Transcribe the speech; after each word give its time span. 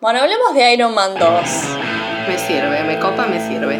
Bueno, 0.00 0.20
hablemos 0.20 0.54
de 0.54 0.72
Iron 0.72 0.94
Man 0.94 1.14
2. 1.18 1.30
Me 2.28 2.38
sirve, 2.38 2.82
me 2.84 2.98
copa, 2.98 3.26
me 3.26 3.38
sirve. 3.46 3.78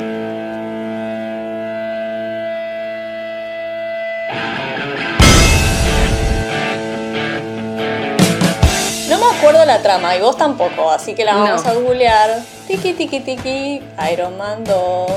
No 9.08 9.18
me 9.18 9.26
acuerdo 9.36 9.64
la 9.64 9.82
trama 9.82 10.14
y 10.16 10.20
vos 10.20 10.36
tampoco, 10.36 10.90
así 10.90 11.14
que 11.14 11.24
la 11.24 11.34
vamos 11.34 11.64
No. 11.64 11.70
a 11.70 11.74
googlear. 11.74 12.40
Tiki 12.68 12.92
tiki 12.92 13.20
tiki, 13.20 13.82
Iron 14.12 14.36
Man 14.38 14.62
2. 14.64 15.10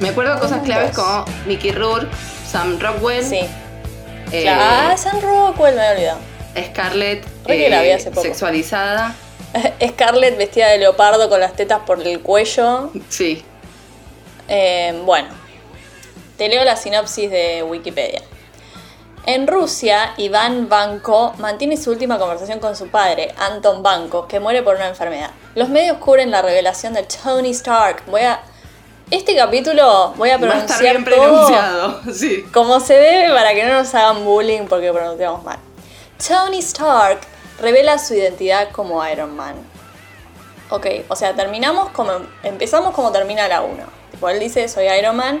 Me 0.00 0.08
acuerdo 0.08 0.38
cosas 0.40 0.62
claves 0.62 0.94
como 0.96 1.24
Mickey 1.46 1.70
Rourke, 1.70 2.08
Sam 2.50 2.78
Rockwell, 2.80 3.24
Sí. 3.24 3.40
eh, 4.32 4.48
ah, 4.48 4.94
Sam 4.96 5.20
Rockwell 5.20 5.76
me 5.76 5.82
había 5.82 5.92
olvidado. 6.14 6.18
Scarlett 6.70 7.24
poco. 8.10 8.22
sexualizada. 8.22 9.14
Scarlett 9.88 10.36
vestida 10.36 10.68
de 10.68 10.78
leopardo 10.78 11.28
con 11.28 11.40
las 11.40 11.54
tetas 11.54 11.80
por 11.86 12.00
el 12.06 12.20
cuello. 12.20 12.90
Sí. 13.08 13.44
Eh, 14.48 15.00
bueno, 15.04 15.28
te 16.36 16.48
leo 16.48 16.64
la 16.64 16.76
sinopsis 16.76 17.30
de 17.30 17.62
Wikipedia. 17.62 18.22
En 19.26 19.46
Rusia, 19.46 20.12
Iván 20.18 20.68
Banco 20.68 21.32
mantiene 21.38 21.78
su 21.78 21.90
última 21.90 22.18
conversación 22.18 22.60
con 22.60 22.76
su 22.76 22.88
padre, 22.88 23.34
Anton 23.38 23.82
Banco, 23.82 24.28
que 24.28 24.38
muere 24.38 24.62
por 24.62 24.76
una 24.76 24.88
enfermedad. 24.88 25.30
Los 25.54 25.70
medios 25.70 25.96
cubren 25.96 26.30
la 26.30 26.42
revelación 26.42 26.92
de 26.92 27.04
Tony 27.04 27.50
Stark. 27.50 28.02
Voy 28.06 28.20
a. 28.20 28.40
Este 29.10 29.36
capítulo 29.36 30.14
voy 30.16 30.30
a 30.30 30.38
Va 30.38 30.46
a 30.46 30.58
estar 30.58 30.78
pronunciar 30.78 30.92
bien 30.92 31.04
pronunciado. 31.04 32.00
Sí. 32.12 32.42
como 32.52 32.80
se 32.80 32.94
debe 32.94 33.34
para 33.34 33.54
que 33.54 33.64
no 33.64 33.74
nos 33.74 33.94
hagan 33.94 34.24
bullying 34.24 34.66
porque 34.66 34.92
pronunciamos 34.92 35.42
mal. 35.42 35.58
Tony 36.26 36.58
Stark 36.58 37.20
revela 37.60 37.98
su 37.98 38.14
identidad 38.14 38.70
como 38.70 39.06
Iron 39.06 39.34
Man. 39.36 39.56
Ok, 40.70 40.86
o 41.08 41.16
sea, 41.16 41.34
terminamos 41.34 41.90
como. 41.90 42.12
Empezamos 42.42 42.94
como 42.94 43.12
termina 43.12 43.48
la 43.48 43.62
1. 43.62 43.84
Tipo, 44.10 44.28
él 44.28 44.40
dice: 44.40 44.68
Soy 44.68 44.86
Iron 44.86 45.16
Man, 45.16 45.40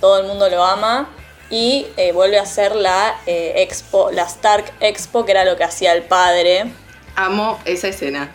todo 0.00 0.18
el 0.20 0.26
mundo 0.26 0.48
lo 0.48 0.64
ama. 0.64 1.08
Y 1.50 1.86
eh, 1.98 2.12
vuelve 2.12 2.38
a 2.38 2.42
hacer 2.42 2.74
la 2.74 3.14
eh, 3.26 3.54
Expo, 3.56 4.10
la 4.10 4.22
Stark 4.22 4.72
Expo, 4.80 5.26
que 5.26 5.32
era 5.32 5.44
lo 5.44 5.56
que 5.56 5.64
hacía 5.64 5.92
el 5.92 6.02
padre, 6.02 6.72
Amo 7.14 7.58
esa 7.64 7.88
escena. 7.88 8.32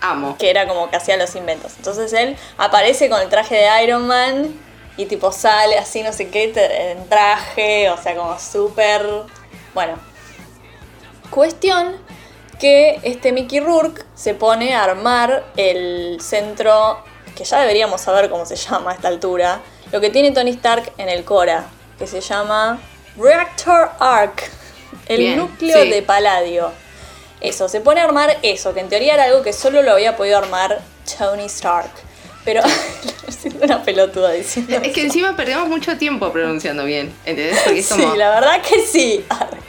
Amo. 0.00 0.36
que 0.38 0.50
era 0.50 0.68
como 0.68 0.90
que 0.90 0.96
hacía 0.96 1.16
los 1.16 1.34
inventos. 1.34 1.74
Entonces 1.76 2.12
él 2.12 2.36
aparece 2.56 3.08
con 3.08 3.20
el 3.20 3.28
traje 3.28 3.56
de 3.56 3.84
Iron 3.84 4.06
Man 4.06 4.54
y 4.96 5.06
tipo 5.06 5.32
sale 5.32 5.76
así, 5.76 6.02
no 6.02 6.12
sé 6.12 6.28
qué, 6.28 6.52
en 6.90 7.08
traje, 7.08 7.90
o 7.90 8.00
sea, 8.00 8.14
como 8.16 8.38
súper... 8.38 9.04
Bueno. 9.74 9.94
Cuestión 11.30 11.96
que 12.58 13.00
este 13.02 13.32
Mickey 13.32 13.60
Rourke 13.60 14.04
se 14.14 14.34
pone 14.34 14.74
a 14.74 14.84
armar 14.84 15.44
el 15.56 16.18
centro, 16.20 17.02
que 17.36 17.44
ya 17.44 17.60
deberíamos 17.60 18.00
saber 18.00 18.28
cómo 18.28 18.46
se 18.46 18.56
llama 18.56 18.92
a 18.92 18.94
esta 18.94 19.08
altura, 19.08 19.60
lo 19.92 20.00
que 20.00 20.10
tiene 20.10 20.32
Tony 20.32 20.50
Stark 20.50 20.92
en 20.98 21.08
el 21.08 21.24
Cora, 21.24 21.66
que 21.98 22.06
se 22.06 22.20
llama 22.20 22.80
Reactor 23.16 23.90
Arc, 23.98 24.50
el 25.06 25.18
Bien, 25.18 25.38
núcleo 25.38 25.82
sí. 25.82 25.90
de 25.90 26.02
Paladio. 26.02 26.70
Eso, 27.40 27.68
se 27.68 27.80
pone 27.80 28.00
a 28.00 28.04
armar 28.04 28.36
eso, 28.42 28.74
que 28.74 28.80
en 28.80 28.88
teoría 28.88 29.14
era 29.14 29.24
algo 29.24 29.42
que 29.42 29.52
solo 29.52 29.82
lo 29.82 29.92
había 29.92 30.16
podido 30.16 30.38
armar 30.38 30.80
Tony 31.18 31.44
Stark. 31.44 31.90
Pero 32.48 32.62
siento 33.28 33.62
una 33.66 33.82
pelotuda 33.82 34.32
diciendo. 34.32 34.74
Es 34.76 34.80
que 34.80 34.88
eso. 34.88 35.00
encima 35.00 35.36
perdemos 35.36 35.68
mucho 35.68 35.98
tiempo 35.98 36.32
pronunciando 36.32 36.86
bien, 36.86 37.12
¿entendés? 37.26 37.58
Porque 37.62 37.80
es 37.80 37.86
Sí, 37.88 38.02
la 38.16 38.30
verdad 38.30 38.62
que 38.62 38.80
sí. 38.80 39.22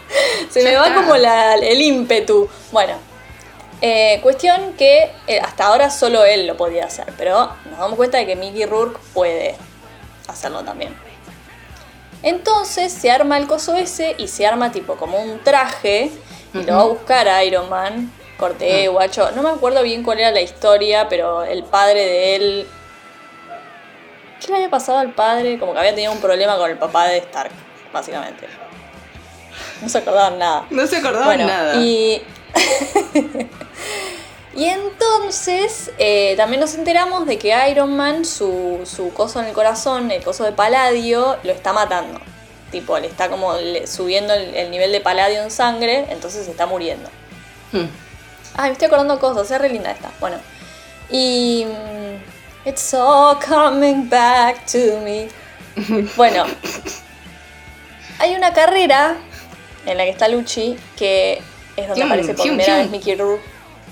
Se 0.50 0.64
me 0.64 0.78
va 0.78 0.88
está. 0.88 1.02
como 1.02 1.18
la- 1.18 1.56
el 1.56 1.82
ímpetu. 1.82 2.48
Bueno, 2.72 2.94
eh, 3.82 4.20
cuestión 4.24 4.76
que 4.78 5.12
eh, 5.28 5.40
hasta 5.42 5.66
ahora 5.66 5.90
solo 5.90 6.24
él 6.24 6.48
lo 6.48 6.56
podía 6.56 6.86
hacer, 6.86 7.08
pero 7.18 7.52
nos 7.70 7.80
damos 7.80 7.96
cuenta 7.98 8.18
de 8.18 8.26
que 8.26 8.38
Mickey 8.38 8.66
Rourke 8.66 8.98
puede 9.14 9.58
hacerlo 10.30 10.64
también. 10.64 10.96
Entonces 12.24 12.92
se 12.94 13.12
arma 13.12 13.38
el 13.38 13.48
coso 13.48 13.76
ese 13.76 14.16
y 14.18 14.28
se 14.30 14.46
arma 14.48 14.72
tipo 14.72 14.96
como 14.96 15.20
un 15.22 15.40
traje 15.44 16.12
y 16.54 16.64
lo 16.64 16.76
va 16.76 16.82
a 16.82 16.86
buscar 16.86 17.28
a 17.28 17.44
Iron 17.44 17.70
Man. 17.70 18.12
Corté, 18.40 18.88
guacho. 18.88 19.32
No 19.32 19.44
me 19.44 19.50
acuerdo 19.50 19.84
bien 19.84 20.02
cuál 20.02 20.20
era 20.20 20.32
la 20.32 20.40
historia, 20.40 21.10
pero 21.10 21.44
el 21.44 21.64
padre 21.64 22.06
de 22.06 22.36
él. 22.36 22.68
¿Qué 24.40 24.48
le 24.48 24.56
había 24.56 24.70
pasado 24.70 24.98
al 24.98 25.12
padre? 25.12 25.60
Como 25.60 25.74
que 25.74 25.80
había 25.80 25.94
tenido 25.94 26.14
un 26.14 26.22
problema 26.22 26.58
con 26.58 26.72
el 26.72 26.78
papá 26.78 27.08
de 27.10 27.18
Stark, 27.18 27.52
básicamente. 27.92 28.48
No 29.82 29.90
se 29.90 29.98
acordaban 29.98 30.40
nada. 30.40 30.66
No 30.70 30.88
se 30.88 30.98
acordaban 30.98 31.28
Bueno, 31.28 31.48
nada. 31.48 31.76
y. 31.76 32.24
y 34.56 34.66
entonces 34.66 35.92
eh, 35.98 36.36
también 36.38 36.62
nos 36.62 36.76
enteramos 36.76 37.26
de 37.28 37.38
que 37.38 37.54
Iron 37.70 37.98
Man, 37.98 38.24
su, 38.24 38.80
su 38.86 39.14
coso 39.14 39.42
en 39.42 39.48
el 39.48 39.54
corazón, 39.54 40.12
el 40.12 40.24
coso 40.24 40.46
de 40.46 40.54
Paladio, 40.54 41.38
lo 41.44 41.52
está 41.52 41.74
matando. 41.74 42.22
Tipo, 42.72 42.98
le 43.00 43.08
está 43.08 43.30
como 43.30 43.54
subiendo 43.86 44.34
el, 44.34 44.56
el 44.56 44.72
nivel 44.72 44.94
de 44.94 45.02
Paladio 45.02 45.42
en 45.44 45.52
sangre, 45.52 46.06
entonces 46.10 46.46
se 46.46 46.52
está 46.52 46.66
muriendo. 46.66 47.10
Hmm. 47.74 47.88
Ay, 48.56 48.70
me 48.70 48.74
estoy 48.74 48.88
acordando 48.88 49.20
cosas, 49.20 49.50
es 49.52 49.60
re 49.62 49.70
linda 49.70 49.92
esta. 49.92 50.10
Bueno. 50.20 50.38
Y. 51.10 51.66
mm, 51.66 52.68
It's 52.68 52.94
all 52.94 53.38
coming 53.40 54.10
back 54.10 54.66
to 54.72 54.78
me. 55.04 55.30
Bueno. 56.18 56.44
Hay 58.20 58.36
una 58.36 58.54
carrera 58.54 59.16
en 59.86 59.98
la 59.98 60.04
que 60.04 60.10
está 60.10 60.28
Lucci 60.28 60.78
que 60.98 61.42
es 61.78 61.88
donde 61.88 62.04
aparece 62.04 62.34
por 62.34 62.46
primera 62.46 62.78
vez 62.78 62.90
Mickey 62.92 63.16
Rourke. 63.16 63.44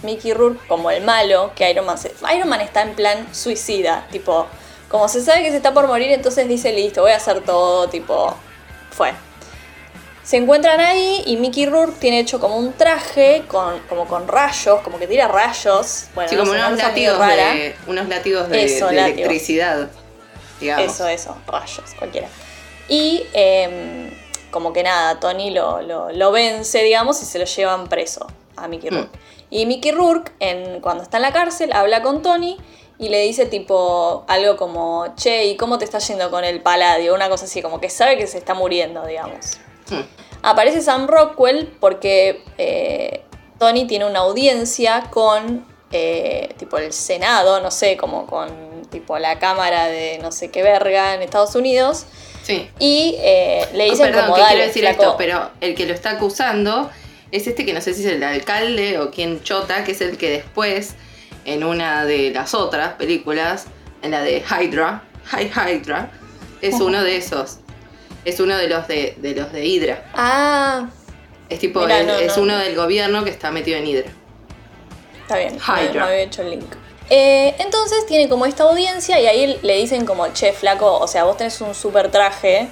Mickey 0.04 0.34
Rourke 0.34 0.60
como 0.68 0.92
el 0.92 1.04
malo 1.04 1.52
que 1.56 1.70
Iron 1.72 1.86
Man 1.86 1.98
se- 1.98 2.14
Iron 2.36 2.50
Man 2.50 2.62
está 2.62 2.82
en 2.84 2.94
plan 2.94 3.26
suicida, 3.34 4.06
tipo, 4.12 4.46
como 4.90 5.08
se 5.08 5.24
sabe 5.24 5.42
que 5.44 5.50
se 5.50 5.58
está 5.58 5.74
por 5.74 5.88
morir, 5.88 6.12
entonces 6.12 6.48
dice, 6.48 6.72
listo, 6.74 7.02
voy 7.02 7.12
a 7.14 7.16
hacer 7.16 7.42
todo, 7.44 7.88
tipo, 7.90 8.36
fue. 8.92 9.14
Se 10.28 10.36
encuentran 10.36 10.82
ahí 10.82 11.24
y 11.26 11.38
Mickey 11.38 11.66
Rourke 11.68 11.96
tiene 12.00 12.20
hecho 12.20 12.42
como 12.42 12.58
un 12.58 12.74
traje 12.74 13.44
con, 13.48 13.80
como 13.88 14.06
con 14.10 14.28
rayos, 14.28 14.82
como 14.82 15.00
que 15.00 15.08
tira 15.08 15.30
rayos. 15.30 16.08
Bueno, 16.16 16.30
Sí, 16.30 16.36
como 16.36 16.52
unos 16.52 16.78
látigos, 16.78 17.18
rara. 17.18 17.54
de, 17.54 17.76
unos 17.88 18.10
látigos 18.10 18.50
de, 18.50 18.66
Eso, 18.66 18.88
de 18.88 18.96
látigos. 18.96 19.20
electricidad, 19.20 19.88
digamos. 20.60 20.86
Eso, 20.94 21.08
eso, 21.08 21.38
rayos, 21.48 21.94
cualquiera. 21.98 22.28
Y 22.90 23.24
em, 23.32 24.12
como 24.52 24.74
que 24.74 24.84
nada, 24.84 25.18
Tony 25.22 25.52
lo, 25.52 25.82
lo- 25.82 26.12
lo 26.12 26.32
vence, 26.34 26.84
digamos, 26.84 27.22
y 27.22 27.26
se 27.26 27.40
lo 27.40 27.46
llevan 27.46 27.88
preso 27.88 28.28
a 28.58 28.68
Mickey 28.68 28.92
Mm. 28.92 28.96
Rourke. 28.96 29.20
Y 29.50 29.66
Mickey 29.66 29.92
Rourke, 29.94 30.34
en, 30.42 30.82
cuando 30.82 31.04
está 31.04 31.18
en 31.18 31.24
la 31.24 31.32
cárcel, 31.32 31.72
habla 31.72 32.02
con 32.02 32.22
Tony 32.22 32.58
y 33.00 33.08
le 33.08 33.22
dice 33.22 33.46
tipo 33.46 34.26
algo 34.28 34.58
como, 34.58 35.14
che, 35.16 35.46
¿y 35.46 35.56
cómo 35.56 35.78
te 35.78 35.86
está 35.86 36.00
yendo 36.00 36.30
con 36.32 36.44
el 36.44 36.60
paladio? 36.62 37.14
Una 37.16 37.30
cosa 37.30 37.46
así, 37.46 37.62
como 37.62 37.80
que 37.80 37.90
sabe 37.90 38.18
que 38.18 38.28
se 38.28 38.38
está 38.38 38.54
muriendo, 38.56 39.06
digamos. 39.06 39.60
Aparece 40.44 40.82
Sam 40.82 41.08
Rockwell 41.08 41.68
porque 41.80 42.44
eh, 42.58 43.22
Tony 43.60 43.88
tiene 43.88 44.06
una 44.06 44.20
audiencia 44.20 45.06
con 45.10 45.66
eh, 45.92 46.54
tipo 46.58 46.78
el 46.78 46.94
Senado, 46.94 47.60
no 47.62 47.72
sé, 47.72 47.98
como 47.98 48.26
con 48.28 48.50
tipo 48.92 49.18
la 49.20 49.40
Cámara 49.40 49.88
de 49.88 50.20
no 50.22 50.32
sé 50.32 50.50
qué 50.52 50.64
verga 50.64 51.16
en 51.16 51.22
Estados 51.22 51.56
Unidos. 51.56 52.06
Sí. 52.44 52.70
Y 52.80 53.16
eh, 53.20 53.68
le 53.74 53.88
Oh, 53.88 53.92
dicen 53.92 54.06
perdón, 54.12 54.26
como 54.32 54.36
que 54.36 54.42
quiero 54.48 54.64
decir 54.64 54.84
flaco". 54.84 55.02
esto, 55.04 55.16
pero 55.18 55.50
el 55.60 55.76
que 55.76 55.86
lo 55.86 55.94
está 55.94 56.12
acusando 56.12 56.90
es 57.32 57.46
este 57.48 57.66
que 57.66 57.74
no 57.74 57.82
sé 57.82 57.94
si 57.94 58.06
es 58.06 58.14
el 58.14 58.24
alcalde 58.24 59.00
o 59.00 59.12
quien 59.12 59.42
chota, 59.44 59.84
que 59.84 59.92
es 59.92 60.00
el 60.02 60.18
que 60.18 60.30
después, 60.30 60.96
en 61.44 61.64
una 61.66 62.06
de 62.06 62.32
las 62.32 62.54
otras 62.54 62.94
películas, 62.94 63.66
en 64.02 64.12
la 64.12 64.22
de 64.22 64.42
Hydra, 64.42 65.04
High 65.26 65.52
Hydra, 65.52 66.12
es 66.62 66.76
uno 66.80 67.04
de 67.04 67.18
esos. 67.18 67.58
Es 68.28 68.40
uno 68.42 68.58
de 68.58 68.68
los 68.68 68.88
de, 68.88 69.16
de 69.18 69.34
los 69.36 69.52
de 69.54 69.66
Hydra. 69.66 70.04
Ah, 70.14 70.90
Es 71.50 71.60
tipo, 71.60 71.80
Mirá, 71.80 72.04
no, 72.04 72.14
es 72.16 72.36
no. 72.36 72.44
uno 72.44 72.58
del 72.58 72.76
gobierno 72.76 73.24
que 73.24 73.30
está 73.30 73.52
metido 73.52 73.78
en 73.78 73.88
Hydra. 73.88 74.12
está 75.22 75.38
bien, 75.38 75.58
no, 75.58 75.64
Hydra. 75.64 76.02
no 76.02 76.06
había 76.08 76.20
hecho 76.24 76.42
el 76.42 76.50
link. 76.52 76.66
Eh, 77.10 77.56
entonces 77.60 78.06
tiene 78.06 78.28
como 78.28 78.46
esta 78.46 78.64
audiencia 78.64 79.18
y 79.22 79.28
ahí 79.28 79.58
le 79.62 79.78
dicen 79.78 80.06
como, 80.06 80.28
che, 80.34 80.52
flaco, 80.52 80.98
o 81.00 81.08
sea, 81.08 81.24
vos 81.24 81.38
tenés 81.38 81.62
un 81.62 81.74
super 81.74 82.12
traje 82.12 82.68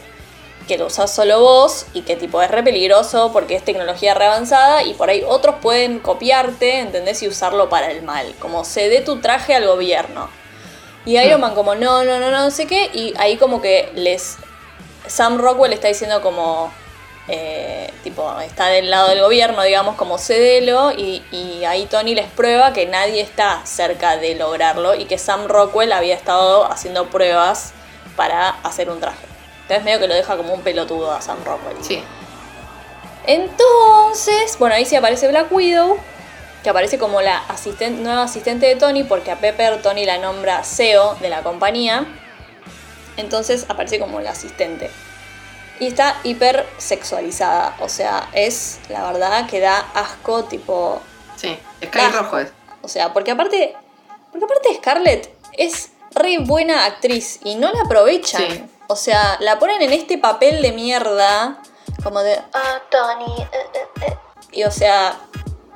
que 0.68 0.78
lo 0.78 0.88
usás 0.88 1.14
solo 1.16 1.40
vos 1.40 1.86
y 1.94 2.02
que 2.02 2.16
tipo 2.18 2.42
es 2.42 2.52
re 2.52 2.62
peligroso 2.64 3.30
porque 3.32 3.56
es 3.56 3.64
tecnología 3.64 4.14
re 4.14 4.26
avanzada 4.26 4.84
y 4.84 4.94
por 4.96 5.10
ahí 5.10 5.24
otros 5.26 5.56
pueden 5.62 6.00
copiarte, 6.00 6.80
¿entendés? 6.80 7.24
Y 7.24 7.28
usarlo 7.30 7.70
para 7.70 7.92
el 7.92 8.02
mal. 8.02 8.34
Como 8.40 8.66
se 8.66 8.90
dé 8.90 9.00
tu 9.02 9.22
traje 9.22 9.54
al 9.56 9.68
gobierno. 9.68 10.28
Y 11.06 11.18
Iron 11.18 11.40
Man 11.40 11.54
como, 11.56 11.76
no, 11.76 12.04
no, 12.04 12.20
no, 12.20 12.30
no 12.32 12.52
sé 12.52 12.66
qué. 12.66 12.90
Y 12.94 13.14
ahí 13.18 13.38
como 13.38 13.62
que 13.62 13.90
les... 13.96 14.38
Sam 15.08 15.38
Rockwell 15.40 15.74
está 15.74 15.88
diciendo 15.88 16.22
como... 16.22 16.72
eh, 17.28 17.92
tipo, 18.04 18.40
está 18.42 18.68
del 18.68 18.90
lado 18.92 19.10
del 19.10 19.22
gobierno, 19.22 19.64
digamos, 19.64 19.96
como 19.96 20.18
cedelo. 20.18 20.92
Y, 20.92 21.24
y 21.32 21.66
ahí 21.66 21.86
Tony 21.88 22.14
les 22.16 22.28
prueba 22.30 22.74
que 22.74 22.86
nadie 22.86 23.22
está 23.22 23.62
cerca 23.66 24.18
de 24.18 24.36
lograrlo 24.36 24.96
y 24.96 25.06
que 25.06 25.18
Sam 25.18 25.48
Rockwell 25.48 25.92
había 25.92 26.16
estado 26.16 26.66
haciendo 26.72 27.08
pruebas 27.10 27.74
para 28.16 28.50
hacer 28.64 28.90
un 28.90 29.00
traje. 29.00 29.26
Entonces 29.64 29.84
medio 29.84 30.00
que 30.00 30.08
lo 30.08 30.14
deja 30.14 30.38
como 30.38 30.54
un 30.54 30.62
pelotudo 30.62 31.12
a 31.12 31.22
Sam 31.22 31.38
Rockwell. 31.44 31.78
Sí. 31.84 32.04
Entonces, 33.26 34.58
bueno, 34.60 34.76
ahí 34.76 34.86
sí 34.86 34.96
aparece 34.96 35.28
Black 35.28 35.52
Widow. 35.52 35.98
que 36.64 36.70
aparece 36.72 36.98
como 36.98 37.22
la 37.22 37.44
asisten- 37.48 37.98
nueva 38.00 38.24
asistente 38.24 38.66
de 38.66 38.76
Tony, 38.76 39.04
porque 39.04 39.30
a 39.30 39.36
Pepper 39.36 39.84
Tony 39.84 40.04
la 40.04 40.18
nombra 40.18 40.64
CEO 40.64 41.16
de 41.22 41.30
la 41.30 41.44
compañía. 41.44 42.06
Entonces 43.18 43.66
aparece 43.70 44.00
como 44.00 44.20
la 44.20 44.32
asistente. 44.32 44.90
Y 45.80 45.88
está 45.88 46.18
hiper 46.24 46.66
sexualizada. 46.78 47.76
O 47.82 47.90
sea, 47.90 48.30
es 48.34 48.80
la 48.90 49.12
verdad 49.12 49.48
que 49.50 49.60
da 49.60 49.80
asco, 49.94 50.46
tipo. 50.46 51.02
Sí, 51.36 51.58
Ah. 51.94 52.12
Rojo 52.14 52.40
es. 52.40 52.52
O 52.82 52.88
sea, 52.88 53.14
porque 53.14 53.32
aparte. 53.32 53.76
Porque 54.32 54.46
aparte 54.46 54.76
Scarlett 54.76 55.34
es 55.54 55.92
re 56.14 56.38
buena 56.40 56.86
actriz 56.86 57.40
y 57.44 57.56
no 57.56 57.72
la 57.72 57.82
aprovechan. 57.82 58.50
Sí. 58.52 58.66
O 58.88 58.96
sea, 58.96 59.38
la 59.40 59.60
ponen 59.60 59.82
en 59.82 59.92
este 59.94 60.18
papel 60.18 60.62
de 60.62 60.72
mierda. 60.72 61.62
Como 62.04 62.22
de. 62.22 62.40
Ah, 62.54 62.82
Tony. 62.90 63.42
eh, 63.42 63.48
eh, 63.74 63.88
eh". 64.08 64.18
Y 64.52 64.64
o 64.64 64.72
sea. 64.72 65.18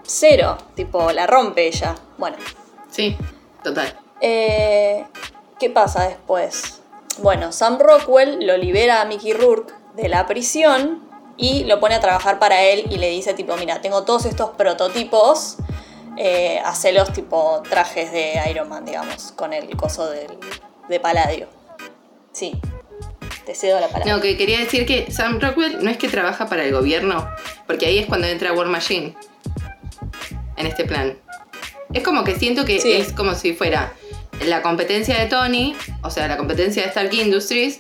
Cero. 0.04 0.58
Tipo, 0.76 1.12
la 1.12 1.28
rompe 1.28 1.68
ella. 1.68 1.96
Bueno. 2.18 2.38
Sí, 2.90 3.16
total. 3.64 4.00
Eh, 4.22 5.06
¿Qué 5.60 5.70
pasa 5.70 6.08
después? 6.08 6.79
Bueno, 7.22 7.52
Sam 7.52 7.78
Rockwell 7.80 8.46
lo 8.46 8.58
libera 8.58 9.02
a 9.02 9.06
Mickey 9.06 9.34
Rourke 9.34 9.74
de 9.96 10.08
la 10.10 10.26
prisión 10.28 11.04
y 11.38 11.64
lo 11.66 11.80
pone 11.80 11.96
a 11.96 12.00
trabajar 12.00 12.40
para 12.40 12.62
él 12.64 12.86
y 12.90 12.98
le 12.98 13.10
dice 13.10 13.34
tipo, 13.34 13.56
mira, 13.58 13.82
tengo 13.82 14.04
todos 14.04 14.26
estos 14.26 14.52
prototipos, 14.52 15.58
eh, 16.18 16.60
hacelos 16.66 17.12
tipo 17.14 17.62
trajes 17.70 18.12
de 18.12 18.40
Iron 18.50 18.70
Man, 18.70 18.86
digamos, 18.86 19.32
con 19.34 19.54
el 19.54 19.76
coso 19.76 20.10
del, 20.10 20.28
de 20.88 21.00
Paladio. 21.00 21.48
Sí, 22.32 22.60
te 23.46 23.56
cedo 23.56 23.80
la 23.80 23.88
palabra. 23.88 24.16
No, 24.16 24.22
que 24.22 24.38
quería 24.38 24.60
decir 24.60 24.86
que 24.86 25.12
Sam 25.12 25.40
Rockwell 25.40 25.84
no 25.84 25.90
es 25.90 25.98
que 25.98 26.08
trabaja 26.10 26.48
para 26.48 26.64
el 26.64 26.72
gobierno, 26.74 27.28
porque 27.68 27.86
ahí 27.88 28.00
es 28.00 28.06
cuando 28.06 28.28
entra 28.28 28.54
War 28.54 28.68
Machine 28.68 29.16
en 30.58 30.66
este 30.68 30.86
plan. 30.86 31.18
Es 31.94 32.04
como 32.04 32.24
que 32.24 32.36
siento 32.38 32.66
que 32.66 32.80
Sí. 32.80 32.92
es 32.94 33.14
como 33.14 33.34
si 33.34 33.54
fuera 33.54 33.94
la 34.46 34.62
competencia 34.62 35.18
de 35.18 35.26
Tony, 35.26 35.76
o 36.02 36.10
sea, 36.10 36.28
la 36.28 36.38
competencia 36.38 36.84
de 36.84 36.90
Stark 36.90 37.14
Industries, 37.14 37.80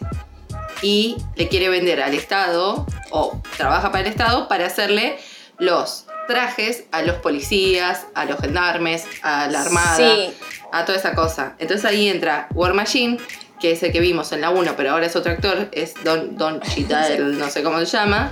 y 0.81 1.17
le 1.35 1.47
quiere 1.49 1.69
vender 1.69 2.01
al 2.01 2.13
Estado, 2.13 2.85
o 3.11 3.41
trabaja 3.57 3.91
para 3.91 4.05
el 4.05 4.11
Estado, 4.11 4.47
para 4.47 4.65
hacerle 4.67 5.17
los 5.57 6.05
trajes 6.27 6.83
a 6.91 7.01
los 7.01 7.17
policías, 7.17 8.05
a 8.13 8.25
los 8.25 8.39
gendarmes, 8.39 9.03
a 9.23 9.47
la 9.47 9.61
armada, 9.61 9.95
Sí. 9.97 10.33
a 10.71 10.85
toda 10.85 10.97
esa 10.97 11.15
cosa. 11.15 11.55
Entonces 11.59 11.85
ahí 11.85 12.07
entra 12.07 12.47
War 12.53 12.73
Machine, 12.73 13.17
que 13.59 13.71
es 13.71 13.83
el 13.83 13.91
que 13.91 13.99
vimos 13.99 14.31
en 14.31 14.41
la 14.41 14.51
1, 14.51 14.75
pero 14.77 14.91
ahora 14.91 15.05
es 15.07 15.15
otro 15.15 15.31
actor, 15.31 15.69
es 15.73 15.95
Don, 16.03 16.37
Don 16.37 16.61
Cheadle, 16.61 17.19
no 17.37 17.49
sé 17.49 17.61
cómo 17.63 17.79
se 17.79 17.85
llama, 17.87 18.31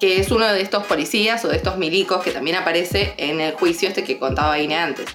que 0.00 0.20
es 0.20 0.30
uno 0.30 0.46
de 0.46 0.60
estos 0.60 0.84
policías 0.86 1.44
o 1.44 1.48
de 1.48 1.56
estos 1.58 1.76
milicos 1.76 2.22
que 2.24 2.30
también 2.32 2.56
aparece 2.56 3.14
en 3.18 3.40
el 3.40 3.54
juicio 3.54 3.88
este 3.88 4.02
que 4.02 4.18
contaba 4.18 4.58
Ine 4.58 4.76
antes. 4.76 5.06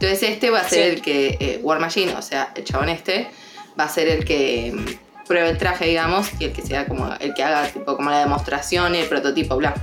Entonces 0.00 0.22
este 0.30 0.48
va 0.48 0.60
a 0.60 0.68
ser 0.68 0.84
Sí. 0.84 0.90
el 0.96 1.02
que, 1.02 1.36
eh, 1.40 1.60
War 1.62 1.78
Machine, 1.78 2.14
o 2.14 2.22
sea, 2.22 2.52
el 2.54 2.64
chabón 2.64 2.88
este, 2.88 3.30
va 3.78 3.84
a 3.84 3.88
ser 3.90 4.08
el 4.08 4.24
que 4.24 4.72
mm, 4.74 5.26
pruebe 5.26 5.50
el 5.50 5.58
traje, 5.58 5.84
digamos, 5.84 6.28
y 6.38 6.46
el 6.46 6.52
que 6.54 6.62
sea 6.62 6.86
como 6.86 7.12
el 7.20 7.34
que 7.34 7.42
haga 7.44 7.68
tipo 7.68 7.96
como 7.96 8.08
la 8.10 8.20
demostración, 8.20 8.94
el 8.94 9.06
prototipo, 9.08 9.56
bla. 9.56 9.74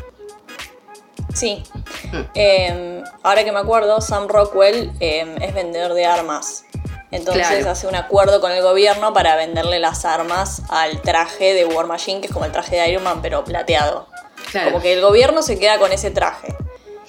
Sí. 1.35 1.63
Mm. 2.11 2.17
Eh, 2.33 3.03
ahora 3.21 3.43
que 3.43 3.51
me 3.51 3.59
acuerdo, 3.59 4.01
Sam 4.01 4.27
Rockwell 4.27 4.91
eh, 4.99 5.35
es 5.39 5.53
vendedor 5.53 5.93
de 5.93 6.05
armas. 6.07 6.65
Entonces 7.11 7.47
Claro. 7.47 7.69
hace 7.69 7.85
un 7.87 7.95
acuerdo 7.95 8.41
con 8.41 8.51
el 8.51 8.61
gobierno 8.63 9.13
para 9.13 9.35
venderle 9.35 9.77
las 9.79 10.03
armas 10.03 10.63
al 10.69 11.01
traje 11.03 11.53
de 11.53 11.65
War 11.65 11.85
Machine, 11.85 12.21
que 12.21 12.27
es 12.27 12.33
como 12.33 12.45
el 12.45 12.51
traje 12.51 12.75
de 12.75 12.89
Iron 12.89 13.03
Man, 13.03 13.21
pero 13.21 13.43
plateado. 13.45 14.07
Claro. 14.51 14.71
Como 14.71 14.81
que 14.81 14.93
el 14.93 15.01
gobierno 15.01 15.41
se 15.43 15.59
queda 15.59 15.77
con 15.77 15.91
ese 15.93 16.09
traje. 16.09 16.55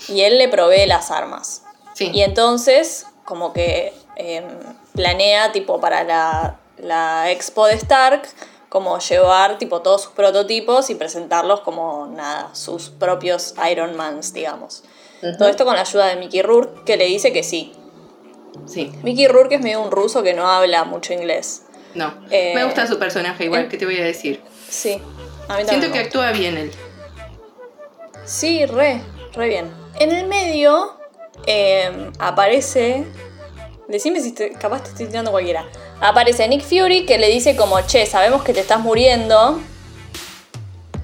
Y 0.08 0.20
él 0.20 0.37
le 0.38 0.49
provee 0.49 0.87
las 0.87 1.10
armas. 1.10 1.62
Sí. 1.98 2.10
Y 2.14 2.22
entonces, 2.22 3.06
como 3.24 3.52
que 3.52 3.92
eh, 4.14 4.46
planea, 4.94 5.50
tipo, 5.50 5.80
para 5.80 6.04
la, 6.04 6.56
la 6.76 7.28
expo 7.32 7.66
de 7.66 7.74
Stark, 7.74 8.22
como 8.68 8.98
llevar, 9.00 9.58
tipo, 9.58 9.80
todos 9.82 10.02
sus 10.04 10.12
prototipos 10.12 10.90
y 10.90 10.94
presentarlos 10.94 11.60
como, 11.62 12.06
nada, 12.06 12.50
sus 12.54 12.90
propios 12.90 13.54
Iron 13.68 13.96
Mans, 13.96 14.32
digamos. 14.32 14.84
Todo 15.38 15.48
esto 15.48 15.64
con 15.64 15.74
la 15.74 15.80
ayuda 15.80 16.06
de 16.06 16.14
Mickey 16.16 16.40
Rourke, 16.42 16.84
que 16.84 16.96
le 16.96 17.06
dice 17.06 17.32
que 17.32 17.42
sí. 17.42 17.72
Sí, 18.66 18.92
Mickey 19.02 19.26
Rourke 19.26 19.56
es 19.56 19.60
medio 19.60 19.80
un 19.82 19.90
ruso 19.90 20.22
que 20.22 20.34
no 20.34 20.46
habla 20.46 20.84
mucho 20.84 21.12
inglés. 21.12 21.62
no. 21.94 22.14
Eh, 22.30 22.52
me 22.54 22.64
gusta 22.64 22.86
su 22.86 22.96
personaje 23.00 23.46
igual, 23.46 23.62
el- 23.62 23.68
¿qué 23.68 23.76
te 23.76 23.84
voy 23.86 23.98
a 23.98 24.04
decir? 24.04 24.40
Sí, 24.68 25.02
a 25.48 25.56
mí. 25.56 25.64
Siento 25.66 25.90
que 25.90 25.98
actúa 25.98 26.30
bien 26.30 26.56
él. 26.56 26.70
Sí, 28.24 28.64
re, 28.66 29.00
re 29.32 29.48
bien. 29.48 29.72
En 29.98 30.12
el 30.12 30.28
medio 30.28 30.97
eh, 31.46 32.11
aparece. 32.19 33.05
Decime 33.88 34.20
si 34.20 34.32
te- 34.32 34.52
capaz 34.52 34.82
te 34.82 34.90
estoy 34.90 35.06
tirando 35.06 35.31
cualquiera. 35.31 35.67
Aparece 36.00 36.46
Nick 36.49 36.62
Fury 36.62 37.06
que 37.06 37.19
le 37.19 37.29
dice 37.29 37.56
como, 37.56 37.81
che, 37.82 38.05
sabemos 38.06 38.43
que 38.43 38.52
te 38.52 38.61
estás 38.61 38.81
muriendo. 38.81 39.61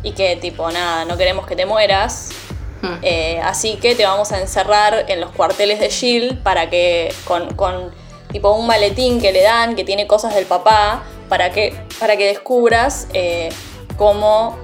Y 0.03 0.13
que 0.13 0.37
tipo, 0.37 0.71
nada, 0.71 1.05
no 1.07 1.17
queremos 1.17 1.47
que 1.47 1.57
te 1.57 1.65
mueras. 1.65 2.29
Hmm. 2.83 2.99
Eh, 3.01 3.41
así 3.43 3.77
que 3.77 3.95
te 3.95 4.05
vamos 4.05 4.33
a 4.33 4.41
encerrar 4.41 5.07
en 5.09 5.21
los 5.21 5.31
cuarteles 5.31 5.81
de 5.81 5.89
Shield 5.89 6.43
para 6.43 6.69
que 6.69 7.15
con, 7.25 7.55
con 7.55 7.95
tipo 8.31 8.53
un 8.53 8.67
maletín 8.67 9.21
que 9.21 9.33
le 9.33 9.41
dan 9.43 9.75
que 9.77 9.85
tiene 9.85 10.07
cosas 10.07 10.35
del 10.35 10.45
papá 10.45 11.03
para 11.31 11.51
que 11.53 11.75
para 11.99 12.17
que 12.19 12.27
descubras 12.27 13.07
eh, 13.15 13.49
cómo 13.97 14.59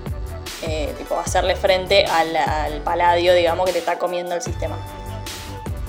eh, 0.62 0.92
tipo 0.98 1.18
hacerle 1.18 1.56
frente 1.56 2.04
al, 2.04 2.36
al 2.36 2.82
paladio 2.82 3.32
digamos 3.32 3.64
que 3.64 3.72
te 3.72 3.78
está 3.78 3.98
comiendo 3.98 4.34
el 4.34 4.42
sistema. 4.42 4.76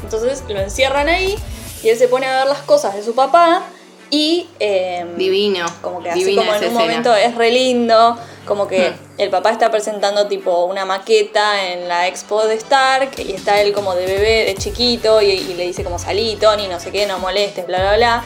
Entonces 0.04 0.44
lo 0.48 0.60
encierran 0.60 1.08
ahí 1.10 1.36
y 1.84 1.90
él 1.90 1.98
se 1.98 2.08
pone 2.08 2.26
a 2.26 2.40
ver 2.40 2.48
las 2.48 2.60
cosas 2.60 2.96
de 2.96 3.04
su 3.04 3.14
papá 3.16 3.64
y 4.10 4.50
eh, 4.60 5.06
Divino. 5.16 5.66
como 5.82 6.04
que 6.04 6.10
así 6.10 6.36
como 6.36 6.42
en 6.52 6.58
un 6.58 6.64
escena. 6.64 6.80
momento 6.80 7.16
es 7.16 7.34
re 7.36 7.50
lindo, 7.52 8.18
como 8.46 8.68
que 8.68 8.90
Hmm. 8.90 8.96
el 9.22 9.30
papá 9.30 9.52
está 9.52 9.72
presentando 9.72 10.28
tipo 10.28 10.66
una 10.66 10.84
maqueta 10.84 11.66
en 11.72 11.88
la 11.88 12.08
expo 12.08 12.46
de 12.46 12.56
Stark 12.56 13.12
y 13.20 13.32
está 13.34 13.62
él 13.62 13.72
como 13.72 13.96
de 13.96 14.06
bebé, 14.06 14.46
de 14.46 14.56
chiquito 14.56 15.22
y, 15.22 15.30
y 15.32 15.54
le 15.54 15.64
dice 15.68 15.84
como 15.84 15.98
salí 15.98 16.36
Tony, 16.36 16.68
no 16.68 16.80
sé 16.80 16.92
qué, 16.92 17.06
no 17.06 17.20
molestes, 17.20 17.66
bla 17.68 17.80
bla 17.80 17.96
bla. 17.98 18.24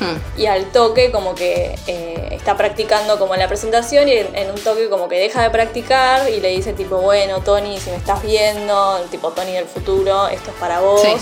Hmm. 0.00 0.40
Y 0.40 0.46
al 0.46 0.72
toque 0.72 1.10
como 1.12 1.34
que 1.34 1.78
eh, 1.86 2.28
está 2.32 2.56
practicando 2.56 3.18
como 3.18 3.36
la 3.36 3.46
presentación 3.48 4.08
y 4.08 4.12
en, 4.12 4.34
en 4.34 4.50
un 4.50 4.58
toque 4.58 4.88
como 4.88 5.08
que 5.08 5.18
deja 5.20 5.42
de 5.42 5.50
practicar 5.50 6.28
y 6.30 6.40
le 6.40 6.48
dice 6.48 6.72
tipo, 6.72 6.96
bueno 6.98 7.40
Tony, 7.42 7.78
si 7.78 7.90
me 7.90 7.96
estás 7.96 8.22
viendo, 8.22 8.98
tipo 9.10 9.30
Tony 9.30 9.52
del 9.52 9.66
futuro, 9.66 10.26
esto 10.28 10.50
es 10.50 10.56
para 10.56 10.80
vos. 10.80 11.02
Sí, 11.02 11.14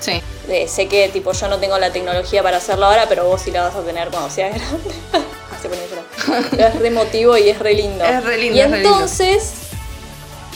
sí. 0.00 0.22
Eh, 0.48 0.68
sé 0.68 0.86
que 0.86 1.08
tipo 1.08 1.32
yo 1.32 1.48
no 1.48 1.58
tengo 1.58 1.78
la 1.78 1.90
tecnología 1.90 2.42
para 2.42 2.58
hacerlo 2.58 2.86
ahora, 2.86 3.06
pero 3.08 3.24
vos 3.24 3.40
sí 3.40 3.50
la 3.50 3.62
vas 3.64 3.74
a 3.74 3.80
tener 3.80 4.10
cuando 4.10 4.30
seas 4.30 4.54
grande. 4.54 4.94
Ah, 5.48 5.58
se 5.62 5.68
pone. 5.70 5.80
Pero 5.88 6.66
es 6.68 6.78
re 6.78 6.88
emotivo 6.88 7.36
y 7.38 7.48
es 7.48 7.58
re 7.58 7.72
lindo. 7.72 8.04
Es 8.04 8.22
re 8.22 8.36
lindo, 8.36 8.58
Y 8.58 8.62
lindo. 8.62 8.76
entonces 8.76 9.52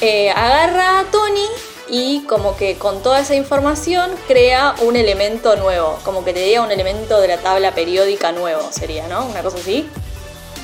eh, 0.02 0.30
agarra 0.30 1.00
a 1.00 1.04
Tony 1.04 1.46
y 1.90 2.24
como 2.28 2.56
que 2.56 2.76
con 2.76 3.02
toda 3.02 3.20
esa 3.20 3.34
información 3.34 4.10
crea 4.28 4.74
un 4.82 4.96
elemento 4.96 5.56
nuevo. 5.56 5.98
Como 6.04 6.24
que 6.24 6.32
te 6.32 6.40
diga 6.40 6.62
un 6.62 6.70
elemento 6.70 7.20
de 7.20 7.28
la 7.28 7.38
tabla 7.38 7.74
periódica 7.74 8.32
nuevo, 8.32 8.70
sería, 8.70 9.08
¿no? 9.08 9.26
Una 9.26 9.42
cosa 9.42 9.58
así. 9.58 9.88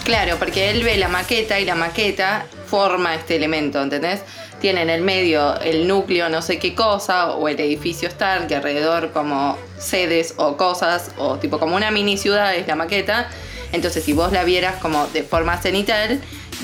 Claro, 0.05 0.37
porque 0.39 0.71
él 0.71 0.85
ve 0.85 0.97
la 0.97 1.09
maqueta 1.09 1.59
y 1.59 1.65
la 1.65 1.75
maqueta 1.75 2.47
forma 2.67 3.17
este 3.17 3.35
elemento, 3.35 3.83
¿entendés? 3.83 4.21
Tiene 4.61 4.83
en 4.83 4.91
el 4.91 5.01
medio 5.01 5.59
el 5.61 5.89
núcleo 5.89 6.29
no 6.29 6.43
sé 6.43 6.61
qué 6.61 6.77
cosa, 6.77 7.33
o 7.33 7.49
el 7.49 7.59
edificio 7.59 8.09
Stark, 8.09 8.47
y 8.49 8.55
alrededor 8.55 9.11
como 9.11 9.59
sedes 9.79 10.35
o 10.37 10.57
cosas, 10.57 11.11
o 11.19 11.39
tipo 11.39 11.59
como 11.59 11.75
una 11.75 11.91
mini 11.91 12.17
ciudad 12.17 12.55
es 12.55 12.69
la 12.69 12.77
maqueta. 12.77 13.29
Entonces 13.73 14.05
si 14.05 14.13
vos 14.13 14.31
la 14.31 14.45
vieras 14.45 14.77
como 14.77 15.09
de 15.09 15.25
forma 15.25 15.61
cenital, 15.61 16.21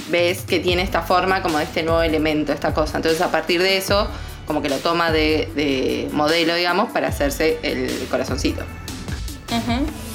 ves 0.09 0.43
que 0.43 0.61
tiene 0.61 0.83
esta 0.83 1.03
forma 1.03 1.43
como 1.43 1.59
de 1.59 1.65
este 1.65 1.83
nuevo 1.83 2.03
elemento, 2.03 2.53
esta 2.53 2.73
cosa. 2.73 2.99
Entonces 2.99 3.21
a 3.21 3.33
partir 3.33 3.61
de 3.61 3.77
eso, 3.77 4.07
como 4.47 4.63
que 4.63 4.69
lo 4.69 4.79
toma 4.79 5.13
de, 5.13 5.51
de 5.55 6.09
modelo, 6.13 6.55
digamos, 6.55 6.91
para 6.93 7.09
hacerse 7.09 7.59
el 7.63 8.07
corazoncito. 8.11 8.63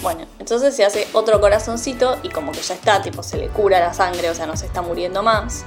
Bueno, 0.01 0.25
entonces 0.39 0.75
se 0.75 0.83
hace 0.83 1.07
otro 1.13 1.39
corazoncito 1.39 2.17
y 2.23 2.29
como 2.29 2.51
que 2.51 2.61
ya 2.61 2.73
está, 2.73 3.01
tipo 3.01 3.21
se 3.21 3.37
le 3.37 3.47
cura 3.49 3.79
la 3.79 3.93
sangre, 3.93 4.29
o 4.29 4.35
sea, 4.35 4.45
no 4.47 4.57
se 4.57 4.65
está 4.65 4.81
muriendo 4.81 5.21
más. 5.21 5.63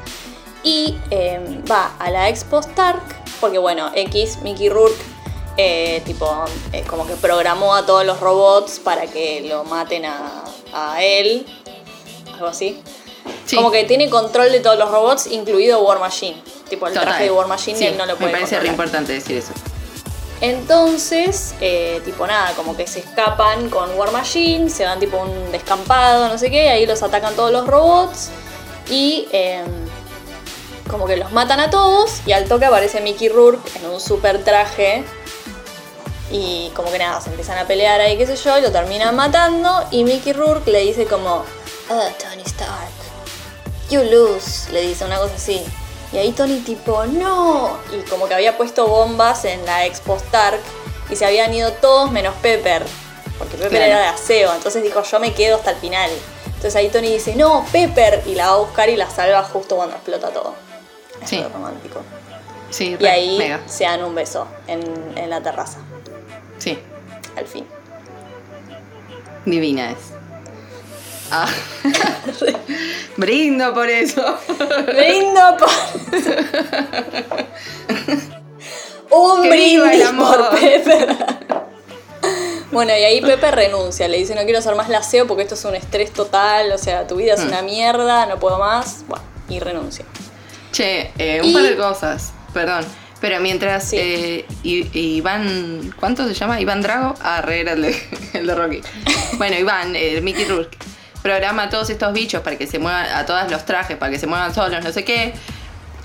Y 0.63 0.99
eh, 1.11 1.63
va 1.71 1.95
a 1.99 2.11
la 2.11 2.29
Expo 2.29 2.61
Stark, 2.61 3.03
porque 3.41 3.59
bueno, 3.59 3.91
X, 3.95 4.39
Mickey 4.43 4.69
Rourke, 4.69 5.01
eh, 5.57 6.03
tipo, 6.05 6.45
eh, 6.73 6.83
como 6.89 7.07
que 7.07 7.15
programó 7.15 7.75
a 7.75 7.87
todos 7.87 8.05
los 8.05 8.21
robots 8.21 8.79
para 8.79 9.07
que 9.07 9.43
lo 9.43 9.65
maten 9.65 10.05
a, 10.05 10.45
a 10.73 11.03
él, 11.03 11.47
algo 12.35 12.49
así. 12.49 12.81
Sí. 13.47 13.57
Como 13.57 13.71
que 13.71 13.85
tiene 13.85 14.11
control 14.11 14.53
de 14.53 14.61
todos 14.61 14.79
los 14.79 14.91
robots, 14.91 15.27
incluido 15.29 15.81
War 15.83 15.99
Machine. 15.99 16.43
Tipo, 16.71 16.87
el 16.87 16.95
Total. 16.95 17.09
traje 17.09 17.25
de 17.25 17.31
War 17.33 17.49
Machine 17.49 17.77
Sí, 17.79 17.87
él 17.87 17.99
no 17.99 18.07
lo 18.07 18.17
puede 18.17 18.33
Me 18.33 18.39
parece 18.39 18.61
re 18.61 18.69
importante 18.69 19.13
decir 19.13 19.37
eso. 19.37 19.53
Entonces, 20.41 21.55
eh, 21.61 22.01
tipo 22.05 22.27
nada, 22.27 22.53
como 22.55 22.75
que 22.75 22.87
se 22.87 23.01
escapan 23.01 23.69
con 23.69 23.93
War 23.99 24.11
Machine, 24.11 24.71
se 24.71 24.87
van 24.87 24.99
tipo 24.99 25.19
un 25.19 25.53
descampado, 25.53 26.29
no 26.29 26.39
sé 26.39 26.51
qué, 26.51 26.71
ahí 26.71 26.87
los 26.87 27.03
atacan 27.03 27.35
todos 27.35 27.53
los 27.53 27.67
robots 27.67 28.31
y 28.89 29.29
eh, 29.33 29.63
como 30.91 31.07
que 31.07 31.19
los 31.19 31.31
matan 31.33 31.61
a 31.61 31.69
todos 31.69 32.23
y 32.25 32.33
al 32.33 32.47
toque 32.47 32.65
aparece 32.65 33.03
Mickey 33.03 33.29
Rourke 33.29 33.71
en 33.77 33.91
un 33.91 34.01
super 34.01 34.43
traje 34.43 35.05
Y 36.33 36.71
como 36.75 36.91
que 36.91 36.99
nada, 36.99 37.21
se 37.21 37.29
empiezan 37.29 37.59
a 37.59 37.67
pelear 37.67 38.01
ahí, 38.01 38.17
qué 38.17 38.25
sé 38.25 38.37
yo, 38.37 38.57
y 38.57 38.63
lo 38.63 38.71
terminan 38.71 39.17
matando. 39.17 39.85
Y 39.91 40.05
Mickey 40.05 40.33
Rourke 40.33 40.71
le 40.71 40.81
dice 40.81 41.05
como, 41.07 41.45
oh, 41.91 42.09
Tony 42.19 42.43
Stark, 42.47 42.93
you 43.91 44.01
lose, 44.05 44.71
le 44.73 44.83
dice 44.83 45.05
una 45.05 45.19
cosa 45.19 45.35
así. 45.35 45.61
Y 46.13 46.19
ahí 46.19 46.33
Tony 46.33 46.59
tipo, 46.61 47.05
no. 47.07 47.77
Y 47.93 48.01
como 48.09 48.27
que 48.27 48.35
había 48.35 48.57
puesto 48.57 48.87
bombas 48.87 49.45
en 49.45 49.65
la 49.65 49.87
Expo 49.87 50.17
Stark 50.17 50.59
y 51.09 51.17
se 51.17 51.25
habían 51.25 51.53
ido 51.55 51.73
todos 51.75 52.11
menos 52.11 52.35
Pepper. 52.43 52.85
Porque 53.39 53.57
Pepper 53.57 53.71
Claro. 53.71 53.85
era 53.87 54.01
de 54.01 54.07
aseo, 54.09 54.53
entonces 54.55 54.83
dijo, 54.83 55.03
yo 55.03 55.21
me 55.21 55.33
quedo 55.33 55.57
hasta 55.57 55.71
el 55.71 55.77
final. 55.77 56.11
Entonces 56.47 56.77
ahí 56.77 56.89
Tony 56.89 57.13
dice, 57.13 57.35
no, 57.37 57.65
Pepper, 57.73 58.23
y 58.27 58.35
la 58.35 58.49
va 58.49 58.53
a 58.55 58.57
buscar 58.59 58.89
y 58.91 58.97
la 58.97 59.09
salva 59.09 59.43
justo 59.45 59.77
cuando 59.77 59.95
explota 59.97 60.29
todo. 60.31 60.55
Es 61.23 61.29
Sí. 61.31 61.43
romántico. 61.53 62.01
Sí, 62.71 62.97
Y 63.01 63.07
ahí 63.07 63.39
mega. 63.39 63.61
se 63.67 63.85
dan 63.85 64.05
un 64.05 64.15
beso 64.15 64.47
en, 64.67 64.83
en 65.17 65.31
la 65.31 65.41
terraza, 65.43 65.79
Sí, 66.59 66.79
al 67.37 67.47
fin. 67.47 67.67
divina 69.47 69.91
es. 69.93 69.99
Ah. 71.31 71.49
Brindo 73.17 73.73
por 73.75 73.89
eso. 73.89 74.23
Brindo 74.87 75.57
por. 75.59 75.71
Un 79.13 79.43
Que 79.43 79.75
el 79.75 80.03
amor. 80.03 80.37
por 80.51 80.61
Pepper. 80.61 81.17
Bueno, 82.71 82.93
y 82.97 83.03
ahí 83.03 83.21
Pepe 83.21 83.51
renuncia, 83.51 84.07
le 84.07 84.19
dice 84.19 84.37
no 84.37 84.43
quiero 84.45 84.61
hacer 84.61 84.77
más 84.77 84.89
la 84.89 85.03
SEO 85.03 85.27
porque 85.27 85.43
esto 85.43 85.57
es 85.57 85.65
un 85.65 85.75
estrés 85.75 86.13
total, 86.13 86.71
o 86.71 86.79
sea, 86.79 87.09
tu 87.09 87.17
vida 87.17 87.35
es 87.35 87.45
Mm. 87.45 87.49
una 87.49 87.63
mierda, 87.63 88.27
no 88.27 88.39
puedo 88.39 88.59
más. 88.61 89.05
Bueno, 89.09 89.25
y 89.49 89.59
renuncia. 89.59 90.05
Che, 90.71 91.11
eh, 91.19 91.41
un 91.43 91.49
Y- 91.51 91.53
par 91.53 91.63
de 91.65 91.77
cosas, 91.77 92.33
perdón. 92.55 92.85
Pero 93.21 93.41
mientras 93.41 93.89
Sí. 93.89 93.97
eh, 93.99 94.47
Iván, 94.63 95.93
¿cuánto 95.99 96.27
se 96.29 96.35
llama? 96.35 96.61
Iván 96.61 96.81
Drago. 96.81 97.15
Ah, 97.21 97.43
re 97.43 97.61
era 97.61 97.73
el 97.73 97.83
de, 97.83 98.01
el 98.35 98.47
de 98.47 98.55
Rocky. 98.55 98.81
Bueno, 99.39 99.59
Iván, 99.59 99.97
eh, 99.97 100.21
Mickey 100.23 100.45
Rourke, 100.45 100.79
programa 101.23 101.65
a 101.65 101.71
todos 101.71 101.91
estos 101.91 102.13
bichos 102.13 102.43
para 102.43 102.57
que 102.57 102.67
se 102.67 102.79
muevan, 102.79 103.07
a 103.07 103.27
todos 103.27 103.51
los 103.51 103.65
trajes, 103.65 103.97
para 103.97 104.11
que 104.13 104.19
se 104.19 104.27
muevan 104.27 104.55
solos, 104.55 104.83
no 104.83 104.93
sé 104.93 105.05
qué. 105.05 105.33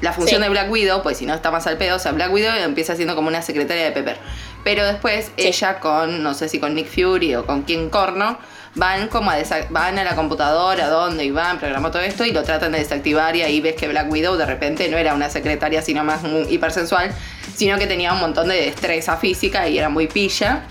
La 0.01 0.11
función 0.11 0.39
Sí. 0.41 0.43
de 0.43 0.49
Black 0.49 0.69
Widow, 0.69 1.01
pues 1.01 1.17
si 1.17 1.25
no 1.25 1.33
está 1.33 1.51
más 1.51 1.65
al 1.67 1.77
pedo, 1.77 1.95
o 1.95 1.99
sea, 1.99 2.11
Black 2.11 2.31
Widow 2.31 2.53
empieza 2.57 2.95
siendo 2.95 3.15
como 3.15 3.29
una 3.29 3.41
secretaria 3.41 3.85
de 3.85 3.91
Pepper. 3.91 4.17
Pero 4.63 4.85
después 4.85 5.27
Sí. 5.37 5.47
ella 5.47 5.79
con, 5.79 6.21
no 6.21 6.33
sé 6.33 6.49
si 6.49 6.59
con 6.59 6.75
Nick 6.75 6.87
Fury 6.89 7.35
o 7.35 7.45
con 7.45 7.63
King 7.63 7.89
Corno, 7.89 8.37
van 8.75 9.07
como 9.07 9.31
a, 9.31 9.37
van 9.69 9.97
a 9.97 10.03
la 10.03 10.15
computadora 10.15 10.89
donde 10.89 11.23
Iván 11.23 11.59
programó 11.59 11.91
todo 11.91 12.01
esto 12.01 12.25
y 12.25 12.31
lo 12.31 12.43
tratan 12.43 12.73
de 12.73 12.79
desactivar 12.79 13.37
y 13.37 13.41
ahí 13.41 13.61
ves 13.61 13.75
que 13.75 13.87
Black 13.87 14.11
Widow 14.11 14.35
de 14.35 14.45
repente 14.45 14.89
no 14.89 14.97
era 14.97 15.13
una 15.13 15.29
secretaria 15.29 15.81
sino 15.81 16.03
más 16.03 16.23
muy 16.23 16.41
hipersensual, 16.53 17.11
sino 17.55 17.77
que 17.77 17.87
tenía 17.87 18.11
un 18.11 18.19
montón 18.19 18.49
de 18.49 18.55
destreza 18.55 19.15
física 19.15 19.69
y 19.69 19.77
era 19.79 19.87
muy 19.87 20.07
pilla. 20.07 20.63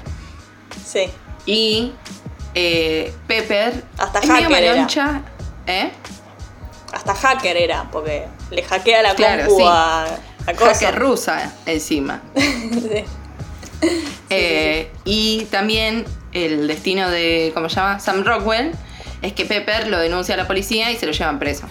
Sí. 0.85 1.07
Y 1.47 1.93
eh, 2.55 3.13
Pepper 3.27 3.85
Hasta 3.99 4.19
es 4.21 4.27
medio 4.29 4.45
hacker 4.49 4.63
era. 4.63 4.73
maloncha, 4.75 5.23
¿eh? 5.67 5.91
Hasta 6.93 7.15
hacker 7.15 7.57
era, 7.57 7.91
porque 7.91 8.27
le 8.51 8.63
hackea 8.63 9.03
la 9.03 9.15
Claro, 9.15 9.47
compu 9.47 9.61
sí. 9.61 9.67
a, 9.69 10.05
a 10.47 10.53
cosa. 10.55 10.73
Hacker 10.75 10.99
rusa 10.99 11.53
encima. 11.67 12.23
Sí. 12.35 13.05
Eh, 14.31 14.91
Y 15.05 15.45
también 15.51 16.05
el 16.33 16.67
destino 16.69 17.11
de, 17.11 17.51
¿cómo 17.55 17.69
se 17.69 17.77
llama? 17.77 18.01
Sam 18.01 18.25
Rockwell 18.25 18.73
es 19.21 19.33
que 19.35 19.45
Pepper 19.45 19.89
lo 19.89 19.99
denuncia 19.99 20.35
a 20.35 20.39
la 20.39 20.47
policía 20.47 20.91
y 20.91 20.97
se 20.97 21.05
lo 21.07 21.13
llevan 21.13 21.39
preso. 21.39 21.67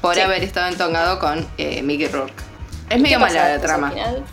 Por 0.00 0.14
Sí. 0.14 0.20
haber 0.20 0.44
estado 0.44 0.68
entongado 0.68 1.18
con 1.18 1.46
eh, 1.58 1.82
Mickey 1.82 2.06
Rourke. 2.06 2.34
Es 2.88 2.96
¿Qué 2.96 2.98
medio 2.98 3.18
mala 3.20 3.48
la 3.56 3.60
trama. 3.60 3.88
al 3.88 3.92
final? 3.94 4.24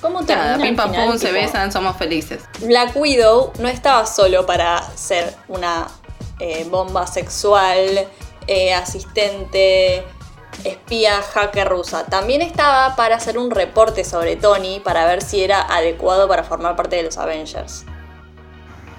¿Cómo 0.00 0.22
Nada, 0.22 0.58
pim 0.58 0.76
pam 0.76 0.92
pum, 0.92 1.18
se 1.18 1.32
besan, 1.32 1.72
somos 1.72 1.96
felices. 1.96 2.42
Black 2.60 2.94
Widow 2.96 3.52
no 3.58 3.68
estaba 3.68 4.06
solo 4.06 4.44
para 4.46 4.82
ser 4.94 5.34
una 5.48 5.86
eh, 6.38 6.66
bomba 6.70 7.06
sexual, 7.06 8.06
eh, 8.46 8.74
asistente, 8.74 10.04
espía, 10.64 11.22
hacker 11.22 11.68
rusa. 11.68 12.04
También 12.06 12.42
estaba 12.42 12.94
para 12.96 13.16
hacer 13.16 13.38
un 13.38 13.50
reporte 13.50 14.04
sobre 14.04 14.36
Tony 14.36 14.80
para 14.80 15.06
ver 15.06 15.22
si 15.22 15.42
era 15.42 15.62
adecuado 15.62 16.28
para 16.28 16.44
formar 16.44 16.76
parte 16.76 16.96
de 16.96 17.02
los 17.04 17.16
Avengers. 17.18 17.84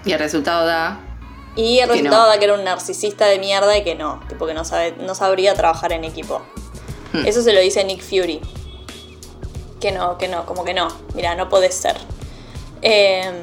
Y 0.06 0.14
el 0.14 0.20
resultado 0.20 0.66
da. 0.66 1.00
Y 1.56 1.80
el 1.80 1.88
Que 1.88 1.94
resultado 1.94 2.24
no. 2.24 2.30
da 2.30 2.38
que 2.40 2.46
era 2.46 2.54
un 2.54 2.64
narcisista 2.64 3.26
de 3.26 3.40
mierda 3.40 3.76
y 3.78 3.84
que 3.84 3.96
no, 3.96 4.22
tipo 4.30 4.46
que 4.46 4.54
no, 4.54 4.64
sabe, 4.64 4.94
no 5.00 5.16
sabría 5.16 5.54
trabajar 5.54 5.92
en 5.92 6.04
equipo. 6.04 6.42
Hmm. 7.14 7.26
Eso 7.26 7.42
se 7.42 7.54
lo 7.54 7.60
dice 7.60 7.84
Nick 7.84 8.02
Fury. 8.02 8.42
Que 9.80 9.92
no, 9.92 10.18
que 10.18 10.28
no, 10.28 10.46
como 10.46 10.64
que 10.64 10.74
no. 10.74 10.88
Mira, 11.14 11.36
no 11.36 11.50
podés 11.50 11.76
ser. 11.76 11.98
Em, 12.82 13.36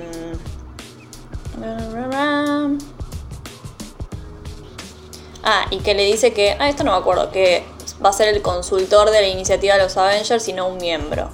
Ah, 5.43 5.67
y 5.71 5.79
que 5.79 5.95
le 5.95 6.05
dice 6.05 6.33
que. 6.33 6.57
Ah, 6.59 6.69
esto 6.69 6.85
no 6.85 6.93
me 6.93 6.99
acuerdo. 6.99 7.31
Que 7.31 7.65
va 8.05 8.11
a 8.11 8.13
ser 8.13 8.29
el 8.29 8.43
consultor 8.43 9.11
de 9.11 9.21
la 9.21 9.29
iniciativa 9.29 9.75
de 9.77 9.83
los 9.83 9.97
Avengers 9.97 10.49
y 10.49 10.53
no 10.53 10.69
un 10.69 10.79
miembro. 10.79 11.31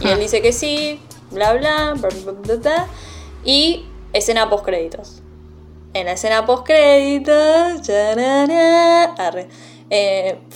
Y 0.00 0.06
él 0.08 0.14
Ah. 0.14 0.16
dice 0.20 0.40
que 0.42 0.52
sí, 0.52 1.00
bla 1.30 1.52
bla, 1.54 1.94
bla, 1.96 2.08
bla, 2.08 2.32
bla, 2.32 2.54
bla. 2.56 2.86
Y 3.44 3.86
escena 4.12 4.48
post 4.48 4.64
créditos. 4.64 5.22
En 5.94 6.06
la 6.06 6.12
escena 6.12 6.46
post 6.46 6.64
créditos, 6.64 7.82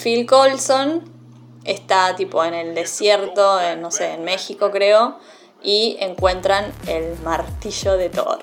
Phil 0.02 0.26
Colson 0.26 1.15
está 1.66 2.14
tipo 2.16 2.44
en 2.44 2.54
el 2.54 2.74
desierto, 2.74 3.60
en, 3.60 3.80
no 3.82 3.90
sé, 3.90 4.12
en 4.14 4.24
México 4.24 4.70
creo, 4.70 5.18
y 5.62 5.96
encuentran 6.00 6.72
el 6.86 7.18
martillo 7.24 7.96
de 7.96 8.08
Thor. 8.10 8.38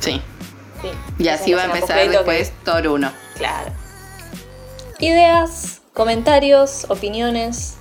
Sí. 0.00 0.20
Sí, 0.80 0.88
Y 1.18 1.28
así 1.28 1.52
va 1.54 1.62
a 1.62 1.64
empezar 1.66 1.98
que- 2.02 2.08
después 2.08 2.52
Thor 2.64 2.88
1. 2.88 3.12
Claro. 3.36 3.70
Ideas, 4.98 5.80
comentarios, 5.92 6.86
opiniones 6.88 7.74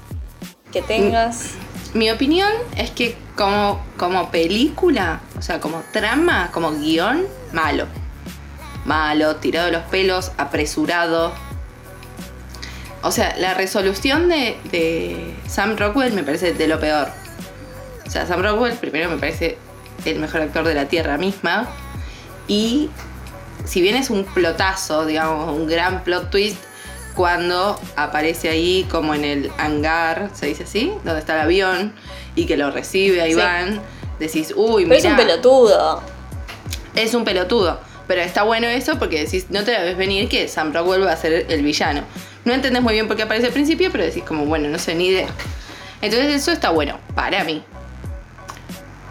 que 0.72 0.82
tengas. 0.82 1.52
Mi 1.94 2.10
opinión 2.12 2.52
es 2.78 2.92
que 2.92 3.18
como, 3.36 3.84
como 3.98 4.30
película, 4.32 5.22
o 5.38 5.42
sea, 5.42 5.60
como 5.60 5.84
trama, 5.92 6.50
como 6.54 6.72
guion, 6.72 7.28
malo. 7.54 7.86
Malo, 8.86 9.36
tirado 9.38 9.68
de 9.68 9.72
los 9.74 9.84
pelos, 9.84 10.32
apresurado. 10.38 11.34
O 13.04 13.12
sea, 13.12 13.36
la 13.38 13.54
resolución 13.54 14.30
de, 14.30 14.58
de 14.72 15.34
Sam 15.48 15.76
Rockwell 15.78 16.14
me 16.14 16.24
parece 16.24 16.54
de 16.54 16.68
lo 16.68 16.80
peor. 16.80 17.08
O 18.06 18.10
sea, 18.10 18.26
Sam 18.26 18.42
Rockwell 18.42 18.74
primero 18.74 19.10
me 19.10 19.18
parece 19.18 19.58
el 20.06 20.20
mejor 20.20 20.42
actor 20.42 20.66
de 20.66 20.76
la 20.76 20.86
Tierra 20.86 21.18
misma. 21.18 21.68
Y 22.48 22.90
si 23.66 23.82
bien 23.82 23.96
es 23.96 24.10
un 24.10 24.26
plotazo, 24.26 25.06
digamos, 25.06 25.56
un 25.56 25.68
gran 25.68 26.04
plot 26.04 26.30
twist, 26.30 26.58
cuando 27.16 27.80
aparece 27.96 28.50
ahí 28.50 28.86
como 28.90 29.14
en 29.14 29.26
el 29.26 29.52
hangar, 29.58 30.30
se 30.34 30.48
dice 30.48 30.64
así, 30.64 30.94
donde 31.04 31.20
está 31.20 31.36
el 31.36 31.42
avión, 31.42 31.94
y 32.36 32.46
que 32.46 32.58
lo 32.58 32.72
recibe 32.72 33.22
a 33.22 33.26
Sí. 33.26 33.32
Iván, 33.32 33.82
decís, 34.20 34.54
uy, 34.56 34.86
Pero 34.86 34.96
es 34.96 35.06
un 35.06 35.16
pelotudo. 35.16 36.02
es 36.96 37.14
un 37.14 37.24
pelotudo. 37.24 37.80
Pero 38.08 38.22
está 38.22 38.44
bueno 38.44 38.68
eso 38.68 39.00
porque 39.00 39.24
decís, 39.24 39.48
no 39.50 39.64
te 39.64 39.72
la 39.72 39.84
ves 39.84 39.98
venir 39.98 40.28
que 40.28 40.48
Sam 40.48 40.74
Rockwell 40.74 41.06
va 41.06 41.14
a 41.14 41.18
ser 41.18 41.46
el 41.50 41.62
villano. 41.64 42.04
No 42.46 42.54
entendés 42.54 42.82
muy 42.82 42.94
bien 42.94 43.08
por 43.08 43.16
qué 43.18 43.24
aparece 43.24 43.48
al 43.48 43.54
principio, 43.54 43.92
pero 43.92 44.04
decís 44.04 44.24
como, 44.24 44.46
bueno, 44.46 44.68
no 44.70 44.80
sé 44.80 44.96
ni 44.96 45.08
idea. 45.08 45.28
Entonces 46.02 46.34
eso 46.34 46.52
está 46.52 46.72
bueno, 46.72 46.98
para 47.16 47.44
mí. 47.44 47.64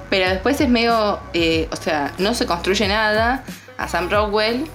Pero 0.08 0.28
después 0.28 0.60
es 0.60 0.68
medio, 0.68 1.20
eh, 1.34 1.68
o 1.70 1.76
sea, 1.76 2.12
no 2.18 2.34
se 2.34 2.46
construye 2.46 2.88
nada 2.88 3.44
a 3.78 3.86
Sam 3.88 4.10
Rockwell 4.10 4.66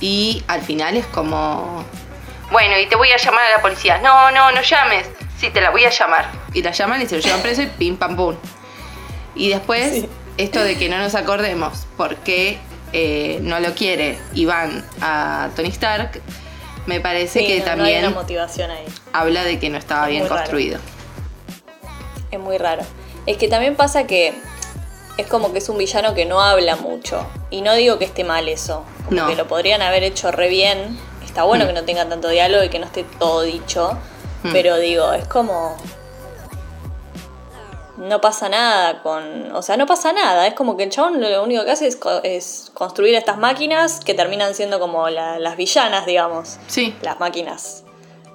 y 0.00 0.44
al 0.46 0.62
final 0.62 0.96
es 0.96 1.06
como, 1.06 1.84
bueno, 2.52 2.78
y 2.78 2.86
te 2.86 2.94
voy 2.94 3.10
a 3.10 3.16
llamar 3.16 3.44
a 3.46 3.56
la 3.56 3.62
policía. 3.62 3.98
No, 3.98 4.30
no, 4.30 4.52
no 4.52 4.62
llames. 4.62 5.06
Sí, 5.36 5.50
te 5.50 5.60
la 5.60 5.70
voy 5.70 5.84
a 5.84 5.90
llamar. 5.90 6.30
Y 6.54 6.62
la 6.62 6.70
llaman 6.70 7.02
y 7.02 7.06
se 7.06 7.16
lo 7.16 7.22
llevan 7.22 7.42
preso 7.42 7.62
y 7.62 7.66
pim 7.66 7.96
pam 7.96 8.14
pum. 8.14 8.36
Y 9.34 9.48
después, 9.48 9.90
Sí. 9.92 10.08
esto 10.36 10.62
de 10.62 10.78
que 10.78 10.88
no 10.88 10.98
nos 10.98 11.16
acordemos 11.16 11.86
por 11.96 12.14
qué 12.16 12.58
eh, 12.92 13.38
no 13.42 13.58
lo 13.58 13.74
quiere 13.74 14.18
Iván 14.34 14.84
a 15.00 15.48
Tony 15.56 15.70
Stark, 15.70 16.20
me 16.86 17.00
parece 17.00 17.40
Sí, 17.40 17.46
que 17.46 17.58
no, 17.60 17.64
no 17.64 17.70
hay 17.72 17.76
también 17.78 17.98
una 18.06 18.14
motivación 18.14 18.70
ahí. 18.70 18.84
habla 19.12 19.44
de 19.44 19.58
que 19.58 19.70
no 19.70 19.78
estaba 19.78 20.04
Es 20.04 20.10
bien 20.10 20.22
raro. 20.24 20.36
construido. 20.36 20.78
Es 22.30 22.38
muy 22.40 22.58
raro. 22.58 22.82
Es 23.26 23.36
que 23.36 23.48
también 23.48 23.76
pasa 23.76 24.06
que 24.06 24.32
es 25.18 25.26
como 25.26 25.52
que 25.52 25.58
es 25.58 25.68
un 25.68 25.78
villano 25.78 26.14
que 26.14 26.24
no 26.24 26.40
habla 26.40 26.76
mucho. 26.76 27.24
Y 27.50 27.60
no 27.60 27.74
digo 27.74 27.98
que 27.98 28.04
esté 28.06 28.24
mal 28.24 28.48
eso. 28.48 28.84
Como 29.06 29.20
No. 29.20 29.28
que 29.28 29.36
lo 29.36 29.46
podrían 29.46 29.82
haber 29.82 30.02
hecho 30.02 30.30
re 30.32 30.48
bien. 30.48 30.98
Está 31.24 31.44
bueno 31.44 31.64
Mm. 31.64 31.68
que 31.68 31.72
no 31.74 31.84
tenga 31.84 32.08
tanto 32.08 32.28
diálogo 32.28 32.64
y 32.64 32.68
que 32.68 32.78
no 32.78 32.86
esté 32.86 33.04
todo 33.18 33.42
dicho. 33.42 33.96
Mm. 34.42 34.52
Pero 34.52 34.76
digo, 34.78 35.12
es 35.12 35.26
como. 35.28 35.76
No 38.02 38.20
pasa 38.20 38.48
nada 38.48 39.02
con. 39.02 39.52
O 39.54 39.62
sea, 39.62 39.76
no 39.76 39.86
pasa 39.86 40.12
nada. 40.12 40.46
Es 40.46 40.54
como 40.54 40.76
que 40.76 40.82
el 40.84 40.90
chabón 40.90 41.20
lo 41.20 41.42
único 41.42 41.64
que 41.64 41.70
hace 41.70 41.86
es, 41.86 41.96
co- 41.96 42.20
es 42.22 42.70
construir 42.74 43.14
estas 43.14 43.38
máquinas 43.38 44.00
que 44.00 44.14
terminan 44.14 44.54
siendo 44.54 44.80
como 44.80 45.08
la- 45.08 45.38
las 45.38 45.56
villanas, 45.56 46.04
digamos 46.06 46.58
Sí, 46.66 46.94
las 47.02 47.20
máquinas. 47.20 47.84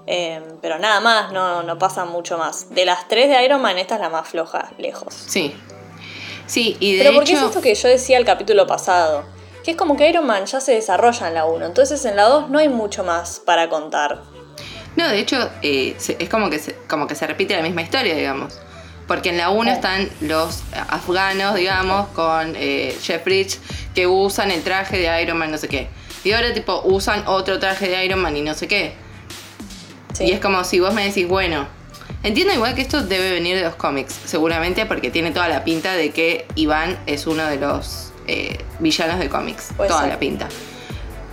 Eh, 0.05 0.41
pero 0.61 0.79
nada 0.79 1.01
más, 1.01 1.33
no, 1.33 1.63
no 1.63 1.77
pasa 1.77 2.05
mucho 2.05 2.37
más. 2.37 2.69
De 2.73 2.85
las 2.85 3.07
tres 3.09 3.27
de 3.29 3.43
Iron 3.43 3.61
Man, 3.61 3.77
esta 3.77 3.95
es 3.95 4.01
la 4.01 4.09
más 4.09 4.27
floja, 4.27 4.71
lejos. 4.77 5.13
sí. 5.13 5.53
Sí, 6.45 6.77
y 6.79 6.95
de 6.95 7.03
Pero 7.03 7.15
porque 7.15 7.33
es 7.33 7.39
hecho. 7.39 7.47
esto 7.49 7.61
que 7.61 7.75
yo 7.75 7.89
decía 7.89 8.17
el 8.17 8.23
capítulo 8.25 8.65
pasado. 8.65 9.25
Que 9.65 9.71
es 9.71 9.77
como 9.77 9.97
que 9.97 10.07
Iron 10.09 10.25
Man 10.25 10.45
ya 10.45 10.61
se 10.61 10.71
desarrolla 10.75 11.27
en 11.27 11.33
la 11.33 11.43
1. 11.43 11.65
Entonces 11.65 12.05
en 12.05 12.15
la 12.15 12.23
2 12.23 12.49
no 12.49 12.59
hay 12.59 12.69
mucho 12.69 13.03
más 13.03 13.41
para 13.41 13.67
contar. 13.67 14.21
No, 14.95 15.09
de 15.09 15.19
hecho, 15.19 15.49
eh, 15.61 15.97
es 16.19 16.29
como 16.29 16.49
que, 16.49 16.57
se, 16.59 16.73
como 16.87 17.05
que 17.05 17.15
se 17.15 17.27
repite 17.27 17.53
la 17.53 17.61
misma 17.63 17.81
historia, 17.81 18.15
digamos. 18.15 18.57
Porque 19.07 19.29
en 19.29 19.37
la 19.37 19.49
1 19.49 19.71
Oh. 19.71 19.73
están 19.73 20.09
los 20.21 20.63
afganos, 20.89 21.55
digamos, 21.55 22.07
con 22.09 22.53
eh, 22.57 22.97
Jeff 23.01 23.23
Bridges, 23.23 23.59
que 23.95 24.05
usan 24.07 24.51
el 24.51 24.61
traje 24.63 24.97
de 24.97 25.23
Iron 25.23 25.37
Man, 25.37 25.51
no 25.51 25.57
sé 25.57 25.67
qué. 25.69 25.87
Y 26.23 26.33
ahora, 26.33 26.53
tipo, 26.53 26.81
usan 26.83 27.23
otro 27.27 27.57
traje 27.59 27.87
de 27.87 28.03
Iron 28.05 28.19
Man 28.19 28.35
y 28.35 28.41
no 28.41 28.53
sé 28.53 28.67
qué. 28.67 28.93
Sí. 30.13 30.25
Y 30.25 30.31
es 30.31 30.39
como 30.41 30.63
si 30.63 30.79
vos 30.79 30.93
me 30.93 31.05
decís, 31.05 31.27
bueno, 31.27 31.67
entiendo 32.23 32.53
igual 32.53 32.75
que 32.75 32.81
esto 32.81 33.01
debe 33.01 33.31
venir 33.31 33.55
de 33.55 33.61
los 33.63 33.75
cómics, 33.75 34.13
seguramente 34.25 34.85
porque 34.85 35.09
tiene 35.09 35.31
toda 35.31 35.47
la 35.47 35.63
pinta 35.63 35.93
de 35.93 36.09
que 36.11 36.45
Iván 36.55 36.97
es 37.05 37.27
uno 37.27 37.45
de 37.45 37.57
los 37.57 38.11
eh, 38.27 38.57
villanos 38.79 39.19
de 39.19 39.29
cómics. 39.29 39.69
Toda 39.77 40.05
la 40.07 40.19
pinta. 40.19 40.49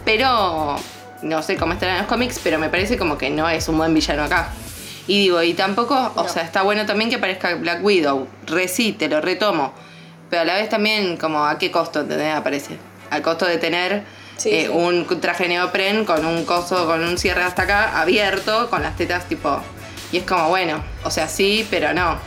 Pero 0.05 0.77
no 1.23 1.43
sé 1.43 1.57
cómo 1.57 1.73
estarán 1.73 1.99
los 1.99 2.07
cómics, 2.07 2.39
pero 2.45 2.59
me 2.59 2.69
parece 2.69 2.99
como 2.99 3.17
que 3.19 3.31
no 3.31 3.49
es 3.49 3.69
un 3.69 3.79
buen 3.79 3.95
villano 3.95 4.23
acá. 4.23 4.51
Y 5.07 5.19
digo, 5.25 5.43
y 5.43 5.55
tampoco, 5.55 6.13
o 6.15 6.29
sea, 6.29 6.43
está 6.43 6.63
bueno 6.63 6.87
también 6.87 7.11
que 7.11 7.17
aparezca 7.17 7.55
Black 7.57 7.85
Widow. 7.85 8.27
Re 8.47 8.69
sí, 8.69 8.93
te 8.93 9.09
lo 9.09 9.21
retomo. 9.21 9.75
Pero 10.31 10.43
a 10.43 10.45
la 10.45 10.55
vez 10.55 10.69
también, 10.69 11.17
como, 11.17 11.45
¿a 11.45 11.59
qué 11.59 11.71
costo, 11.71 12.01
entendés? 12.01 12.35
Aparece. 12.35 12.79
Al 13.11 13.23
costo 13.23 13.45
de 13.47 13.59
tener 13.59 14.05
Sí, 14.37 14.51
eh, 14.51 14.63
sí. 14.67 14.69
un 14.69 15.07
traje 15.21 15.49
neopren 15.49 16.05
con 16.05 16.25
un 16.25 16.45
coso, 16.45 16.87
con 16.87 17.05
un 17.05 17.19
cierre 17.19 17.43
hasta 17.43 17.63
acá, 17.63 18.01
abierto, 18.01 18.69
con 18.69 18.83
las 18.83 18.97
tetas 18.97 19.29
tipo. 19.29 19.61
Y 20.11 20.19
es 20.19 20.25
como, 20.25 20.49
bueno, 20.49 20.83
o 21.05 21.11
sea, 21.11 21.29
sí, 21.29 21.67
pero 21.71 21.93
no. 21.93 22.19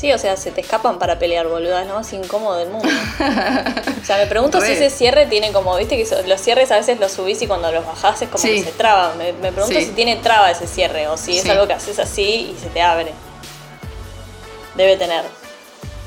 Sí, 0.00 0.10
o 0.14 0.18
sea, 0.18 0.34
se 0.38 0.50
te 0.50 0.62
escapan 0.62 0.98
para 0.98 1.18
pelear, 1.18 1.46
boluda, 1.46 1.82
es 1.82 1.88
lo 1.88 1.94
más 1.94 2.10
incómodo 2.14 2.56
del 2.56 2.70
mundo. 2.70 2.88
O 2.88 4.04
sea, 4.06 4.16
me 4.16 4.24
pregunto 4.26 4.58
si 4.62 4.72
ese 4.72 4.88
cierre 4.88 5.26
tiene 5.26 5.52
como, 5.52 5.76
viste 5.76 5.96
que 6.02 6.26
los 6.26 6.40
cierres 6.40 6.70
a 6.70 6.76
veces 6.76 6.98
los 6.98 7.12
subís 7.12 7.42
y 7.42 7.46
cuando 7.46 7.70
los 7.70 7.84
bajás 7.84 8.22
es 8.22 8.28
como 8.30 8.42
Sí. 8.42 8.54
que 8.54 8.64
se 8.64 8.72
traba. 8.72 9.12
Me, 9.16 9.34
me 9.34 9.52
pregunto 9.52 9.78
Sí. 9.78 9.84
si 9.84 9.90
tiene 9.92 10.16
traba 10.16 10.50
ese 10.50 10.66
cierre 10.66 11.06
o 11.08 11.18
si 11.18 11.36
es 11.36 11.42
Sí. 11.42 11.50
algo 11.50 11.66
que 11.66 11.74
haces 11.74 11.98
así 11.98 12.56
y 12.56 12.58
se 12.58 12.68
te 12.70 12.80
abre. 12.80 13.12
Debe 14.74 14.96
tener, 14.96 15.22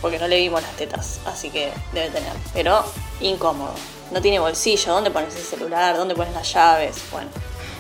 porque 0.02 0.18
no 0.18 0.28
le 0.28 0.38
vimos 0.38 0.62
las 0.64 0.72
tetas, 0.72 1.20
así 1.28 1.52
que 1.52 1.72
debe 1.92 2.10
tener. 2.10 2.34
Pero 2.54 2.84
incómodo. 3.22 3.74
No 4.12 4.22
tiene 4.22 4.40
bolsillo, 4.40 4.92
¿dónde 4.94 5.12
pones 5.12 5.36
el 5.36 5.44
celular? 5.44 5.96
¿Dónde 5.98 6.16
pones 6.16 6.34
las 6.34 6.52
llaves? 6.52 6.96
Bueno, 7.12 7.30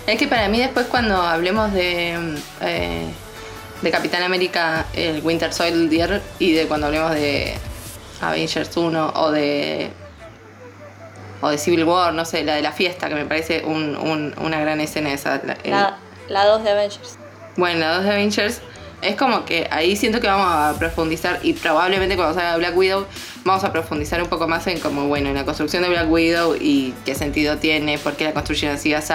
Es 0.05 0.19
que 0.19 0.27
para 0.27 0.47
mí 0.49 0.59
después 0.59 0.85
cuando 0.87 1.15
hablemos 1.21 1.71
de, 1.73 2.37
eh, 2.61 3.07
de 3.83 3.91
Capitán 3.91 4.23
América, 4.23 4.85
el 4.93 5.21
Winter 5.23 5.53
Soldier, 5.53 6.21
y 6.39 6.53
de 6.53 6.65
cuando 6.67 6.87
hablemos 6.87 7.11
de 7.11 7.53
Avengers 8.21 8.75
1 8.77 9.13
o 9.15 9.31
de 9.31 9.91
o 11.41 11.49
de 11.49 11.57
Civil 11.57 11.83
War, 11.83 12.13
no 12.13 12.23
sé, 12.23 12.43
la 12.45 12.55
de 12.55 12.61
la 12.61 12.71
fiesta, 12.71 13.09
que 13.09 13.15
me 13.15 13.25
parece 13.25 13.63
un- 13.65 13.97
un- 13.97 14.33
una 14.41 14.59
gran 14.61 14.79
escena 14.79 15.11
esa. 15.11 15.41
el- 15.63 15.71
la, 15.71 15.97
la 16.29 16.45
2 16.45 16.63
de 16.63 16.69
Avengers. 16.71 17.17
bueno, 17.57 17.79
la 17.81 17.95
2 17.95 18.05
de 18.05 18.11
Avengers 18.11 18.61
es 19.01 19.17
como 19.17 19.43
que 19.43 19.67
ahí 19.69 19.97
siento 19.97 20.21
que 20.21 20.27
vamos 20.27 20.47
a 20.47 20.79
profundizar 20.79 21.39
y 21.43 21.51
probablemente 21.51 22.15
cuando 22.15 22.33
salga 22.35 22.55
Black 22.55 22.77
Widow 22.77 23.05
vamos 23.43 23.61
a 23.65 23.73
profundizar 23.73 24.23
un 24.23 24.29
poco 24.29 24.47
más 24.47 24.65
en 24.67 24.79
como, 24.79 25.07
bueno, 25.09 25.27
en 25.27 25.35
la 25.35 25.43
construcción 25.43 25.83
de 25.83 25.89
Black 25.89 26.09
Widow 26.09 26.55
y 26.57 26.93
qué 27.03 27.13
sentido 27.13 27.57
tiene, 27.57 27.97
por 27.97 28.13
qué 28.13 28.23
la 28.23 28.33
construyeron 28.33 28.77
así, 28.77 28.93
así, 28.93 29.13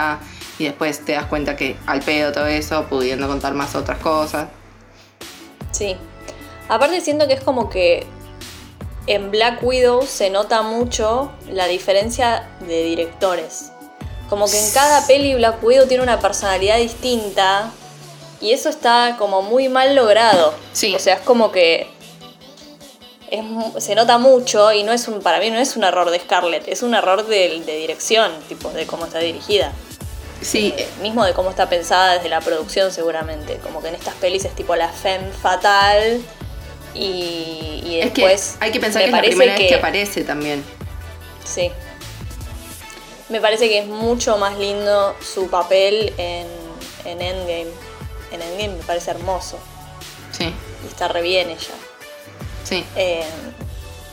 y 0.58 0.64
después 0.64 1.02
te 1.06 1.12
das 1.12 1.24
cuenta 1.24 1.56
que 1.56 1.76
al 1.86 2.00
pedo 2.00 2.32
todo 2.32 2.46
eso, 2.46 2.84
pudiendo 2.90 3.26
contar 3.28 3.54
más 3.54 3.74
otras 3.74 3.96
cosas. 4.00 4.48
Sí. 5.72 5.96
Aparte 6.68 7.00
siento 7.00 7.26
que 7.26 7.34
es 7.34 7.42
como 7.42 7.70
que 7.70 8.06
en 9.06 9.30
Black 9.30 9.62
Widow 9.62 10.02
se 10.06 10.30
nota 10.30 10.62
mucho 10.62 11.32
la 11.50 11.66
diferencia 11.66 12.48
de 12.60 12.82
directores. 12.84 13.72
Como 14.28 14.46
que 14.46 14.58
en 14.58 14.70
cada 14.72 15.06
peli 15.06 15.34
Black 15.34 15.62
Widow 15.64 15.86
tiene 15.86 16.02
una 16.02 16.20
personalidad 16.20 16.76
distinta 16.76 17.72
y 18.40 18.52
eso 18.52 18.68
está 18.68 19.16
como 19.18 19.40
muy 19.42 19.68
mal 19.68 19.96
logrado. 19.96 20.52
Sí. 20.72 20.94
O 20.94 20.98
sea, 20.98 21.14
es 21.14 21.20
como 21.20 21.50
que 21.50 21.88
es 23.30 23.44
se 23.82 23.94
nota 23.94 24.18
mucho 24.18 24.72
y 24.72 24.82
no 24.82 24.92
es 24.92 25.08
un 25.08 25.20
para 25.20 25.38
mí 25.40 25.50
no 25.50 25.58
es 25.58 25.76
un 25.76 25.84
error 25.84 26.10
de 26.10 26.18
Scarlett, 26.18 26.68
es 26.68 26.82
un 26.82 26.94
error 26.94 27.26
de, 27.26 27.62
de 27.64 27.76
dirección, 27.76 28.30
tipo 28.48 28.70
de 28.70 28.86
cómo 28.86 29.06
está 29.06 29.18
dirigida. 29.18 29.72
Sí, 30.40 30.72
Eh, 30.76 30.88
mismo 31.02 31.24
de 31.24 31.34
cómo 31.34 31.50
está 31.50 31.68
pensada 31.68 32.14
desde 32.14 32.28
la 32.28 32.40
producción 32.40 32.92
seguramente. 32.92 33.56
Como 33.58 33.82
que 33.82 33.88
en 33.88 33.94
estas 33.96 34.14
pelis 34.14 34.44
es 34.44 34.54
tipo 34.54 34.76
la 34.76 34.88
femme 34.88 35.30
fatal 35.32 36.20
y, 36.94 37.82
y 37.84 38.00
es 38.00 38.12
que 38.12 38.22
después... 38.22 38.56
hay 38.60 38.70
que 38.70 38.80
pensar 38.80 39.02
que 39.02 39.06
es 39.08 39.12
la 39.12 39.20
primera 39.20 39.56
vez 39.56 39.68
que 39.68 39.74
aparece 39.74 40.22
también. 40.24 40.64
Sí. 41.44 41.70
Me 43.28 43.40
parece 43.40 43.68
que 43.68 43.78
es 43.80 43.86
mucho 43.86 44.38
más 44.38 44.56
lindo 44.58 45.14
su 45.20 45.48
papel 45.50 46.14
en, 46.16 46.46
en 47.04 47.20
Endgame. 47.20 47.66
En 48.30 48.40
Endgame 48.42 48.76
me 48.76 48.82
parece 48.84 49.10
hermoso. 49.10 49.58
Sí, 50.32 50.52
Y 50.84 50.86
está 50.88 51.08
re 51.08 51.20
bien 51.22 51.50
ella. 51.50 51.74
sí. 52.64 52.84
Eh, 52.96 53.24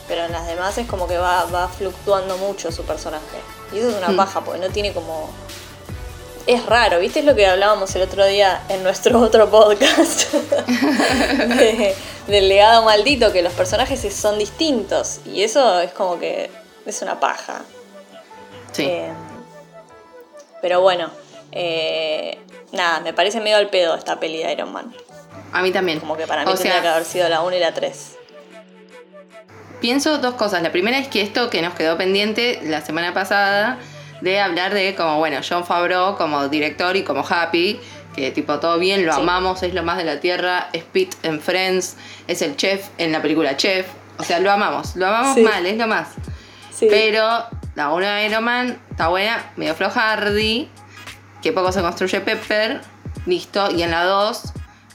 pero 0.08 0.24
en 0.24 0.32
las 0.32 0.46
demás 0.46 0.78
es 0.78 0.86
como 0.86 1.08
que 1.08 1.18
va, 1.18 1.44
va 1.46 1.68
fluctuando 1.68 2.36
mucho 2.36 2.70
su 2.70 2.84
personaje. 2.84 3.38
Y 3.72 3.78
eso 3.78 3.88
es 3.90 3.96
una 3.96 4.08
Hmm. 4.08 4.16
paja, 4.16 4.40
porque 4.42 4.60
no 4.60 4.68
tiene 4.70 4.92
como. 4.92 5.30
Es 6.46 6.64
raro, 6.66 7.00
¿viste? 7.00 7.18
Es 7.20 7.24
lo 7.24 7.34
que 7.34 7.46
hablábamos 7.46 7.94
el 7.96 8.02
otro 8.02 8.24
día 8.24 8.62
en 8.68 8.82
nuestro 8.82 9.18
otro 9.20 9.50
podcast. 9.50 10.32
De- 10.32 11.94
del 12.28 12.48
legado 12.48 12.82
maldito, 12.84 13.32
que 13.32 13.40
los 13.42 13.52
personajes 13.52 14.00
son 14.14 14.38
distintos. 14.38 15.20
Y 15.26 15.42
eso 15.42 15.80
es 15.80 15.92
como 15.92 16.18
que 16.18 16.50
es 16.84 17.02
una 17.02 17.20
paja. 17.20 17.62
Sí. 18.72 18.82
Eh, 18.84 19.08
pero 20.60 20.80
bueno, 20.80 21.08
eh, 21.52 22.38
nada, 22.72 22.98
me 23.00 23.12
parece 23.14 23.40
medio 23.40 23.56
al 23.56 23.68
pedo 23.70 23.94
esta 23.94 24.18
peli 24.18 24.42
de 24.42 24.52
Iron 24.52 24.72
Man. 24.72 24.92
A 25.52 25.62
mí 25.62 25.70
también. 25.70 26.00
Como 26.00 26.16
que 26.16 26.26
para 26.26 26.44
mí 26.44 26.50
o 26.50 26.54
tendría 26.54 26.74
sea, 26.74 26.82
que 26.82 26.88
haber 26.88 27.04
sido 27.04 27.28
la 27.28 27.42
1 27.42 27.56
y 27.56 27.60
la 27.60 27.72
3. 27.72 28.16
Pienso 29.80 30.18
dos 30.18 30.34
cosas. 30.34 30.62
La 30.62 30.72
primera 30.72 30.98
es 30.98 31.06
que 31.06 31.20
esto 31.20 31.48
que 31.48 31.62
nos 31.62 31.74
quedó 31.74 31.96
pendiente 31.96 32.60
la 32.64 32.80
semana 32.84 33.14
pasada 33.14 33.78
de 34.26 34.40
hablar 34.40 34.74
de 34.74 34.94
como, 34.94 35.18
bueno, 35.18 35.38
John 35.48 35.64
Favreau 35.64 36.16
como 36.16 36.48
director 36.48 36.96
y 36.96 37.02
como 37.04 37.24
Happy, 37.26 37.80
que 38.14 38.30
tipo 38.32 38.58
todo 38.60 38.78
bien, 38.78 39.06
lo 39.06 39.14
Sí. 39.14 39.20
amamos, 39.20 39.62
es 39.62 39.72
lo 39.72 39.82
más 39.82 39.96
de 39.98 40.04
la 40.04 40.20
tierra, 40.20 40.68
es 40.72 40.82
Pete 40.84 41.16
en 41.22 41.40
Friends, 41.40 41.96
es 42.26 42.42
el 42.42 42.56
chef 42.56 42.88
en 42.98 43.12
la 43.12 43.22
película 43.22 43.56
Chef. 43.56 43.86
O 44.18 44.24
sea, 44.24 44.40
lo 44.40 44.50
amamos, 44.50 44.96
lo 44.96 45.06
amamos 45.06 45.34
Sí. 45.34 45.42
mal, 45.42 45.64
es 45.66 45.76
lo 45.78 45.86
más. 45.86 46.08
Sí. 46.74 46.86
Pero 46.90 47.44
la 47.74 47.90
1 47.90 48.06
de 48.06 48.26
Iron 48.26 48.44
Man 48.44 48.78
está 48.90 49.08
buena, 49.08 49.44
medio 49.56 49.74
flojardi, 49.74 50.68
que 51.42 51.52
poco 51.52 51.70
se 51.72 51.80
construye 51.82 52.20
Pepper, 52.20 52.80
listo. 53.26 53.70
Y 53.70 53.82
en 53.82 53.90
la 53.90 54.04
2, 54.04 54.52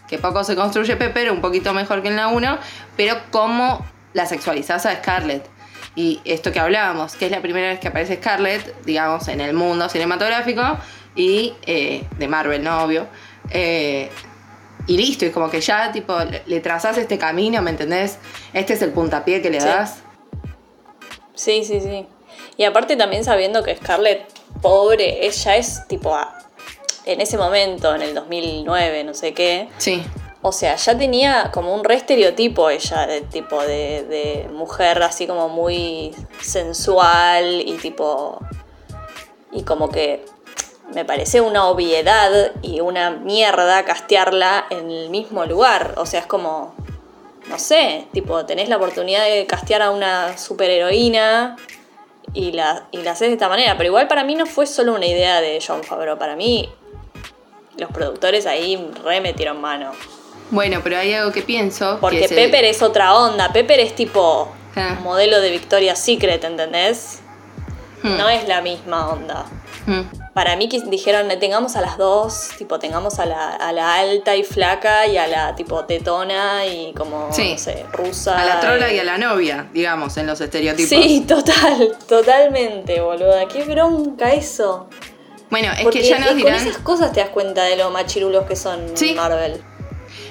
que 0.09 0.17
poco 0.17 0.43
se 0.43 0.55
construye 0.55 0.95
Pepper, 0.97 1.31
un 1.31 1.41
poquito 1.41 1.73
mejor 1.73 2.01
que 2.01 2.09
en 2.09 2.17
la 2.17 2.27
1, 2.27 2.57
pero 2.97 3.15
como 3.31 3.85
la 4.13 4.25
sexualizás 4.25 4.85
a 4.85 4.95
Scarlett. 4.95 5.47
Y 5.95 6.21
esto 6.23 6.51
que 6.51 6.59
hablábamos, 6.59 7.15
que 7.15 7.25
es 7.25 7.31
la 7.31 7.41
primera 7.41 7.67
vez 7.69 7.79
que 7.79 7.89
aparece 7.89 8.15
Scarlett, 8.15 8.83
digamos, 8.85 9.27
en 9.27 9.41
el 9.41 9.53
mundo 9.53 9.89
cinematográfico 9.89 10.61
y 11.15 11.53
eh, 11.65 12.03
de 12.17 12.27
Marvel, 12.27 12.63
¿no? 12.63 12.83
Obvio. 12.83 13.07
Eh, 13.49 14.09
y 14.87 14.97
listo, 14.97 15.25
y 15.25 15.31
como 15.31 15.49
que 15.49 15.59
ya, 15.61 15.91
tipo, 15.91 16.17
le, 16.19 16.43
le 16.45 16.59
trazás 16.61 16.97
este 16.97 17.17
camino, 17.17 17.61
¿me 17.61 17.71
entendés? 17.71 18.17
Este 18.53 18.73
es 18.73 18.81
el 18.81 18.91
puntapié 18.91 19.41
que 19.41 19.49
le 19.49 19.59
Sí. 19.59 19.67
das. 19.67 20.01
Sí, 21.35 21.63
sí, 21.65 21.81
sí. 21.81 22.07
Y 22.57 22.63
aparte 22.63 22.95
también 22.95 23.23
sabiendo 23.23 23.63
que 23.63 23.75
Scarlett, 23.75 24.25
pobre, 24.61 25.25
ella 25.25 25.55
es 25.57 25.87
tipo 25.87 26.17
en 27.05 27.19
ese 27.19 27.37
momento, 27.37 27.93
en 27.95 28.01
el 28.01 28.13
2009, 28.13 29.03
no 29.03 29.13
sé 29.13 29.33
qué. 29.33 29.67
Sí. 29.77 30.03
O 30.43 30.51
sea, 30.51 30.75
ya 30.75 30.97
tenía 30.97 31.51
como 31.53 31.75
un 31.75 31.83
re 31.83 31.95
estereotipo 31.95 32.69
ella, 32.69 33.05
de 33.05 33.21
tipo 33.21 33.61
de, 33.61 34.03
de 34.03 34.49
mujer 34.51 35.03
así 35.03 35.27
como 35.27 35.49
muy 35.49 36.15
sensual 36.41 37.61
y 37.61 37.77
tipo. 37.77 38.39
Y 39.51 39.63
como 39.63 39.89
que 39.89 40.25
me 40.93 41.05
parece 41.05 41.41
una 41.41 41.67
obviedad 41.67 42.53
y 42.63 42.81
una 42.81 43.11
mierda 43.11 43.85
castearla 43.85 44.65
en 44.71 44.89
el 44.89 45.09
mismo 45.09 45.45
lugar. 45.45 45.93
O 45.97 46.05
sea, 46.07 46.21
es 46.21 46.25
como. 46.25 46.73
No 47.47 47.59
sé, 47.59 48.07
tipo, 48.11 48.45
tenés 48.45 48.69
la 48.69 48.77
oportunidad 48.77 49.25
de 49.25 49.45
castear 49.45 49.81
a 49.81 49.91
una 49.91 50.37
superheroína 50.37 51.57
y 52.33 52.51
la, 52.51 52.87
y 52.91 52.97
la 52.97 53.11
haces 53.11 53.27
de 53.27 53.33
esta 53.33 53.49
manera. 53.49 53.77
Pero 53.77 53.89
igual 53.89 54.07
para 54.07 54.23
mí 54.23 54.35
no 54.35 54.45
fue 54.45 54.65
solo 54.65 54.93
una 54.93 55.05
idea 55.05 55.41
de 55.41 55.59
John 55.65 55.83
Favreau. 55.83 56.17
Para 56.17 56.35
mí, 56.35 56.69
los 57.77 57.91
productores 57.91 58.45
ahí 58.45 58.91
re 59.03 59.21
metieron 59.21 59.59
mano. 59.59 59.91
Bueno, 60.51 60.81
pero 60.83 60.97
hay 60.99 61.13
algo 61.13 61.31
que 61.31 61.41
pienso. 61.41 61.95
que 61.95 62.01
Porque 62.01 62.25
es 62.25 62.31
el- 62.31 62.37
Pepper 62.37 62.63
es 62.65 62.81
otra 62.81 63.15
onda. 63.15 63.51
Pepper 63.51 63.79
es 63.79 63.95
tipo 63.95 64.51
Ah. 64.75 64.97
modelo 65.01 65.41
de 65.41 65.49
Victoria's 65.51 65.99
Secret, 65.99 66.43
¿entendés? 66.43 67.19
Hmm. 68.03 68.17
No 68.17 68.29
es 68.29 68.47
la 68.47 68.61
misma 68.61 69.09
onda. 69.09 69.45
Mm. 69.87 70.01
para 70.35 70.55
mí 70.55 70.69
dijeron, 70.89 71.27
tengamos 71.39 71.75
a 71.75 71.81
las 71.81 71.97
dos, 71.97 72.49
tipo, 72.57 72.77
tengamos 72.77 73.17
a 73.19 73.25
la, 73.25 73.55
a 73.55 73.71
la 73.73 73.95
alta 73.95 74.35
y 74.35 74.43
flaca 74.43 75.07
y 75.07 75.17
a 75.17 75.25
la 75.27 75.55
tipo 75.55 75.83
tetona 75.85 76.65
y 76.67 76.93
como, 76.93 77.33
Sí. 77.33 77.53
no 77.53 77.57
sé, 77.57 77.85
rusa. 77.91 78.39
A 78.39 78.45
la 78.45 78.59
trola 78.59 78.93
y 78.93 78.99
a 78.99 79.03
la 79.03 79.17
novia, 79.17 79.67
digamos, 79.73 80.15
en 80.17 80.27
los 80.27 80.39
estereotipos. 80.39 80.87
Sí, 80.87 81.21
total, 81.27 81.97
totalmente, 82.07 83.01
boluda. 83.01 83.47
Qué 83.47 83.63
bronca 83.63 84.31
eso. 84.31 84.87
Bueno, 85.49 85.71
es 85.73 85.81
Porque 85.83 85.99
que 86.01 86.07
ya 86.09 86.19
nos 86.19 86.27
con 86.29 86.37
dirán. 86.37 86.55
esas 86.55 86.77
cosas 86.77 87.11
te 87.11 87.19
das 87.19 87.29
cuenta 87.29 87.63
de 87.63 87.75
lo 87.75 87.89
machirulos 87.89 88.45
que 88.45 88.55
son 88.55 88.79
Sí. 88.95 89.13
Marvel. 89.15 89.61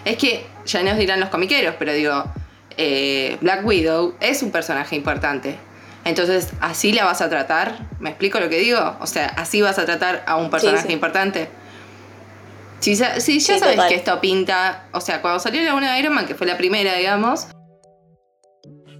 Es 0.04 0.16
que 0.16 0.46
ya 0.66 0.82
nos 0.82 0.96
dirán 0.96 1.20
los 1.20 1.28
comiqueros, 1.28 1.74
pero 1.78 1.92
digo, 1.92 2.24
eh, 2.76 3.36
Black 3.40 3.64
Widow 3.66 4.14
es 4.20 4.42
un 4.42 4.50
personaje 4.50 4.96
importante. 4.96 5.56
Entonces, 6.04 6.48
¿así 6.60 6.92
la 6.92 7.04
vas 7.04 7.20
a 7.20 7.28
tratar? 7.28 7.86
¿Me 7.98 8.10
explico 8.10 8.40
lo 8.40 8.48
que 8.48 8.58
digo? 8.58 8.96
O 9.00 9.06
sea, 9.06 9.26
¿así 9.36 9.60
vas 9.60 9.78
a 9.78 9.84
tratar 9.84 10.24
a 10.26 10.36
un 10.36 10.48
personaje 10.50 10.86
sí. 10.86 10.92
importante? 10.92 11.48
Si, 12.80 12.96
si 12.96 13.02
ya 13.02 13.20
Sí, 13.20 13.40
sabes 13.40 13.74
total. 13.76 13.88
que 13.90 13.94
esto 13.96 14.20
pinta, 14.22 14.84
o 14.92 15.02
sea, 15.02 15.20
cuando 15.20 15.38
salió 15.38 15.62
la 15.62 15.74
una 15.74 15.92
de 15.92 16.00
Iron 16.00 16.14
Man, 16.14 16.26
que 16.26 16.34
fue 16.34 16.46
la 16.46 16.56
primera, 16.56 16.94
digamos, 16.94 17.48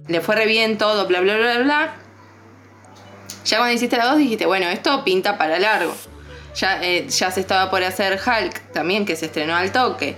le 0.07 0.21
fue 0.21 0.35
re 0.35 0.45
bien 0.45 0.77
todo, 0.77 1.07
bla, 1.07 1.21
bla, 1.21 1.35
bla, 1.37 1.57
bla. 1.57 1.93
Ya 3.45 3.57
cuando 3.57 3.73
hiciste 3.73 3.97
la 3.97 4.05
dos 4.05 4.17
dijiste, 4.17 4.45
bueno, 4.45 4.67
esto 4.67 5.03
pinta 5.03 5.39
para 5.39 5.57
largo. 5.57 5.95
Ya, 6.55 6.83
eh, 6.83 7.07
ya 7.09 7.31
se 7.31 7.39
estaba 7.39 7.71
por 7.71 7.83
hacer 7.83 8.19
Hulk 8.23 8.71
también, 8.73 9.05
que 9.05 9.15
se 9.15 9.25
estrenó 9.25 9.55
al 9.55 9.71
toque. 9.71 10.15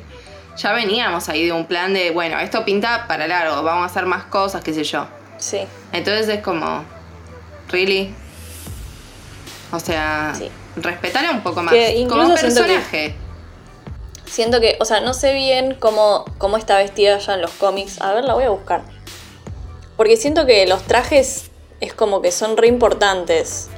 Ya 0.58 0.72
veníamos 0.74 1.30
ahí 1.30 1.46
de 1.46 1.52
un 1.52 1.66
plan 1.66 1.94
de, 1.94 2.12
bueno, 2.12 2.40
esto 2.40 2.64
pinta 2.64 3.06
para 3.08 3.28
largo, 3.28 3.64
vamos 3.64 3.84
a 3.84 3.86
hacer 3.88 4.06
más 4.06 4.26
cosas, 4.26 4.64
qué 4.64 4.74
sé 4.74 4.84
yo. 4.84 5.08
Sí, 5.38 5.62
Entonces 5.92 6.30
es 6.30 6.42
como, 6.44 6.84
¿really? 7.70 8.14
O 9.72 9.80
sea, 9.80 10.34
Sí. 10.38 10.50
respetala 10.76 11.32
un 11.32 11.42
poco 11.42 11.64
más. 11.64 11.74
Que 11.74 12.06
Como 12.08 12.26
siento 12.26 12.36
que- 12.36 12.42
personaje. 12.42 13.16
siento 14.26 14.62
que, 14.62 14.78
o 14.80 14.86
sea, 14.86 15.02
no 15.02 15.14
sé 15.14 15.34
bien 15.34 15.76
cómo, 15.80 16.26
cómo 16.38 16.58
está 16.58 16.78
vestida 16.78 17.18
ya 17.18 17.34
en 17.34 17.42
los 17.42 17.52
cómics. 17.52 18.00
A 18.02 18.14
ver, 18.14 18.24
la 18.24 18.34
voy 18.36 18.44
a 18.44 18.50
buscar. 18.50 18.84
Porque 19.98 20.18
siento 20.18 20.46
que 20.46 20.66
los 20.68 20.84
trajes 20.84 21.50
es 21.82 21.94
como 21.94 22.22
que 22.22 22.32
son 22.32 22.56
re 22.58 22.68
importantes. 22.68 23.70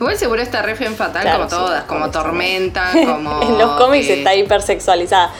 Igual 0.00 0.16
seguro 0.16 0.42
está 0.42 0.62
re 0.62 0.74
fatal 0.74 1.22
Claro, 1.22 1.38
como 1.46 1.50
sí, 1.50 1.56
todas, 1.56 1.84
como 1.84 2.10
también. 2.10 2.72
Tormenta, 2.72 2.90
como... 3.06 3.42
en 3.42 3.58
los 3.58 3.78
cómics 3.78 4.08
eh, 4.08 4.14
está 4.18 4.34
hipersexualizada. 4.34 5.30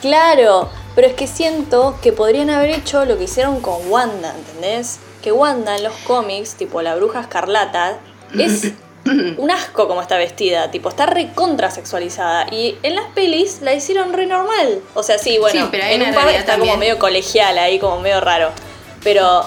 Claro, 0.00 0.68
pero 0.94 1.08
es 1.08 1.14
que 1.14 1.26
siento 1.26 1.96
que 2.02 2.12
podrían 2.12 2.50
haber 2.50 2.70
hecho 2.70 3.04
lo 3.04 3.18
que 3.18 3.24
hicieron 3.24 3.60
con 3.60 3.90
Wanda, 3.90 4.34
¿entendés? 4.36 4.98
Que 5.22 5.32
Wanda 5.32 5.76
en 5.76 5.82
los 5.84 5.94
cómics, 6.06 6.54
tipo 6.54 6.82
la 6.82 6.94
bruja 6.94 7.20
escarlata, 7.20 7.98
es 8.38 8.72
un 9.04 9.50
asco 9.50 9.88
como 9.88 10.00
está 10.02 10.16
vestida, 10.16 10.70
tipo 10.70 10.88
está 10.88 11.06
re 11.06 11.30
contrasexualizada. 11.34 12.46
Y 12.52 12.76
en 12.82 12.94
las 12.94 13.06
pelis 13.14 13.60
la 13.62 13.74
hicieron 13.74 14.12
re 14.12 14.26
normal. 14.26 14.80
O 14.94 15.02
sea, 15.02 15.18
sí, 15.18 15.38
bueno, 15.38 15.60
Sí, 15.60 15.68
pero 15.70 15.84
en 15.84 16.00
una 16.02 16.10
un 16.10 16.14
par 16.14 16.28
está 16.28 16.58
como 16.58 16.76
medio 16.76 16.98
colegial 16.98 17.58
ahí, 17.58 17.78
como 17.78 18.00
medio 18.00 18.20
raro. 18.20 18.50
Pero 19.02 19.44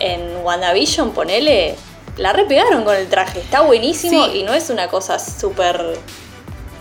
en 0.00 0.36
WandaVision, 0.44 1.12
ponele, 1.12 1.76
la 2.16 2.32
repegaron 2.32 2.84
con 2.84 2.94
el 2.94 3.08
traje. 3.08 3.40
Está 3.40 3.60
buenísimo 3.62 4.26
Sí. 4.26 4.38
y 4.38 4.42
no 4.42 4.54
es 4.54 4.70
una 4.70 4.88
cosa 4.88 5.18
súper 5.18 5.98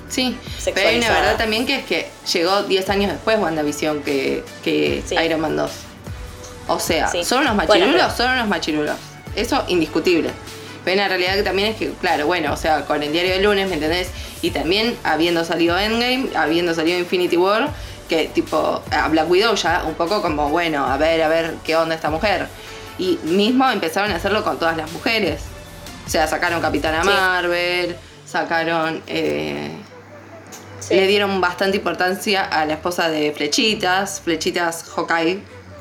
Sí, 0.10 0.38
pero 0.74 0.88
hay 0.90 0.98
una 0.98 1.10
verdad 1.10 1.38
también 1.38 1.66
que 1.66 1.76
es 1.78 1.86
que 1.86 2.08
llegó 2.32 2.64
10 2.64 2.90
años 2.90 3.12
después 3.12 3.40
WandaVision 3.40 4.04
que, 4.04 4.44
que 4.64 5.04
Sí. 5.06 5.16
Iron 5.16 5.42
Man 5.42 5.56
2. 5.56 5.72
O 6.68 6.80
sea, 6.80 7.08
Sí. 7.08 7.24
son 7.24 7.40
unos 7.42 7.56
Bueno, 7.56 7.74
machirulos, 7.74 8.02
pero- 8.14 8.16
son 8.18 8.32
unos 8.34 8.48
machirulos. 8.48 8.96
Eso 9.36 9.64
indiscutible. 9.68 10.30
Pero 10.86 10.98
la 11.02 11.08
realidad 11.08 11.36
que 11.36 11.44
también 11.44 11.70
es 11.70 11.78
que, 11.78 11.90
claro, 11.94 12.26
bueno, 12.28 12.54
o 12.54 12.58
sea, 12.58 12.86
con 12.86 13.02
el 13.02 13.12
diario 13.12 13.32
del 13.34 13.44
lunes, 13.44 13.68
¿me 13.70 13.76
entendés? 13.76 14.10
Y 14.42 14.52
también 14.52 14.96
habiendo 15.04 15.46
salido 15.46 15.78
Endgame, 15.80 16.28
habiendo 16.36 16.74
salido 16.76 17.00
Infinity 17.00 17.38
War, 17.38 17.70
que 18.10 18.26
tipo, 18.28 18.82
a 18.92 19.08
Black 19.08 19.30
Widow 19.30 19.56
ya 19.56 19.84
un 19.88 19.94
poco 19.96 20.22
como, 20.22 20.50
bueno, 20.50 20.86
a 20.86 20.98
ver, 20.98 21.22
a 21.24 21.30
ver 21.30 21.56
qué 21.64 21.76
onda 21.78 21.96
esta 21.96 22.10
mujer. 22.10 22.48
Y 23.00 23.18
mismo 23.24 23.70
empezaron 23.72 24.12
a 24.12 24.18
hacerlo 24.18 24.44
con 24.44 24.60
todas 24.60 24.76
las 24.78 24.92
mujeres. 24.92 25.42
O 26.06 26.10
sea, 26.10 26.28
sacaron 26.28 26.62
Capitana 26.62 27.02
Sí. 27.02 27.08
Marvel, 27.10 27.96
sacaron... 28.30 29.02
eh, 29.08 29.72
Sí. 30.88 30.96
le 30.96 31.08
dieron 31.08 31.40
bastante 31.42 31.78
importancia 31.78 32.44
a 32.44 32.66
la 32.66 32.74
esposa 32.74 33.10
de 33.10 33.32
Flechitas, 33.32 34.20
Flechitas 34.22 34.84
Hawkeye, 34.96 35.40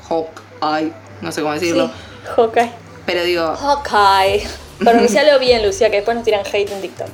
Hawkeye, 0.09 0.93
no 1.21 1.31
sé 1.31 1.41
cómo 1.41 1.53
decirlo, 1.53 1.87
Sí, 1.87 1.93
Hawkeye. 2.35 2.71
pero 3.05 3.23
digo, 3.23 3.55
Hawkeye. 3.55 4.47
Pronuncialo 4.79 5.39
bien, 5.39 5.65
Lucía, 5.65 5.89
que 5.89 5.97
después 5.97 6.15
nos 6.15 6.25
tiran 6.25 6.41
hate 6.45 6.71
en 6.71 6.81
TikTok. 6.81 7.07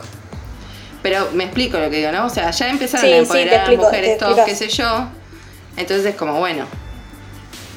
pero 1.01 1.29
me 1.33 1.45
explico 1.45 1.77
lo 1.79 1.89
que 1.89 1.97
digo, 1.97 2.11
¿no? 2.11 2.25
O 2.25 2.29
sea, 2.29 2.51
ya 2.51 2.69
empezaron 2.69 3.05
Sí, 3.07 3.13
a 3.13 3.17
empoderar 3.17 3.65
a 3.65 3.71
las 3.71 3.77
mujeres, 3.79 4.17
todos, 4.17 4.39
qué 4.45 4.55
sé 4.55 4.67
yo, 4.69 5.07
entonces 5.77 6.05
es 6.07 6.15
como, 6.15 6.37
bueno, 6.39 6.65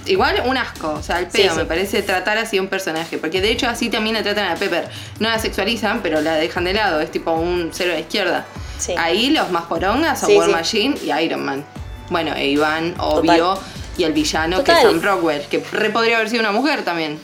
igual 0.07 0.43
un 0.47 0.57
asco, 0.57 0.91
o 0.91 1.03
sea, 1.03 1.21
el 1.21 1.27
pedo 1.29 1.53
sí. 1.53 1.57
me 1.59 1.65
parece 1.65 2.03
tratar 2.03 2.37
así 2.39 2.59
a 2.59 2.63
un 2.63 2.69
personaje, 2.69 3.19
porque 3.19 3.41
de 3.41 3.51
hecho 3.51 3.69
así 3.69 3.89
también 3.91 4.15
la 4.17 4.23
tratan 4.23 4.51
a 4.51 4.57
Pepper, 4.57 4.89
no 5.21 5.29
la 5.29 5.39
sexualizan, 5.39 6.01
pero 6.03 6.21
la 6.21 6.35
dejan 6.35 6.65
de 6.65 6.75
lado, 6.75 7.01
es 7.01 7.11
tipo 7.11 7.33
un 7.33 7.71
cero 7.73 7.93
la 7.95 8.01
izquierda. 8.01 8.45
Sí. 8.83 8.95
Ahí 8.99 9.31
los 9.31 9.49
más 9.51 9.65
porongas 9.67 10.19
son 10.19 10.29
Sí, 10.31 10.37
War 10.37 10.47
sí. 10.49 10.53
Machine 10.53 10.99
y 11.05 11.13
Iron 11.25 11.45
Man. 11.45 11.65
Bueno, 12.11 12.35
e 12.35 12.47
Iván, 12.49 12.97
obvio, 12.99 13.57
y 13.97 14.03
el 14.03 14.13
villano 14.13 14.65
que 14.65 14.73
es 14.73 14.83
Sam 14.83 15.01
Rockwell, 15.01 15.43
que 15.47 15.65
re 15.71 15.91
podría 15.91 16.17
haber 16.17 16.29
sido 16.29 16.41
una 16.41 16.51
mujer 16.51 16.85
también. 16.85 17.21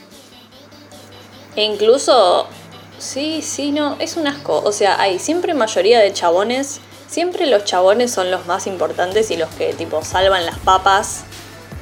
E 1.56 1.64
incluso, 1.64 2.46
sí, 2.98 3.42
sí, 3.42 3.72
no, 3.72 3.96
es 3.98 4.16
un 4.16 4.28
asco. 4.28 4.62
O 4.64 4.70
sea, 4.70 5.00
hay 5.00 5.18
siempre 5.18 5.52
mayoría 5.52 5.98
de 5.98 6.12
chabones, 6.12 6.80
siempre 7.08 7.46
los 7.46 7.64
chabones 7.64 8.12
son 8.12 8.30
los 8.30 8.46
más 8.46 8.68
importantes 8.68 9.30
y 9.32 9.36
los 9.36 9.48
que 9.56 9.72
tipo 9.74 10.04
salvan 10.04 10.46
las 10.46 10.58
papas 10.60 11.24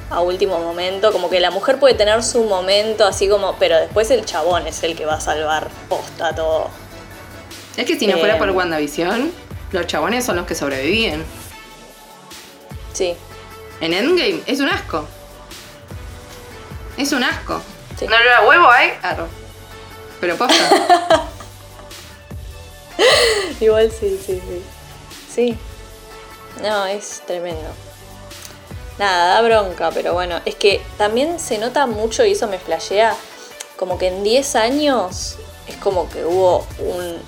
a 0.09 0.21
último 0.21 0.57
momento. 0.57 1.11
Como 1.11 1.29
que 1.29 1.39
la 1.39 1.51
mujer 1.51 1.79
puede 1.79 1.93
tener 1.93 2.23
su 2.23 2.45
momento 2.45 3.05
así 3.05 3.29
como, 3.29 3.55
pero 3.59 3.77
después 3.79 4.09
el 4.09 4.25
chabón 4.25 4.65
es 4.65 4.81
el 4.81 4.95
que 4.95 5.05
va 5.05 5.15
a 5.15 5.21
salvar 5.21 5.67
posta 5.87 6.33
todo. 6.33 6.67
Es 7.77 7.85
que 7.85 7.99
si 7.99 8.07
no 8.07 8.15
Eh. 8.17 8.19
fuera 8.19 8.39
por 8.39 8.49
WandaVision, 8.49 9.31
los 9.71 9.87
chabones 9.87 10.25
son 10.25 10.35
los 10.37 10.45
que 10.45 10.55
sobrevivían. 10.55 11.23
Sí, 12.93 13.15
En 13.79 13.93
Endgame 13.93 14.41
es 14.47 14.59
un 14.59 14.69
asco. 14.69 15.05
Es 16.97 17.11
un 17.11 17.23
asco. 17.23 17.61
Sí. 17.97 18.05
No 18.07 18.17
lo 18.17 18.29
da 18.29 18.47
huevo. 18.47 18.67
Arro. 19.03 19.27
Pero 20.19 20.35
posta. 20.35 21.29
igual 23.59 23.91
sí, 23.91 24.19
sí, 24.25 24.41
sí. 24.41 24.63
Sí. 25.33 25.57
No, 26.63 26.87
es 26.87 27.21
tremendo. 27.27 27.69
Nada, 28.97 29.35
da 29.35 29.41
bronca, 29.41 29.91
pero 29.91 30.13
bueno, 30.13 30.41
es 30.45 30.55
que 30.55 30.81
también 30.97 31.39
se 31.39 31.59
nota 31.59 31.85
mucho 31.85 32.25
y 32.25 32.31
eso 32.31 32.47
me 32.47 32.57
flashea, 32.57 33.15
como 33.77 33.99
que 33.99 34.07
en 34.07 34.23
10 34.23 34.55
años 34.55 35.35
es 35.67 35.75
como 35.75 36.09
que 36.09 36.25
hubo 36.25 36.65
un 36.79 37.21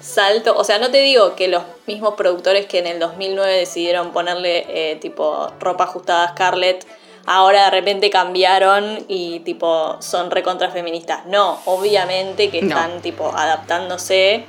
salto, 0.00 0.56
o 0.56 0.64
sea, 0.64 0.78
no 0.78 0.90
te 0.90 0.98
digo 0.98 1.34
que 1.36 1.48
los 1.48 1.62
mismos 1.86 2.14
productores 2.14 2.66
que 2.66 2.78
en 2.78 2.86
el 2.86 2.98
2009 2.98 3.56
decidieron 3.58 4.12
ponerle 4.12 4.66
eh, 4.68 4.96
tipo 4.96 5.52
ropa 5.60 5.84
ajustada 5.84 6.24
a 6.24 6.28
Scarlett, 6.30 6.86
ahora 7.26 7.64
de 7.66 7.70
repente 7.70 8.08
cambiaron 8.10 9.04
y 9.08 9.40
tipo 9.40 9.96
son 10.00 10.30
recontra 10.30 10.70
feministas. 10.70 11.26
No, 11.26 11.60
obviamente 11.66 12.50
que 12.50 12.62
No. 12.62 12.68
están 12.68 13.02
tipo 13.02 13.32
adaptándose 13.36 14.44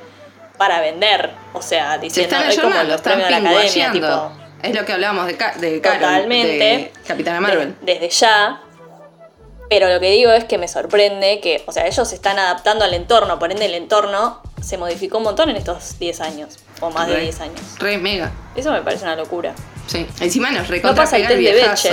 para 0.57 0.79
vender, 0.79 1.31
o 1.53 1.61
sea, 1.61 1.93
Se 1.95 1.99
diciendo 1.99 2.35
están 2.35 2.49
es 2.49 2.59
como 2.59 2.75
los 2.83 2.95
están 2.95 3.13
premios 3.19 3.29
de 3.29 3.41
la 3.41 3.49
academia, 3.49 3.91
tipo, 3.91 4.31
Es 4.63 4.75
lo 4.75 4.85
que 4.85 4.93
hablábamos 4.93 5.25
de, 5.27 5.35
Carol, 5.37 5.81
Totalmente. 5.81 6.57
de 6.57 6.91
Capitana 7.07 7.41
Marvel. 7.41 7.75
de- 7.81 7.93
desde 7.93 8.09
ya. 8.09 8.61
Pero 9.69 9.87
lo 9.89 9.99
que 10.01 10.11
digo 10.11 10.31
es 10.31 10.43
que 10.43 10.57
me 10.57 10.67
sorprende 10.67 11.39
que, 11.39 11.63
o 11.65 11.71
sea, 11.71 11.87
ellos 11.87 12.07
se 12.07 12.15
están 12.15 12.37
adaptando 12.37 12.83
al 12.85 12.93
entorno, 12.93 13.39
por 13.39 13.51
ende 13.51 13.65
el 13.65 13.73
entorno 13.73 14.41
se 14.61 14.77
modificó 14.77 15.17
un 15.17 15.23
montón 15.25 15.49
en 15.49 15.57
estos 15.57 15.97
10 15.99 16.21
años, 16.21 16.59
o 16.79 16.89
más 16.91 17.07
de 17.07 17.15
Re- 17.15 17.21
10 17.23 17.39
años. 17.41 17.61
Re 17.79 17.97
mega. 17.97 18.31
Eso 18.55 18.71
me 18.71 18.81
parece 18.81 19.03
una 19.03 19.15
locura. 19.15 19.53
Sí. 19.87 20.05
Encima 20.19 20.51
nos 20.51 20.63
No 20.63 20.69
recontra 20.69 21.03
pasa 21.03 21.17
el 21.17 21.23
test 21.23 21.33
de 21.35 21.39
viejazo. 21.39 21.89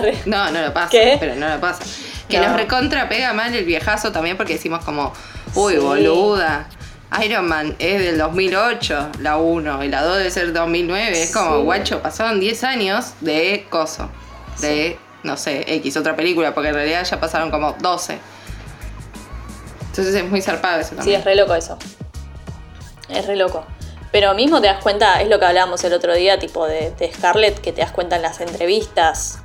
Bechdel. 0.00 0.18
No, 0.26 0.50
no 0.50 0.60
lo 0.62 0.74
pasa. 0.74 0.90
¿Qué? 0.90 1.16
Pero 1.20 1.34
no 1.36 1.48
lo 1.48 1.60
pasa. 1.60 1.82
Que 2.28 2.38
No. 2.38 2.48
nos 2.48 2.56
recontra 2.56 3.08
pega 3.08 3.32
mal 3.32 3.54
el 3.54 3.64
viejazo 3.64 4.12
también 4.12 4.36
porque 4.36 4.54
decimos 4.54 4.84
como, 4.84 5.12
uy, 5.54 5.74
Sí. 5.74 5.78
boluda. 5.78 6.68
Iron 7.24 7.48
Man 7.48 7.74
es 7.78 8.02
del 8.02 8.18
2008, 8.18 9.08
la 9.20 9.38
1, 9.38 9.82
y 9.84 9.88
la 9.88 10.02
2 10.02 10.18
debe 10.18 10.30
ser 10.30 10.52
2009. 10.52 11.22
Es 11.22 11.32
como, 11.32 11.56
Sí. 11.56 11.62
guacho, 11.62 12.02
pasaron 12.02 12.38
10 12.38 12.64
años 12.64 13.14
de 13.22 13.66
coso. 13.70 14.10
De, 14.60 14.98
no 15.22 15.38
sé, 15.38 15.64
X, 15.76 15.96
otra 15.96 16.14
película, 16.16 16.52
porque 16.52 16.68
en 16.68 16.74
realidad 16.74 17.06
ya 17.08 17.18
pasaron 17.18 17.50
como 17.50 17.72
12. 17.80 18.18
Entonces 19.90 20.14
es 20.14 20.24
muy 20.28 20.42
zarpado 20.42 20.80
eso 20.80 20.90
Sí, 20.90 20.96
también. 20.96 21.20
es 21.20 21.24
re 21.24 21.34
loco 21.34 21.54
eso. 21.54 21.78
Es 23.08 23.26
re 23.26 23.36
loco. 23.36 23.64
Pero 24.10 24.34
mismo 24.34 24.60
te 24.60 24.68
das 24.68 24.82
cuenta, 24.82 25.20
es 25.20 25.28
lo 25.28 25.38
que 25.38 25.44
hablábamos 25.44 25.84
el 25.84 25.92
otro 25.92 26.14
día, 26.14 26.38
tipo 26.38 26.66
de, 26.66 26.92
de 26.92 27.12
Scarlett, 27.12 27.60
que 27.60 27.72
te 27.72 27.82
das 27.82 27.92
cuenta 27.92 28.16
en 28.16 28.22
las 28.22 28.40
entrevistas, 28.40 29.40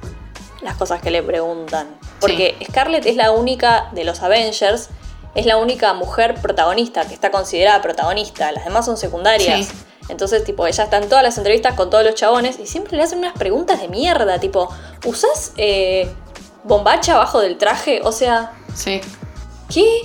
las 0.62 0.76
cosas 0.76 1.02
que 1.02 1.12
le 1.12 1.22
preguntan. 1.22 1.88
Porque 2.20 2.56
Scarlett 2.70 3.06
es 3.06 3.18
la 3.18 3.32
única 3.32 3.90
de 3.92 4.06
los 4.06 4.22
Avengers 4.22 4.90
es 5.36 5.46
la 5.46 5.58
única 5.58 5.94
mujer 5.94 6.36
protagonista 6.36 7.06
que 7.08 7.14
está 7.14 7.32
considerada 7.32 7.82
protagonista. 7.82 8.52
Las 8.52 8.66
demás 8.66 8.86
son 8.86 8.98
secundarias. 8.98 9.68
Sí. 9.68 9.74
Entonces, 10.10 10.44
tipo, 10.44 10.68
ella 10.68 10.84
está 10.84 10.98
en 10.98 11.08
todas 11.10 11.24
las 11.24 11.38
entrevistas 11.38 11.76
con 11.76 11.90
todos 11.90 12.04
los 12.04 12.16
chabones 12.16 12.60
y 12.60 12.68
siempre 12.68 12.98
le 12.98 13.04
hacen 13.04 13.20
unas 13.20 13.34
preguntas 13.34 13.80
de 13.82 13.88
mierda, 13.88 14.40
tipo, 14.40 14.70
¿usás 15.06 15.54
eh, 15.58 16.12
bombacha 16.64 17.16
abajo 17.16 17.40
del 17.40 17.58
traje? 17.58 18.02
O 18.04 18.12
sea, 18.12 18.52
Sí. 18.76 19.02
¿qué? 19.74 20.02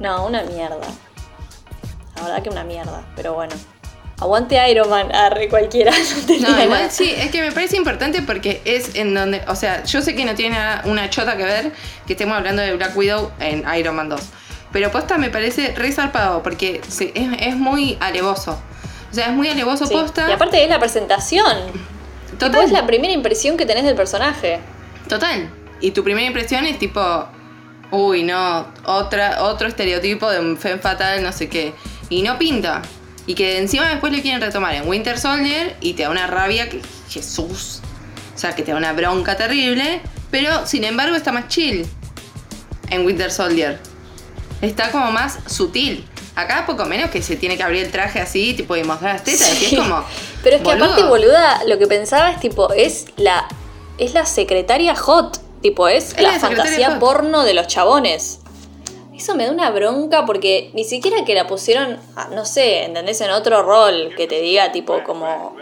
No, 0.00 0.26
una 0.26 0.42
mierda. 0.42 0.86
La 2.18 2.24
verdad 2.28 2.42
que 2.42 2.50
una 2.50 2.64
mierda, 2.64 3.02
pero 3.16 3.34
bueno. 3.34 3.54
Aguante 4.20 4.58
Iron 4.70 4.90
Man, 4.90 5.14
arre 5.14 5.48
cualquiera. 5.48 5.92
No, 6.40 6.48
No, 6.50 6.62
igual 6.64 6.90
sí, 6.90 7.14
es 7.16 7.30
que 7.30 7.40
me 7.40 7.52
parece 7.52 7.76
importante 7.76 8.20
porque 8.22 8.60
es 8.64 8.96
en 8.96 9.14
donde, 9.14 9.42
o 9.46 9.54
sea, 9.54 9.84
yo 9.84 10.02
sé 10.02 10.16
que 10.16 10.24
no 10.24 10.34
tiene 10.34 10.56
nada- 10.56 10.82
una 10.86 11.08
chota 11.08 11.36
que 11.36 11.44
ver 11.44 11.72
que 12.06 12.14
estemos 12.14 12.36
hablando 12.36 12.60
de 12.62 12.74
Black 12.74 12.96
Widow 12.96 13.30
en 13.38 13.64
Iron 13.78 13.94
Man 13.94 14.08
2. 14.08 14.20
Pero 14.72 14.90
posta 14.90 15.18
me 15.18 15.30
parece 15.30 15.72
re 15.76 15.92
zarpado 15.92 16.42
porque 16.42 16.80
es, 16.86 17.00
es 17.40 17.56
muy 17.56 17.96
alevoso. 18.00 18.58
O 19.10 19.14
sea, 19.14 19.26
es 19.26 19.32
muy 19.32 19.48
alevoso 19.48 19.86
Sí. 19.86 19.94
posta. 19.94 20.28
Y 20.28 20.32
aparte 20.32 20.62
es 20.62 20.68
la 20.68 20.78
presentación. 20.80 21.56
Total, 22.38 22.64
es 22.64 22.72
la 22.72 22.86
primera 22.86 23.12
impresión 23.14 23.56
que 23.56 23.66
tenés 23.66 23.84
del 23.84 23.94
personaje. 23.94 24.58
total. 25.08 25.48
Y 25.80 25.92
tu 25.92 26.02
primera 26.04 26.26
impresión 26.26 26.66
es 26.66 26.76
tipo, 26.78 27.00
uy, 27.92 28.24
no, 28.24 28.66
otra, 28.84 29.42
otro 29.44 29.68
estereotipo 29.68 30.28
de 30.28 30.40
un 30.40 30.56
femme 30.58 30.78
fatal, 30.80 31.22
no 31.22 31.30
sé 31.32 31.48
qué. 31.48 31.72
Y 32.08 32.22
no 32.22 32.38
pinta. 32.38 32.82
Y 33.26 33.34
que 33.34 33.58
encima 33.58 33.88
después 33.88 34.12
lo 34.12 34.22
quieren 34.22 34.40
retomar 34.40 34.74
en 34.74 34.88
Winter 34.88 35.18
Soldier 35.18 35.76
y 35.80 35.92
te 35.92 36.04
da 36.04 36.10
una 36.10 36.26
rabia 36.26 36.68
que 36.68 36.80
Jesús. 37.10 37.80
O 38.34 38.38
sea, 38.38 38.54
que 38.54 38.62
te 38.62 38.72
da 38.72 38.78
una 38.78 38.92
bronca 38.92 39.36
terrible. 39.36 40.00
Pero 40.30 40.66
sin 40.66 40.84
embargo 40.84 41.16
está 41.16 41.32
más 41.32 41.48
chill 41.48 41.86
en 42.90 43.04
Winter 43.04 43.30
Soldier. 43.30 43.78
Está 44.60 44.90
como 44.90 45.10
más 45.10 45.38
sutil. 45.46 46.06
Acá 46.34 46.64
poco 46.66 46.84
menos 46.84 47.10
que 47.10 47.22
se 47.22 47.36
tiene 47.36 47.56
que 47.56 47.62
abrir 47.62 47.84
el 47.84 47.90
traje 47.90 48.20
así, 48.20 48.54
tipo, 48.54 48.76
y 48.76 48.84
mostrar 48.84 49.14
las 49.14 49.24
tetas. 49.24 49.60
Y 49.60 49.74
es 49.74 49.80
como. 49.80 50.04
Pero 50.42 50.56
es 50.56 50.62
que 50.62 50.68
boludo. 50.68 50.84
aparte, 50.84 51.02
boluda, 51.04 51.64
lo 51.66 51.78
que 51.78 51.86
pensaba 51.86 52.30
es 52.30 52.40
tipo, 52.40 52.72
es 52.72 53.06
la. 53.16 53.48
Es 53.98 54.14
la 54.14 54.24
secretaria 54.24 54.94
hot. 54.94 55.40
Tipo, 55.62 55.88
es, 55.88 56.12
Es 56.14 56.20
la, 56.20 56.38
fantasía 56.38 56.90
hot. 56.92 56.98
porno 57.00 57.42
de 57.42 57.54
los 57.54 57.66
chabones. 57.66 58.40
Eso 59.18 59.34
me 59.34 59.46
da 59.46 59.50
una 59.50 59.70
bronca 59.70 60.24
porque 60.24 60.70
ni 60.74 60.84
siquiera 60.84 61.24
que 61.24 61.34
la 61.34 61.48
pusieron, 61.48 61.98
ah, 62.14 62.28
no 62.32 62.44
sé, 62.44 62.84
¿entendés? 62.84 63.20
En 63.20 63.32
otro 63.32 63.64
rol 63.64 64.14
que 64.16 64.28
te 64.28 64.40
diga 64.40 64.70
tipo 64.70 65.02
como... 65.02 65.56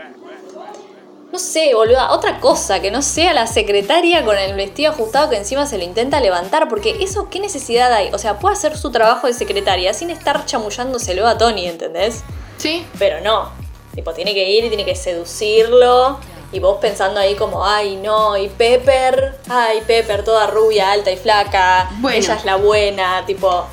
No 1.32 1.38
sé, 1.38 1.74
boluda, 1.74 2.12
otra 2.12 2.38
cosa, 2.38 2.80
que 2.82 2.90
no 2.90 3.00
sea 3.00 3.32
la 3.32 3.46
secretaria 3.46 4.26
con 4.26 4.36
el 4.36 4.54
vestido 4.54 4.92
ajustado 4.92 5.30
que 5.30 5.36
encima 5.36 5.64
se 5.64 5.78
lo 5.78 5.84
intenta 5.84 6.20
levantar, 6.20 6.68
porque 6.68 6.98
eso, 7.00 7.30
¿qué 7.30 7.40
necesidad 7.40 7.90
hay? 7.94 8.10
O 8.12 8.18
sea, 8.18 8.38
puede 8.38 8.54
hacer 8.54 8.76
su 8.76 8.90
trabajo 8.90 9.26
de 9.26 9.32
secretaria 9.32 9.94
sin 9.94 10.10
estar 10.10 10.44
chamullándoselo 10.44 11.26
a 11.26 11.38
Tony, 11.38 11.66
¿entendés? 11.66 12.24
Sí, 12.58 12.84
Pero 12.98 13.22
no. 13.22 13.50
Tipo, 13.94 14.12
tiene 14.12 14.34
que 14.34 14.50
ir 14.50 14.66
y 14.66 14.68
tiene 14.68 14.84
que 14.84 14.94
seducirlo. 14.94 16.20
Y 16.52 16.60
vos 16.60 16.78
pensando 16.80 17.18
ahí 17.20 17.34
como, 17.34 17.66
ay, 17.66 17.96
no, 17.96 18.36
y 18.36 18.48
Pepper, 18.48 19.36
ay, 19.48 19.82
Pepper, 19.86 20.24
toda 20.24 20.46
rubia, 20.46 20.92
alta 20.92 21.10
y 21.10 21.16
flaca. 21.16 21.90
Bueno. 21.98 22.16
Ella 22.16 22.34
es 22.34 22.44
la 22.44 22.56
buena, 22.56 23.24
tipo. 23.26 23.66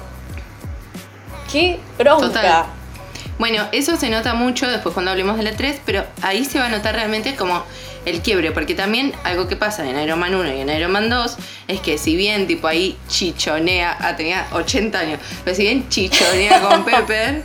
Qué 1.51 1.79
bronca. 1.97 2.27
Total. 2.27 2.65
Bueno, 3.37 3.67
eso 3.71 3.97
se 3.97 4.09
nota 4.09 4.33
mucho 4.33 4.69
después 4.69 4.93
cuando 4.93 5.11
hablemos 5.11 5.37
de 5.37 5.43
la 5.43 5.51
3, 5.51 5.81
pero 5.85 6.05
ahí 6.21 6.45
se 6.45 6.59
va 6.59 6.65
a 6.65 6.69
notar 6.69 6.95
realmente 6.95 7.35
como 7.35 7.63
el 8.05 8.21
quiebre, 8.21 8.51
porque 8.51 8.75
también 8.75 9.13
algo 9.23 9.47
que 9.47 9.55
pasa 9.55 9.87
en 9.87 9.99
Iron 9.99 10.19
Man 10.19 10.35
1 10.35 10.53
y 10.53 10.61
en 10.61 10.69
Iron 10.69 10.91
Man 10.91 11.09
2 11.09 11.37
es 11.67 11.79
que 11.79 11.97
si 11.97 12.15
bien 12.15 12.47
tipo 12.47 12.67
ahí 12.67 12.97
chichonea, 13.07 13.97
ah, 13.99 14.15
tenía 14.15 14.47
80 14.51 14.99
años, 14.99 15.19
pero 15.43 15.55
si 15.55 15.63
bien 15.63 15.89
chichonea 15.89 16.61
con 16.61 16.85
Pepper, 16.85 17.43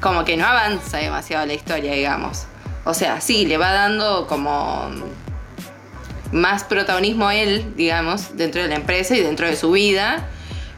como 0.00 0.24
que 0.24 0.36
no 0.36 0.46
avanza 0.46 0.98
demasiado 0.98 1.46
la 1.46 1.54
historia, 1.54 1.92
digamos. 1.92 2.44
O 2.88 2.94
sea, 2.94 3.20
sí, 3.20 3.44
le 3.44 3.58
va 3.58 3.70
dando 3.72 4.26
como 4.26 4.88
más 6.32 6.64
protagonismo 6.64 7.28
a 7.28 7.34
él, 7.34 7.74
digamos, 7.76 8.34
dentro 8.38 8.62
de 8.62 8.68
la 8.68 8.76
empresa 8.76 9.14
y 9.14 9.20
dentro 9.20 9.46
de 9.46 9.56
su 9.56 9.70
vida. 9.72 10.26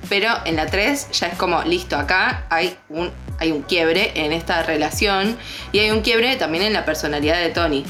Pero 0.09 0.29
en 0.45 0.57
la 0.57 0.67
3 0.67 1.07
ya 1.13 1.29
es 1.29 1.39
como, 1.39 1.63
listo, 1.63 1.97
acá 1.97 2.47
hay 2.51 2.77
un, 2.89 3.13
hay 3.39 3.53
un 3.53 3.63
quiebre 3.63 4.11
en 4.17 4.33
esta 4.33 4.65
relación 4.65 5.37
y 5.71 5.79
hay 5.79 5.93
un 5.93 6.01
quiebre 6.01 6.35
también 6.35 6.65
en 6.65 6.73
la 6.73 6.85
personalidad 6.85 7.39
de 7.39 7.51
Tony. 7.51 7.85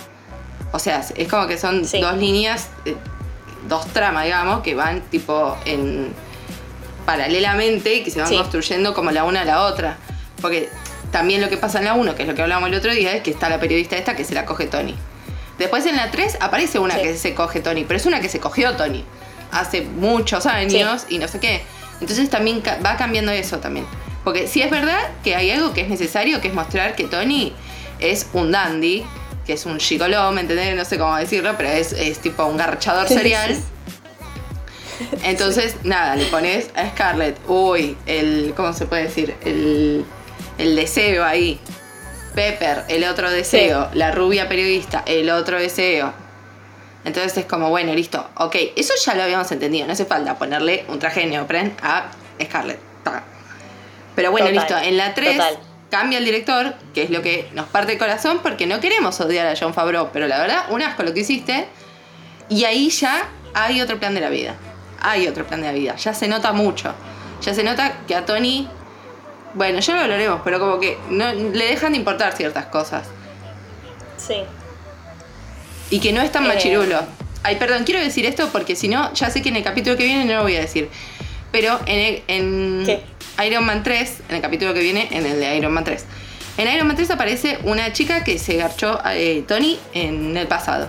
O 0.73 0.79
sea, 0.79 1.03
es 1.17 1.27
como 1.29 1.47
que 1.47 1.57
son 1.57 1.87
Sí. 1.87 1.99
dos 2.03 2.19
líneas, 2.19 2.69
eh, 2.85 2.97
dos 3.69 3.87
tramas, 3.87 4.25
digamos, 4.25 4.61
que 4.61 4.75
van 4.75 5.01
tipo 5.11 5.57
en 5.65 6.13
paralelamente 7.07 7.95
y 7.95 8.05
que 8.05 8.11
se 8.11 8.19
van 8.21 8.29
Sí. 8.29 8.37
construyendo 8.37 8.93
como 8.93 9.13
la 9.13 9.25
una 9.25 9.41
a 9.41 9.45
la 9.47 9.63
otra. 9.63 9.97
Porque 10.43 10.69
también 11.11 11.41
lo 11.41 11.49
que 11.49 11.57
pasa 11.57 11.79
en 11.79 11.85
la 11.87 11.95
1, 11.95 12.15
que 12.15 12.23
es 12.23 12.29
lo 12.29 12.35
que 12.35 12.43
hablábamos 12.43 12.69
el 12.69 12.75
otro 12.77 12.93
día, 12.93 13.13
es 13.15 13.23
que 13.23 13.31
está 13.31 13.49
la 13.49 13.59
periodista 13.61 13.97
esta 13.97 14.15
que 14.17 14.25
se 14.25 14.35
la 14.35 14.45
coge 14.45 14.67
Tony. 14.67 14.95
Después 15.59 15.85
en 15.87 15.97
la 15.97 16.11
3 16.11 16.39
aparece 16.41 16.79
una 16.79 16.95
Sí. 16.95 17.03
que 17.03 17.17
se 17.17 17.35
coge 17.35 17.61
Tony, 17.61 17.85
pero 17.85 17.99
es 17.99 18.07
una 18.07 18.21
que 18.21 18.29
se 18.29 18.41
cogió 18.41 18.77
Tony 18.77 19.05
hace 19.53 19.83
muchos 19.83 20.47
años 20.47 21.07
y 21.09 21.19
no 21.19 21.29
sé 21.29 21.41
qué. 21.41 21.63
Entonces 22.01 22.31
también 22.31 22.63
va 22.85 22.97
cambiando 22.97 23.31
eso 23.33 23.59
también. 23.59 23.87
Porque 24.25 24.47
sí 24.49 24.63
es 24.63 24.71
verdad 24.71 25.01
que 25.25 25.35
hay 25.37 25.51
algo 25.51 25.73
que 25.75 25.83
es 25.83 25.89
necesario, 25.89 26.41
que 26.41 26.49
es 26.49 26.55
mostrar 26.55 26.95
que 26.95 27.05
Tony 27.05 27.53
es 27.99 28.27
un 28.33 28.53
dandy, 28.53 29.05
que 29.47 29.55
es 29.55 29.67
un 29.67 29.79
gigoló, 29.81 30.31
¿me 30.33 30.43
entendés? 30.43 30.75
No 30.77 30.85
sé 30.85 30.99
cómo 30.99 31.17
decirlo, 31.17 31.55
pero 31.57 31.69
es, 31.71 31.93
es 31.93 32.19
tipo 32.21 32.45
un 32.45 32.57
garchador 32.57 33.09
serial. 33.09 33.59
Entonces, 35.25 35.77
nada, 35.83 36.17
le 36.17 36.27
pones 36.27 36.69
a 36.75 36.89
Scarlett, 36.91 37.39
uy, 37.49 37.97
el, 38.07 38.53
¿cómo 38.57 38.73
se 38.75 38.85
puede 38.87 39.05
decir? 39.05 39.35
El, 39.45 40.05
el 40.61 40.77
deseo 40.77 41.25
ahí. 41.25 41.59
Pepper, 42.35 42.85
el 42.89 43.05
otro 43.05 43.31
deseo. 43.31 43.89
La 43.95 44.13
rubia 44.13 44.49
periodista, 44.49 45.03
el 45.07 45.31
otro 45.31 45.59
deseo. 45.59 46.13
Entonces 47.05 47.37
es 47.39 47.47
como, 47.47 47.71
bueno, 47.71 47.95
listo, 47.95 48.29
ok, 48.37 48.57
eso 48.77 48.93
ya 49.05 49.15
lo 49.15 49.23
habíamos 49.23 49.51
entendido, 49.51 49.87
no 49.87 49.95
hace 49.95 50.05
falta 50.05 50.37
ponerle 50.37 50.85
un 50.89 50.99
traje 50.99 51.21
de 51.21 51.27
neopren 51.27 51.75
a 51.83 52.11
Scarlett. 52.43 52.79
Pero 54.15 54.31
bueno, 54.31 54.49
Total, 54.49 54.61
listo, 54.61 54.77
en 54.77 54.97
la 54.99 55.15
3 55.15 55.37
total. 55.37 55.59
cambia 55.91 56.19
el 56.19 56.25
director, 56.27 56.75
que 56.93 57.05
es 57.05 57.11
lo 57.11 57.23
que 57.23 57.49
nos 57.55 57.67
parte 57.69 57.93
el 57.93 57.99
corazón, 57.99 58.41
porque 58.43 58.67
no 58.67 58.81
queremos 58.81 59.19
odiar 59.21 59.47
a 59.47 59.55
John 59.59 59.73
Favreau, 59.73 60.11
pero 60.13 60.29
la 60.29 60.39
verdad, 60.39 60.65
un 60.69 60.83
asco 60.83 61.03
lo 61.05 61.15
que 61.15 61.21
hiciste. 61.21 61.67
Y 62.51 62.65
ahí 62.65 62.91
ya 62.91 63.29
hay 63.55 63.81
otro 63.81 63.99
plan 63.99 64.15
de 64.15 64.21
la 64.21 64.29
vida. 64.29 64.57
Hay 65.01 65.27
otro 65.27 65.47
plan 65.47 65.63
de 65.63 65.69
la 65.69 65.73
vida. 65.73 65.97
Ya 65.97 66.13
se 66.13 66.29
nota 66.29 66.53
mucho. 66.53 66.93
Ya 67.41 67.55
se 67.55 67.63
nota 67.63 67.99
que 68.07 68.15
a 68.15 68.27
Tony. 68.27 68.69
Bueno, 69.55 69.81
ya 69.81 69.95
lo 69.97 70.01
hablaremos, 70.03 70.41
pero 70.45 70.59
como 70.61 70.79
que 70.79 70.97
no, 71.11 71.33
le 71.33 71.67
dejan 71.67 71.93
de 71.93 71.99
importar 71.99 72.35
ciertas 72.37 72.67
cosas. 72.67 73.07
Sí. 74.17 74.37
Y 75.91 76.01
que 76.01 76.13
no 76.13 76.23
es 76.23 76.31
tan 76.31 76.45
Eh. 76.45 76.49
machirulo. 76.49 77.01
Ay, 77.43 77.57
perdón, 77.57 77.85
quiero 77.85 78.01
decir 78.01 78.27
esto 78.27 78.49
porque 78.53 78.77
si 78.77 78.89
no, 78.89 79.13
ya 79.15 79.31
sé 79.31 79.43
que 79.43 79.49
en 79.49 79.57
el 79.57 79.65
capítulo 79.65 79.97
que 79.97 80.05
viene 80.05 80.25
no 80.25 80.35
lo 80.35 80.43
voy 80.43 80.57
a 80.57 80.61
decir. 80.61 80.89
Pero 81.53 81.81
en, 81.87 81.99
el- 81.99 82.23
en. 82.29 83.01
Iron 83.45 83.65
Man 83.65 83.83
3, 83.83 84.19
en 84.29 84.37
el 84.37 84.43
capítulo 84.43 84.75
que 84.75 84.81
viene, 84.81 85.09
en 85.11 85.25
el 85.27 85.41
de 85.41 85.57
Iron 85.57 85.73
Man 85.73 85.83
3. 85.85 86.05
En 86.59 86.69
Iron 86.73 86.87
Man 86.87 86.95
3 86.97 87.11
aparece 87.11 87.59
una 87.65 87.93
chica 87.93 88.23
que 88.23 88.39
se 88.39 88.57
garchó 88.57 89.01
a 89.03 89.17
eh, 89.17 89.43
Tony 89.49 89.79
en 89.95 90.37
el 90.37 90.47
pasado. 90.47 90.89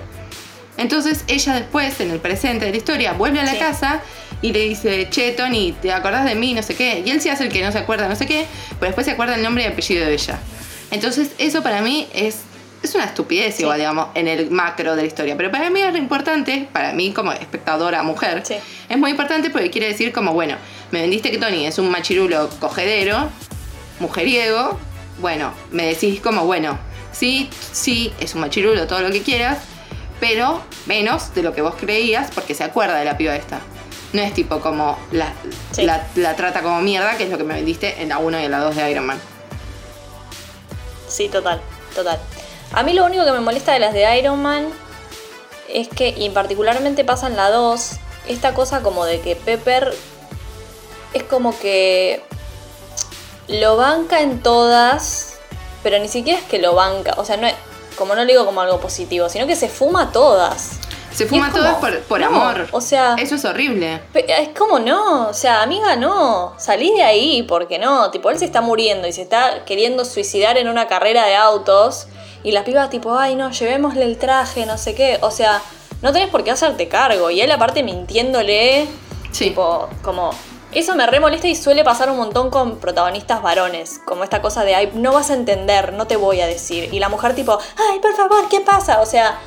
Entonces 0.78 1.24
ella 1.28 1.54
después, 1.56 2.00
en 2.02 2.12
el 2.12 2.20
presente 2.20 2.66
de 2.66 2.72
la 2.72 2.78
historia, 2.78 3.14
vuelve 3.14 3.40
a 3.40 3.44
la 3.46 3.52
Sí. 3.54 3.58
casa 3.60 4.02
y 4.42 4.52
le 4.54 4.60
dice, 4.62 5.08
che, 5.10 5.32
Tony, 5.34 5.74
¿te 5.82 5.92
acordás 5.92 6.26
de 6.26 6.36
mí? 6.36 6.54
No 6.54 6.64
sé 6.64 6.76
qué. 6.76 7.04
Y 7.06 7.12
él 7.12 7.22
se 7.22 7.30
hace 7.32 7.44
el 7.46 7.52
que 7.52 7.62
no 7.64 7.72
se 7.72 7.78
acuerda, 7.80 8.08
no 8.08 8.16
sé 8.16 8.26
qué, 8.26 8.46
pero 8.80 8.88
después 8.90 9.06
se 9.06 9.12
acuerda 9.12 9.36
el 9.36 9.44
nombre 9.44 9.64
y 9.64 9.68
apellido 9.68 10.06
de 10.06 10.14
ella. 10.14 10.40
Entonces 10.90 11.32
eso 11.38 11.62
para 11.64 11.82
mí 11.82 12.08
es, 12.14 12.38
es 12.84 12.96
una 12.96 13.06
estupidez 13.06 13.56
Sí. 13.56 13.62
igual, 13.64 13.78
digamos, 13.78 14.08
en 14.16 14.28
el 14.28 14.50
macro 14.52 14.96
de 14.96 15.04
la 15.04 15.08
historia. 15.08 15.38
Pero 15.38 15.52
para 15.52 15.70
mí 15.70 15.80
es 15.82 15.94
re 15.94 16.00
importante, 16.00 16.68
para 16.74 16.92
mí 16.94 17.12
como 17.14 17.32
espectadora 17.32 18.02
mujer, 18.04 18.42
Sí. 18.46 18.56
es 18.90 18.98
muy 18.98 19.12
importante 19.12 19.50
porque 19.52 19.70
quiere 19.70 19.88
decir 19.88 20.12
como, 20.12 20.34
bueno, 20.34 20.56
me 20.92 21.02
vendiste 21.02 21.30
que 21.32 21.38
Tony 21.38 21.66
es 21.68 21.78
un 21.78 21.90
machirulo 21.90 22.50
cogedero, 22.60 23.30
mujeriego, 24.00 24.80
bueno, 25.20 25.54
me 25.72 25.86
decís 25.86 26.20
como, 26.22 26.46
bueno, 26.46 26.80
sí, 27.12 27.50
sí, 27.72 28.12
es 28.20 28.34
un 28.36 28.42
machirulo, 28.42 28.88
todo 28.88 29.02
lo 29.02 29.12
que 29.12 29.22
quieras, 29.22 29.60
pero 30.20 30.64
menos 30.88 31.34
de 31.36 31.44
lo 31.44 31.54
que 31.54 31.62
vos 31.62 31.76
creías 31.80 32.32
porque 32.34 32.56
se 32.56 32.64
acuerda 32.64 32.98
de 32.98 33.06
la 33.06 33.18
piba 33.18 33.36
esta. 33.36 33.60
No 34.14 34.22
es 34.22 34.34
tipo 34.34 34.60
como 34.60 34.98
la, 35.12 35.34
Sí. 35.72 35.84
la, 35.84 36.06
la 36.16 36.36
trata 36.36 36.62
como 36.62 36.82
mierda, 36.82 37.18
que 37.18 37.24
es 37.24 37.30
lo 37.30 37.38
que 37.38 37.44
me 37.46 37.54
vendiste 37.54 38.02
en 38.02 38.10
la 38.10 38.18
1 38.18 38.42
y 38.42 38.46
en 38.46 38.52
la 38.52 38.60
2 38.60 38.76
de 38.76 38.92
Iron 38.92 39.06
Man. 39.06 39.20
Sí, 41.08 41.30
total, 41.30 41.62
total. 41.96 42.20
A 42.74 42.84
mí 42.84 42.94
lo 42.94 43.06
único 43.06 43.26
que 43.26 43.32
me 43.32 43.40
molesta 43.40 43.74
de 43.74 43.80
las 43.80 43.94
de 43.94 44.18
Iron 44.20 44.42
Man 44.42 44.68
es 45.70 45.88
que, 45.88 46.10
y 46.10 46.30
particularmente 46.30 47.04
pasa 47.04 47.28
en 47.28 47.36
la 47.36 47.50
2, 47.50 47.92
esta 48.28 48.54
cosa 48.54 48.82
como 48.82 49.06
de 49.06 49.22
que 49.22 49.36
Pepper 49.36 49.94
es 51.14 51.24
como 51.24 51.58
que 51.58 52.22
lo 53.48 53.76
banca 53.78 54.22
en 54.22 54.42
todas, 54.42 55.34
pero 55.84 56.00
ni 56.00 56.08
siquiera 56.08 56.40
es 56.40 56.46
que 56.46 56.60
lo 56.60 56.74
banca, 56.76 57.14
o 57.18 57.26
sea, 57.26 57.38
no 57.38 57.48
es, 57.48 57.56
como 57.98 58.16
no 58.16 58.22
lo 58.22 58.28
digo 58.28 58.46
como 58.46 58.62
algo 58.62 58.80
positivo, 58.80 59.28
sino 59.30 59.48
que 59.48 59.56
se 59.56 59.68
fuma 59.68 60.12
todas. 60.12 60.72
Se 61.14 61.26
fuma 61.26 61.52
todo 61.52 61.66
como, 61.66 61.80
por, 61.80 62.00
por 62.04 62.20
no, 62.22 62.28
amor. 62.28 62.68
O 62.72 62.82
sea, 62.82 63.16
Eso 63.18 63.36
es 63.36 63.46
horrible. 63.46 64.02
Es 64.14 64.50
como 64.58 64.80
no, 64.80 65.28
o 65.30 65.34
sea, 65.34 65.62
amiga, 65.62 65.96
no, 65.96 66.54
salí 66.58 66.92
de 66.94 67.04
ahí, 67.04 67.44
porque 67.44 67.80
no, 67.80 68.10
tipo, 68.12 68.30
él 68.30 68.40
se 68.40 68.46
está 68.46 68.62
muriendo 68.62 69.08
y 69.08 69.14
se 69.14 69.22
está 69.22 69.66
queriendo 69.66 70.06
suicidar 70.06 70.58
en 70.58 70.68
una 70.70 70.88
carrera 70.88 71.26
de 71.26 71.36
autos 71.36 72.08
y 72.44 72.52
las 72.52 72.64
pibas 72.64 72.90
tipo, 72.90 73.18
ay 73.18 73.36
no, 73.36 73.52
llevémosle 73.52 74.04
el 74.06 74.18
traje, 74.18 74.66
no 74.66 74.78
sé 74.78 74.96
qué, 74.96 75.20
o 75.22 75.32
sea, 75.32 75.62
no 76.02 76.12
tenés 76.14 76.30
por 76.30 76.44
qué 76.44 76.52
hacerte 76.52 76.88
cargo 76.88 77.30
y 77.30 77.42
él 77.42 77.52
aparte 77.52 77.84
mintiéndole, 77.84 78.88
Sí. 79.32 79.50
tipo, 79.50 79.88
como, 80.02 80.32
eso 80.72 80.96
me 80.96 81.06
remolesta 81.06 81.48
y 81.48 81.56
suele 81.56 81.84
pasar 81.84 82.10
un 82.10 82.18
montón 82.18 82.50
con 82.50 82.78
protagonistas 82.78 83.42
varones, 83.42 84.00
como 84.06 84.24
esta 84.24 84.42
cosa 84.42 84.64
de, 84.64 84.74
ay, 84.76 84.92
no 84.96 85.12
vas 85.14 85.30
a 85.30 85.34
entender, 85.34 85.94
no 85.94 86.08
te 86.08 86.16
voy 86.16 86.42
a 86.42 86.48
decir, 86.48 86.90
y 86.94 87.00
la 87.00 87.10
mujer 87.10 87.36
tipo, 87.36 87.60
ay, 87.92 88.00
por 88.00 88.16
favor, 88.16 88.48
¿qué 88.50 88.62
pasa? 88.62 89.02
O 89.02 89.06
sea, 89.06 89.38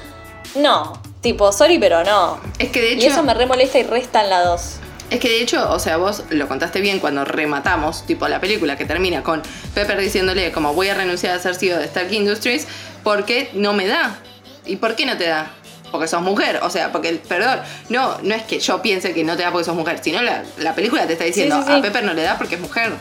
no, 0.55 0.93
tipo, 1.25 1.51
sorry, 1.51 1.81
pero 1.81 2.05
no. 2.05 2.39
Es 2.61 2.71
que 2.71 2.81
de 2.81 2.93
Y 2.93 2.99
hecho. 3.01 3.09
eso 3.09 3.23
me 3.25 3.35
remolesta 3.35 3.79
y 3.81 3.83
resta 3.83 4.23
en 4.23 4.31
la 4.31 4.45
2. 4.45 4.63
Es 5.11 5.19
que 5.21 5.29
de 5.29 5.43
hecho, 5.43 5.71
o 5.73 5.79
sea, 5.79 5.97
vos 5.97 6.23
lo 6.31 6.47
contaste 6.49 6.81
bien 6.81 7.01
cuando 7.01 7.25
rematamos, 7.25 8.07
tipo 8.07 8.29
la 8.29 8.41
película 8.41 8.77
que 8.77 8.85
termina 8.85 9.23
con 9.23 9.43
Pepper 9.75 9.99
diciéndole 10.01 10.53
como 10.53 10.73
voy 10.75 10.89
a 10.89 10.95
renunciar 10.95 11.37
a 11.37 11.41
ser 11.41 11.55
CEO 11.57 11.79
de 11.79 11.85
Stark 11.87 12.13
Industries 12.13 12.67
porque 13.03 13.51
no 13.55 13.73
me 13.73 13.87
da. 13.87 14.19
¿Y 14.67 14.77
por 14.77 14.95
qué 14.97 15.05
no 15.07 15.17
te 15.17 15.27
da? 15.27 15.51
Porque 15.91 16.09
sos 16.09 16.23
mujer, 16.23 16.61
o 16.63 16.71
sea, 16.71 16.91
porque, 16.91 17.21
perdón, 17.29 17.61
no, 17.89 18.19
no 18.23 18.35
es 18.35 18.43
que 18.45 18.59
yo 18.61 18.81
piense 18.83 19.13
que 19.15 19.23
no 19.25 19.37
te 19.37 19.43
da 19.43 19.51
porque 19.53 19.65
sos 19.67 19.77
mujer, 19.77 20.01
sino 20.03 20.23
la, 20.23 20.43
la 20.59 20.75
película 20.75 21.07
te 21.07 21.13
está 21.15 21.25
diciendo 21.25 21.57
Sí, 21.57 21.63
sí, 21.67 21.69
sí. 21.73 21.79
a 21.79 21.83
Pepper 21.83 22.05
no 22.05 22.15
le 22.15 22.23
da 22.23 22.37
porque 22.39 22.57
es 22.57 22.61
mujer. 22.61 22.93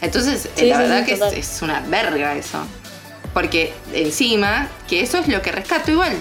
Entonces, 0.00 0.48
eh, 0.56 0.66
la 0.66 0.78
verdad 0.78 1.04
que 1.06 1.12
es, 1.12 1.20
es 1.22 1.62
una 1.62 1.80
verga 1.80 2.34
eso. 2.34 2.58
Porque 3.32 3.72
encima, 3.92 4.68
que 4.88 5.00
eso 5.00 5.18
es 5.18 5.28
lo 5.28 5.40
que 5.42 5.52
rescato 5.52 5.90
igual. 5.90 6.12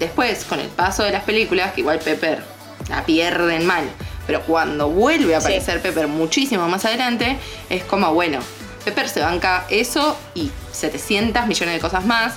Después, 0.00 0.44
con 0.44 0.58
el 0.58 0.68
paso 0.68 1.04
de 1.04 1.12
las 1.12 1.22
películas, 1.22 1.72
que 1.72 1.82
igual 1.82 2.00
Pepper 2.00 2.42
la 2.88 3.04
pierden 3.04 3.64
mal, 3.66 3.84
pero 4.26 4.42
cuando 4.42 4.88
vuelve 4.88 5.36
a 5.36 5.40
Sí. 5.40 5.46
aparecer 5.46 5.80
Pepper 5.82 6.08
muchísimo 6.08 6.66
más 6.68 6.84
adelante, 6.84 7.38
es 7.68 7.84
como, 7.84 8.12
bueno, 8.12 8.40
Pepper 8.84 9.08
se 9.08 9.20
banca 9.20 9.64
eso 9.68 10.16
y 10.34 10.50
700 10.72 11.46
millones 11.46 11.74
de 11.74 11.80
cosas 11.80 12.04
más. 12.04 12.32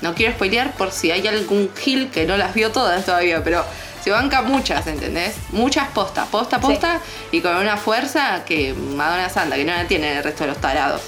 No 0.00 0.14
quiero 0.14 0.32
spoilear 0.32 0.72
por 0.72 0.92
si 0.92 1.10
hay 1.10 1.26
algún 1.26 1.70
Gil 1.78 2.10
que 2.10 2.24
no 2.26 2.36
las 2.36 2.54
vio 2.54 2.72
todas 2.72 3.04
todavía, 3.04 3.44
pero 3.44 3.64
se 4.02 4.10
banca 4.10 4.40
muchas, 4.42 4.86
¿entendés? 4.86 5.34
Muchas 5.50 5.88
postas, 5.88 6.26
posta, 6.28 6.56
Sí. 6.56 6.62
posta, 6.62 7.00
y 7.32 7.40
con 7.42 7.54
una 7.56 7.76
fuerza 7.76 8.44
que 8.46 8.72
Madonna 8.72 9.28
Santa, 9.28 9.56
que 9.56 9.64
no 9.64 9.72
la 9.74 9.86
tienen 9.86 10.16
el 10.16 10.24
resto 10.24 10.44
de 10.44 10.48
los 10.50 10.60
tarados. 10.60 11.02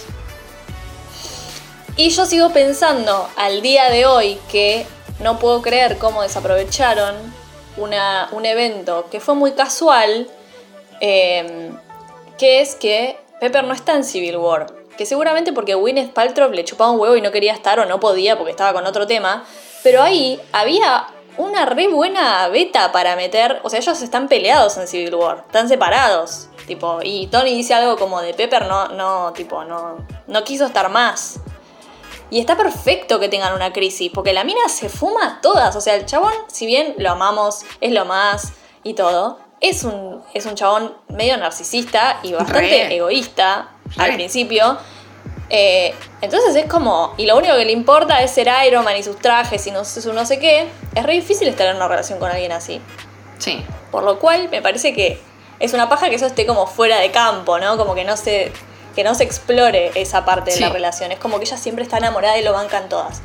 Y 1.96 2.10
yo 2.10 2.26
sigo 2.26 2.52
pensando 2.52 3.28
al 3.36 3.60
día 3.62 3.90
de 3.90 4.06
hoy 4.06 4.38
que 4.50 4.86
no 5.20 5.38
puedo 5.38 5.62
creer 5.62 5.98
cómo 5.98 6.22
desaprovecharon 6.22 7.14
un 7.76 8.46
evento 8.46 9.06
que 9.10 9.20
fue 9.20 9.34
muy 9.34 9.52
casual, 9.52 10.28
eh, 11.00 11.70
que 12.36 12.60
es 12.60 12.74
que 12.74 13.18
Pepper 13.40 13.64
no 13.64 13.74
está 13.74 13.94
en 13.94 14.04
Civil 14.04 14.36
War. 14.36 14.66
Que 14.96 15.06
seguramente 15.06 15.52
porque 15.52 15.74
Gwyneth 15.74 16.12
Paltrow 16.12 16.50
le 16.50 16.64
chupaba 16.64 16.90
un 16.90 16.98
huevo 16.98 17.14
y 17.14 17.20
no 17.20 17.30
quería 17.30 17.52
estar 17.52 17.78
o 17.78 17.86
no 17.86 18.00
podía 18.00 18.36
porque 18.36 18.50
estaba 18.50 18.72
con 18.72 18.84
otro 18.84 19.06
tema. 19.06 19.44
Pero 19.84 20.02
ahí 20.02 20.40
había 20.50 21.06
una 21.36 21.66
re 21.66 21.86
buena 21.86 22.48
beta 22.48 22.90
para 22.90 23.14
meter. 23.14 23.60
O 23.62 23.70
sea, 23.70 23.78
ellos 23.78 24.02
están 24.02 24.28
peleados 24.28 24.76
en 24.76 24.88
Civil 24.88 25.14
War, 25.14 25.44
están 25.46 25.68
separados. 25.68 26.48
Tipo, 26.66 26.98
y 27.02 27.28
Tony 27.28 27.54
dice 27.54 27.74
algo 27.74 27.96
como 27.96 28.20
de 28.20 28.34
Pepper 28.34 28.66
no, 28.66 28.88
no, 28.88 29.32
tipo, 29.32 29.64
no, 29.64 30.04
no 30.26 30.44
quiso 30.44 30.66
estar 30.66 30.90
más. 30.90 31.40
Y 32.30 32.40
está 32.40 32.56
perfecto 32.56 33.18
que 33.18 33.28
tengan 33.28 33.54
una 33.54 33.72
crisis, 33.72 34.10
porque 34.14 34.32
la 34.32 34.44
mina 34.44 34.68
se 34.68 34.88
fuma 34.88 35.40
todas. 35.40 35.74
O 35.76 35.80
sea, 35.80 35.94
el 35.94 36.04
chabón, 36.04 36.32
si 36.48 36.66
bien 36.66 36.94
lo 36.98 37.10
amamos, 37.10 37.64
es 37.80 37.92
lo 37.92 38.04
más 38.04 38.52
y 38.84 38.94
todo, 38.94 39.38
es 39.60 39.84
un, 39.84 40.22
es 40.34 40.46
un 40.46 40.54
chabón 40.54 40.94
medio 41.08 41.36
narcisista 41.36 42.20
y 42.22 42.32
bastante 42.32 42.60
Re. 42.60 42.96
egoísta 42.96 43.70
al 43.96 44.14
principio. 44.14 44.78
Eh, 45.50 45.94
entonces 46.20 46.54
es 46.54 46.66
como, 46.66 47.14
y 47.16 47.26
lo 47.26 47.36
único 47.36 47.56
que 47.56 47.64
le 47.64 47.72
importa 47.72 48.22
es 48.22 48.30
ser 48.30 48.48
Iron 48.66 48.84
Man 48.84 48.96
y 48.96 49.02
sus 49.02 49.16
trajes 49.16 49.66
y 49.66 49.70
no 49.70 49.84
sé, 49.84 50.02
su 50.02 50.12
no 50.12 50.26
sé 50.26 50.38
qué. 50.38 50.68
Es 50.94 51.04
re 51.04 51.14
difícil 51.14 51.48
estar 51.48 51.66
en 51.68 51.76
una 51.76 51.88
relación 51.88 52.18
con 52.18 52.30
alguien 52.30 52.52
así. 52.52 52.80
Sí. 53.38 53.64
Por 53.90 54.02
lo 54.02 54.18
cual 54.18 54.48
me 54.50 54.60
parece 54.60 54.92
que 54.92 55.20
es 55.58 55.72
una 55.72 55.88
paja 55.88 56.08
que 56.08 56.16
eso 56.16 56.26
esté 56.26 56.46
como 56.46 56.66
fuera 56.66 56.98
de 56.98 57.10
campo, 57.10 57.58
¿no? 57.58 57.76
Como 57.76 57.94
que 57.94 58.04
no 58.04 58.16
se, 58.16 58.52
que 58.98 59.04
no 59.04 59.14
se 59.14 59.22
explore 59.22 59.92
esa 59.94 60.24
parte 60.24 60.52
de 60.52 60.58
la 60.58 60.70
relación. 60.70 61.12
Es 61.12 61.20
como 61.20 61.38
que 61.38 61.44
ella 61.44 61.56
siempre 61.56 61.84
está 61.84 61.98
enamorada 61.98 62.36
y 62.36 62.42
lo 62.42 62.52
bancan 62.52 62.88
todas. 62.88 63.22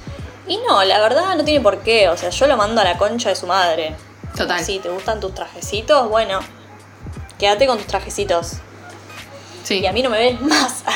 Y 0.47 0.57
no, 0.57 0.83
la 0.83 0.99
verdad 0.99 1.35
no 1.35 1.43
tiene 1.43 1.61
por 1.61 1.79
qué. 1.79 2.09
O 2.09 2.15
sea, 2.15 2.29
yo 2.29 2.45
lo 2.45 2.55
mando 2.57 2.79
a 2.79 2.83
la 2.83 2.95
concha 2.99 3.29
de 3.29 3.35
su 3.35 3.47
madre. 3.47 3.95
Total. 4.37 4.63
Si 4.63 4.77
te 4.77 4.89
gustan 4.89 5.19
tus 5.19 5.33
trajecitos, 5.33 6.09
bueno, 6.09 6.41
quédate 7.39 7.65
con 7.65 7.79
tus 7.79 7.87
trajecitos. 7.87 8.57
Sí. 9.63 9.79
Y 9.79 9.87
a 9.87 9.93
mí 9.93 10.03
no 10.03 10.11
me 10.11 10.19
ves 10.19 10.39
más. 10.41 10.83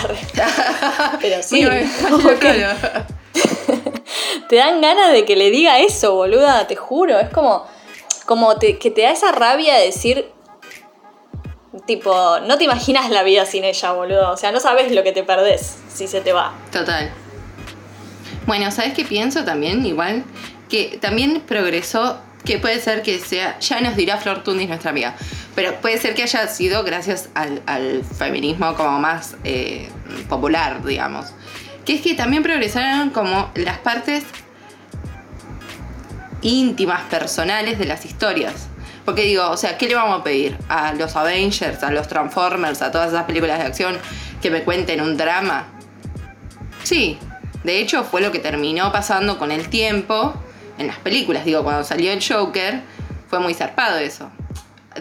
Pero 1.21 1.41
sí, 1.41 1.65
te 4.47 4.55
dan 4.57 4.79
ganas 4.79 5.11
de 5.11 5.25
que 5.25 5.35
le 5.35 5.49
diga 5.49 5.79
eso, 5.79 6.13
boluda, 6.13 6.67
te 6.67 6.75
juro. 6.75 7.17
Es 7.17 7.29
como, 7.29 7.65
como 8.27 8.57
te- 8.57 8.77
que 8.77 8.91
te 8.91 9.01
da 9.01 9.09
esa 9.09 9.31
rabia 9.31 9.73
de 9.73 9.85
decir, 9.87 10.31
tipo, 11.85 12.39
no 12.41 12.57
te 12.57 12.63
imaginas 12.63 13.09
la 13.09 13.23
vida 13.23 13.45
sin 13.45 13.63
ella, 13.63 13.91
boludo. 13.91 14.31
O 14.31 14.37
sea, 14.37 14.51
no 14.51 14.59
sabes 14.59 14.91
lo 14.91 15.03
que 15.03 15.11
te 15.11 15.23
perdés 15.23 15.77
si 15.93 16.07
se 16.07 16.21
te 16.21 16.33
va. 16.33 16.53
Total. 16.71 17.11
Bueno, 18.45 18.71
¿sabes 18.71 18.93
qué 18.93 19.03
pienso 19.03 19.43
también? 19.43 19.85
Igual 19.85 20.23
que 20.69 20.97
también 21.01 21.41
progresó, 21.41 22.19
que 22.45 22.59
puede 22.59 22.79
ser 22.79 23.01
que 23.01 23.19
sea, 23.19 23.59
ya 23.59 23.81
nos 23.81 23.95
dirá 23.95 24.17
Flor 24.17 24.43
Tundis, 24.43 24.67
nuestra 24.67 24.91
amiga, 24.91 25.15
pero 25.55 25.75
puede 25.81 25.97
ser 25.97 26.13
que 26.13 26.23
haya 26.23 26.47
sido 26.47 26.83
gracias 26.83 27.29
al, 27.33 28.03
feminismo 28.17 28.73
como 28.75 28.99
más 28.99 29.35
eh, 29.43 29.89
popular, 30.29 30.83
digamos. 30.83 31.27
Que 31.85 31.95
es 31.95 32.01
que 32.01 32.13
también 32.15 32.43
progresaron 32.43 33.09
como 33.09 33.49
las 33.55 33.79
partes 33.79 34.23
íntimas, 36.41 37.01
personales 37.09 37.79
de 37.79 37.85
las 37.85 38.05
historias. 38.05 38.67
Porque 39.07 39.21
digo, 39.23 39.49
o 39.49 39.55
sea, 39.55 39.77
¿qué 39.77 39.87
le 39.87 39.95
vamos 39.95 40.19
a 40.19 40.23
pedir? 40.25 40.57
A 40.67 40.93
los 40.93 41.15
Avengers, 41.15 41.81
a 41.81 41.91
los 41.91 42.09
Transformers, 42.09 42.81
a 42.81 42.91
todas 42.91 43.07
esas 43.13 43.23
películas 43.23 43.57
de 43.59 43.63
acción 43.65 43.97
que 44.41 44.51
me 44.51 44.63
cuenten 44.63 44.99
un 44.99 45.15
drama. 45.15 45.65
Sí, 46.83 47.17
de 47.63 47.79
hecho 47.79 48.03
fue 48.03 48.19
lo 48.19 48.33
que 48.33 48.39
terminó 48.39 48.91
pasando 48.91 49.37
con 49.37 49.51
el 49.51 49.69
tiempo 49.69 50.33
en 50.77 50.87
las 50.87 50.97
películas. 50.97 51.45
Digo, 51.45 51.63
cuando 51.63 51.85
salió 51.85 52.11
el 52.11 52.21
Joker, 52.21 52.81
fue 53.29 53.39
muy 53.39 53.53
zarpado 53.53 53.97
eso. 53.97 54.29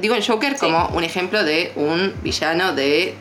Digo 0.00 0.14
el 0.14 0.24
Joker 0.24 0.52
Sí. 0.54 0.60
como 0.60 0.86
un 0.88 1.02
ejemplo 1.02 1.42
de 1.42 1.72
un 1.74 2.14
villano 2.22 2.74
de 2.74 3.14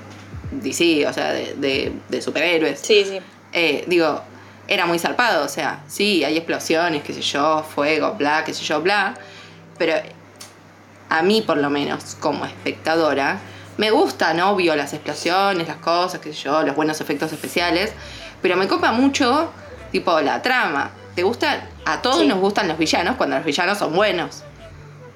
DC, 0.51 1.07
o 1.07 1.13
sea, 1.13 1.31
de, 1.33 1.55
de- 1.55 1.93
de 2.09 2.21
superhéroes. 2.21 2.79
Sí, 2.79 3.03
sí. 3.05 3.19
Eh, 3.53 3.85
digo, 3.87 4.21
era 4.67 4.85
muy 4.85 4.99
zarpado, 4.99 5.45
o 5.45 5.49
sea, 5.49 5.83
sí, 5.87 6.23
hay 6.23 6.37
explosiones, 6.37 7.01
qué 7.01 7.11
sé 7.13 7.21
yo, 7.21 7.63
fuego, 7.63 8.13
bla, 8.13 8.43
qué 8.45 8.53
sé 8.53 8.63
yo, 8.63 8.81
bla. 8.81 9.15
Pero 9.77 9.95
a 11.09 11.21
mí, 11.21 11.41
por 11.41 11.57
lo 11.57 11.69
menos, 11.69 12.15
como 12.19 12.45
espectadora, 12.45 13.39
me 13.77 13.91
gustan, 13.91 14.39
obvio, 14.39 14.75
las 14.75 14.93
explosiones, 14.93 15.67
las 15.67 15.77
cosas, 15.77 16.19
qué 16.21 16.33
sé 16.33 16.43
yo, 16.43 16.61
los 16.63 16.75
buenos 16.75 17.01
efectos 17.01 17.31
especiales. 17.31 17.91
Pero 18.41 18.55
me 18.57 18.67
copa 18.67 18.91
mucho, 18.91 19.49
tipo, 19.91 20.19
la 20.21 20.41
trama. 20.41 20.91
¿Te 21.15 21.23
gusta? 21.23 21.67
A 21.85 22.01
todos 22.01 22.19
Sí. 22.21 22.27
nos 22.27 22.39
gustan 22.39 22.67
los 22.67 22.77
villanos 22.77 23.15
cuando 23.15 23.35
los 23.37 23.45
villanos 23.45 23.77
son 23.77 23.93
buenos. 23.93 24.43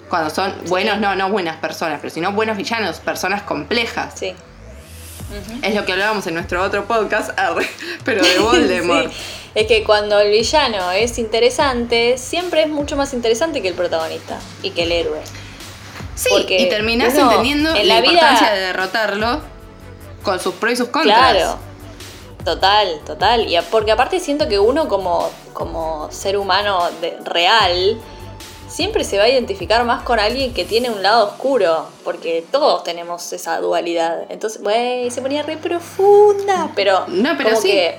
Cuando 0.10 0.30
son 0.30 0.54
buenos, 0.68 1.00
no, 1.00 1.16
no 1.16 1.30
buenas 1.30 1.58
personas, 1.58 2.00
pero 2.02 2.14
sino 2.14 2.32
buenos 2.32 2.58
villanos, 2.58 3.00
personas 3.00 3.44
complejas. 3.44 4.14
Sí. 4.18 4.34
Es 5.62 5.76
lo 5.76 5.86
que 5.86 5.92
hablábamos 5.92 6.26
en 6.26 6.34
nuestro 6.34 6.64
otro 6.64 6.86
podcast, 6.86 7.32
pero 8.04 8.24
de 8.24 8.40
Voldemort. 8.40 9.12
Sí. 9.50 9.62
Es 9.62 9.66
que 9.68 9.84
cuando 9.84 10.20
el 10.20 10.30
villano 10.32 10.92
es 10.92 11.18
interesante, 11.18 12.18
siempre 12.20 12.62
es 12.64 12.70
mucho 12.70 12.96
más 12.96 13.14
interesante 13.16 13.64
que 13.64 13.68
el 13.70 13.74
protagonista 13.74 14.38
y 14.62 14.70
que 14.72 14.84
el 14.84 14.92
héroe. 14.92 15.20
Sí, 16.20 16.30
Porque 16.32 16.62
y 16.62 16.70
terminás 16.70 17.14
uno 17.14 17.30
entendiendo 17.32 17.70
en 17.76 17.88
la, 17.88 17.96
la 17.96 18.02
vida- 18.02 18.12
importancia 18.14 18.52
de 18.52 18.60
derrotarlo 18.60 19.42
con 20.24 20.40
sus 20.40 20.54
pros 20.56 20.74
y 20.74 20.76
sus 20.76 20.90
contras. 20.90 21.32
Claro. 21.32 21.58
Total, 22.44 23.00
total. 23.06 23.48
Y 23.52 23.58
porque 23.72 23.92
aparte 23.92 24.20
siento 24.20 24.48
que 24.50 24.60
uno 24.60 24.88
como, 24.90 25.30
como 25.54 26.12
ser 26.12 26.38
humano 26.38 26.90
de- 27.02 27.18
real 27.24 28.00
siempre 28.68 29.04
se 29.04 29.18
va 29.18 29.24
a 29.26 29.30
identificar 29.30 29.84
más 29.86 30.04
con 30.04 30.20
alguien 30.20 30.54
que 30.54 30.66
tiene 30.66 30.90
un 30.90 31.02
lado 31.04 31.28
oscuro. 31.28 31.88
Porque 32.04 32.46
todos 32.52 32.84
tenemos 32.84 33.32
esa 33.34 33.60
dualidad. 33.60 34.24
Entonces, 34.30 34.62
güey, 34.62 35.10
se 35.12 35.22
ponía 35.22 35.44
re 35.44 35.58
profunda. 35.58 36.70
Pero, 36.76 37.06
No, 37.08 37.36
pero 37.38 37.52
como 37.52 37.62
sí. 37.62 37.70
que 37.72 37.98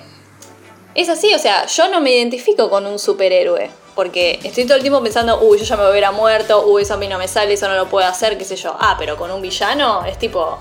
es 0.95 1.09
así, 1.09 1.33
o 1.35 1.39
sea, 1.39 1.67
yo 1.67 1.89
no 1.89 2.01
me 2.01 2.11
identifico 2.13 2.69
con 2.69 2.85
un 2.87 2.99
superhéroe. 2.99 3.71
Porque 3.95 4.39
estoy 4.45 4.65
todo 4.65 4.77
el 4.77 4.83
tiempo 4.83 5.03
pensando, 5.03 5.41
uy, 5.41 5.59
yo 5.59 5.65
ya 5.65 5.77
me 5.77 5.91
hubiera 5.91 6.11
muerto, 6.13 6.65
uy, 6.67 6.83
eso 6.83 6.95
a 6.95 6.97
mí 6.97 7.09
no 7.09 7.19
me 7.19 7.29
sale, 7.29 7.55
eso 7.55 7.69
no 7.69 7.75
lo 7.75 7.89
puedo 7.89 8.07
hacer, 8.07 8.39
qué 8.39 8.45
sé 8.45 8.57
yo. 8.57 8.77
Ah, 8.79 8.97
pero 8.99 9.17
con 9.17 9.31
un 9.31 9.43
villano 9.43 10.05
es 10.05 10.19
tipo, 10.19 10.59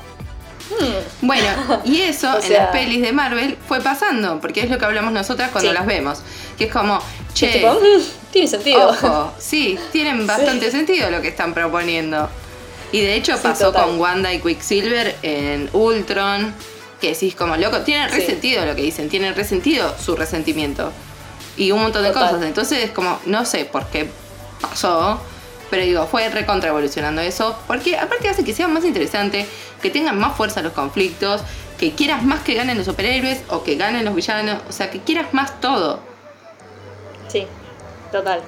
Bueno, 1.22 1.82
y 1.86 2.02
eso 2.02 2.32
O 2.36 2.42
en 2.44 2.54
las 2.54 2.70
pelis 2.70 3.02
de 3.02 3.12
Marvel 3.12 3.58
fue 3.68 3.82
pasando, 3.82 4.40
porque 4.40 4.62
es 4.62 4.70
lo 4.70 4.78
que 4.78 4.86
hablamos 4.86 5.12
nosotras 5.12 5.52
cuando 5.52 5.70
Sí. 5.72 5.76
las 5.76 5.86
vemos. 5.86 6.20
Que 6.58 6.66
es 6.66 6.72
como, 6.72 7.00
che, 7.34 7.48
tipo, 7.54 7.74
mm, 7.74 8.04
tiene 8.32 8.48
sentido. 8.48 8.90
ojo, 8.90 9.34
sí, 9.40 9.78
tienen 9.92 10.26
bastante 10.28 10.70
sentido 10.72 11.10
lo 11.10 11.22
que 11.22 11.30
están 11.30 11.54
proponiendo. 11.54 12.30
Y 12.92 13.02
de 13.02 13.16
hecho 13.16 13.34
Sí, 13.36 13.42
pasó 13.44 13.66
total. 13.66 13.86
con 13.86 14.00
Wanda 14.00 14.34
y 14.34 14.40
Quicksilver 14.40 15.16
en 15.22 15.70
Ultron, 15.74 16.54
que 17.00 17.10
decís 17.10 17.36
como, 17.36 17.56
loco, 17.56 17.80
tienen 17.82 18.10
Sí. 18.10 18.16
resentido 18.16 18.66
lo 18.66 18.76
que 18.76 18.82
dicen, 18.82 19.10
tienen 19.10 19.36
resentido 19.36 19.94
su 20.04 20.16
resentimiento. 20.16 20.92
Y 21.60 21.72
un 21.72 21.82
montón 21.82 22.03
de 22.03 22.10
Total. 22.10 22.30
cosas. 22.30 22.45
Entonces 22.45 22.86
es 22.86 22.91
como, 22.91 23.20
no 23.26 23.45
sé 23.45 23.66
por 23.66 23.86
qué 23.88 24.10
pasó, 24.62 25.20
pero 25.70 25.84
digo, 25.84 26.07
fue 26.07 26.28
recontra 26.30 26.70
evolucionando 26.70 27.22
eso, 27.22 27.55
porque 27.68 27.97
aparte 27.97 28.30
hace 28.30 28.43
que 28.43 28.53
sea 28.53 28.70
más 28.70 28.86
interesante, 28.86 29.45
que 29.82 29.89
tengan 29.89 30.18
más 30.18 30.36
fuerza 30.38 30.62
los 30.62 30.72
conflictos, 30.72 31.41
que 31.78 31.91
quieras 31.91 32.24
más 32.24 32.41
que 32.41 32.53
ganen 32.55 32.78
los 32.78 32.86
superhéroes 32.86 33.41
o 33.49 33.64
que 33.64 33.76
ganen 33.76 34.05
los 34.05 34.16
villanos, 34.16 34.62
o 34.70 34.72
sea, 34.72 34.89
que 34.89 34.99
quieras 35.01 35.34
más 35.34 35.60
todo. 35.60 35.99
Sí, 37.28 37.45
total. 38.12 38.41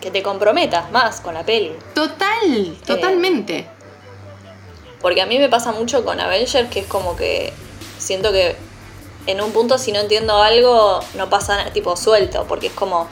Que 0.00 0.10
te 0.10 0.22
comprometas 0.22 0.90
más 0.90 1.20
con 1.20 1.34
la 1.34 1.44
peli. 1.44 1.72
Total, 1.94 2.76
totalmente. 2.86 3.66
Porque 5.02 5.20
a 5.20 5.26
mí 5.26 5.38
me 5.38 5.50
pasa 5.50 5.72
mucho 5.72 6.04
con 6.04 6.20
Avengers 6.20 6.70
que 6.70 6.80
es 6.80 6.86
como 6.86 7.16
que 7.16 7.52
siento 7.98 8.32
que 8.32 8.56
en 9.30 9.40
un 9.40 9.52
punto 9.52 9.78
si 9.78 9.92
no 9.92 10.00
entiendo 10.00 10.42
algo 10.42 11.00
no 11.14 11.30
pasa 11.30 11.56
nada, 11.56 11.72
tipo 11.72 11.96
suelto, 11.96 12.46
porque 12.48 12.68
es 12.68 12.72
como, 12.72 13.08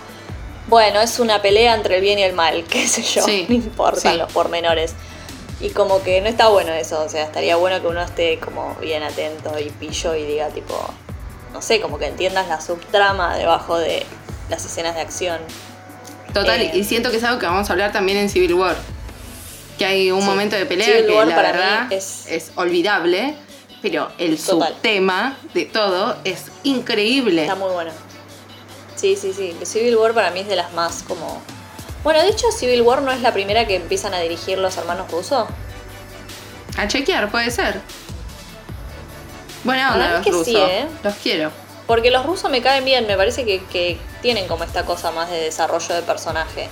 bueno, 0.69 1.01
es 1.01 1.19
una 1.19 1.41
pelea 1.43 1.75
entre 1.75 1.97
el 1.97 2.01
bien 2.03 2.19
y 2.19 2.23
el 2.23 2.33
mal, 2.35 2.65
qué 2.69 2.87
sé 2.89 3.03
yo, 3.03 3.23
Sí, 3.23 3.47
no 3.49 3.55
importan 3.55 4.13
sí. 4.13 4.19
los 4.19 4.33
pormenores. 4.33 4.95
Y 5.61 5.71
como 5.71 6.03
que 6.03 6.21
no 6.21 6.29
está 6.29 6.49
bueno 6.49 6.73
eso, 6.73 7.03
o 7.03 7.09
sea, 7.09 7.25
estaría 7.25 7.57
bueno 7.57 7.81
que 7.81 7.89
uno 7.89 8.01
esté 8.03 8.39
como 8.39 8.77
bien 8.81 9.03
atento 9.03 9.59
y 9.59 9.71
pillo 9.71 10.15
y 10.15 10.25
diga 10.25 10.49
tipo, 10.51 10.75
no 11.53 11.61
sé, 11.63 11.81
como 11.81 11.99
que 11.99 12.07
entiendas 12.07 12.47
la 12.49 12.61
subtrama 12.61 13.37
debajo 13.37 13.77
de 13.77 14.07
las 14.51 14.65
escenas 14.65 14.95
de 14.95 15.01
acción. 15.01 15.39
Total, 16.33 16.61
Eh. 16.61 16.71
y 16.75 16.85
siento 16.85 17.11
que 17.11 17.17
es 17.17 17.25
algo 17.25 17.41
que 17.41 17.47
vamos 17.47 17.69
a 17.69 17.73
hablar 17.73 17.91
también 17.91 18.19
en 18.19 18.31
Civil 18.31 18.55
War. 18.55 18.77
Que 19.79 19.85
hay 19.87 20.11
un 20.13 20.21
Sí. 20.21 20.27
momento 20.27 20.55
de 20.57 20.67
pelea 20.67 20.87
Civil 20.87 21.07
que 21.07 21.13
War 21.17 21.27
la 21.27 21.35
para 21.35 21.53
mí 21.53 21.59
verdad 21.59 21.93
es- 21.93 22.27
es... 22.29 22.51
olvidable, 22.55 23.35
pero 23.83 24.11
el 24.19 24.39
Total. 24.43 24.73
subtema 24.75 25.37
de 25.55 25.65
todo 25.65 26.17
es 26.25 26.47
increíble. 26.65 27.43
Está 27.43 27.55
muy 27.55 27.71
bueno. 27.73 27.91
Sí, 28.97 29.17
sí, 29.17 29.33
sí. 29.33 29.57
Civil 29.65 29.97
War 29.97 30.13
para 30.15 30.31
mí 30.31 30.41
es 30.41 30.49
de 30.49 30.57
las 30.57 30.73
más 30.73 31.05
como. 31.07 31.41
Bueno, 32.03 32.21
de 32.23 32.29
hecho, 32.29 32.51
Civil 32.53 32.83
War 32.83 33.03
no 33.03 33.13
es 33.13 33.21
la 33.21 33.33
primera 33.33 33.67
que 33.67 33.77
empiezan 33.77 34.15
a 34.15 34.21
dirigir 34.21 34.59
los 34.59 34.77
hermanos 34.77 35.11
rusos. 35.11 35.47
A 36.77 36.87
chequear, 36.89 37.31
puede 37.31 37.51
ser. 37.51 37.81
Buena 39.65 39.93
onda 39.95 40.11
los 40.13 40.25
que 40.25 40.31
rusos. 40.31 40.47
sí, 40.47 40.57
¿eh? 40.57 40.87
Los 41.03 41.15
quiero. 41.17 41.51
Porque 41.87 42.11
los 42.11 42.25
rusos 42.27 42.51
me 42.51 42.61
caen 42.61 42.85
bien, 42.85 43.07
me 43.07 43.17
parece 43.17 43.45
que, 43.45 43.65
que 43.65 43.99
tienen 44.23 44.47
como 44.47 44.63
esta 44.65 44.85
cosa 44.85 45.11
más 45.11 45.31
de 45.31 45.39
desarrollo 45.41 45.95
de 45.95 46.03
personaje. 46.03 46.69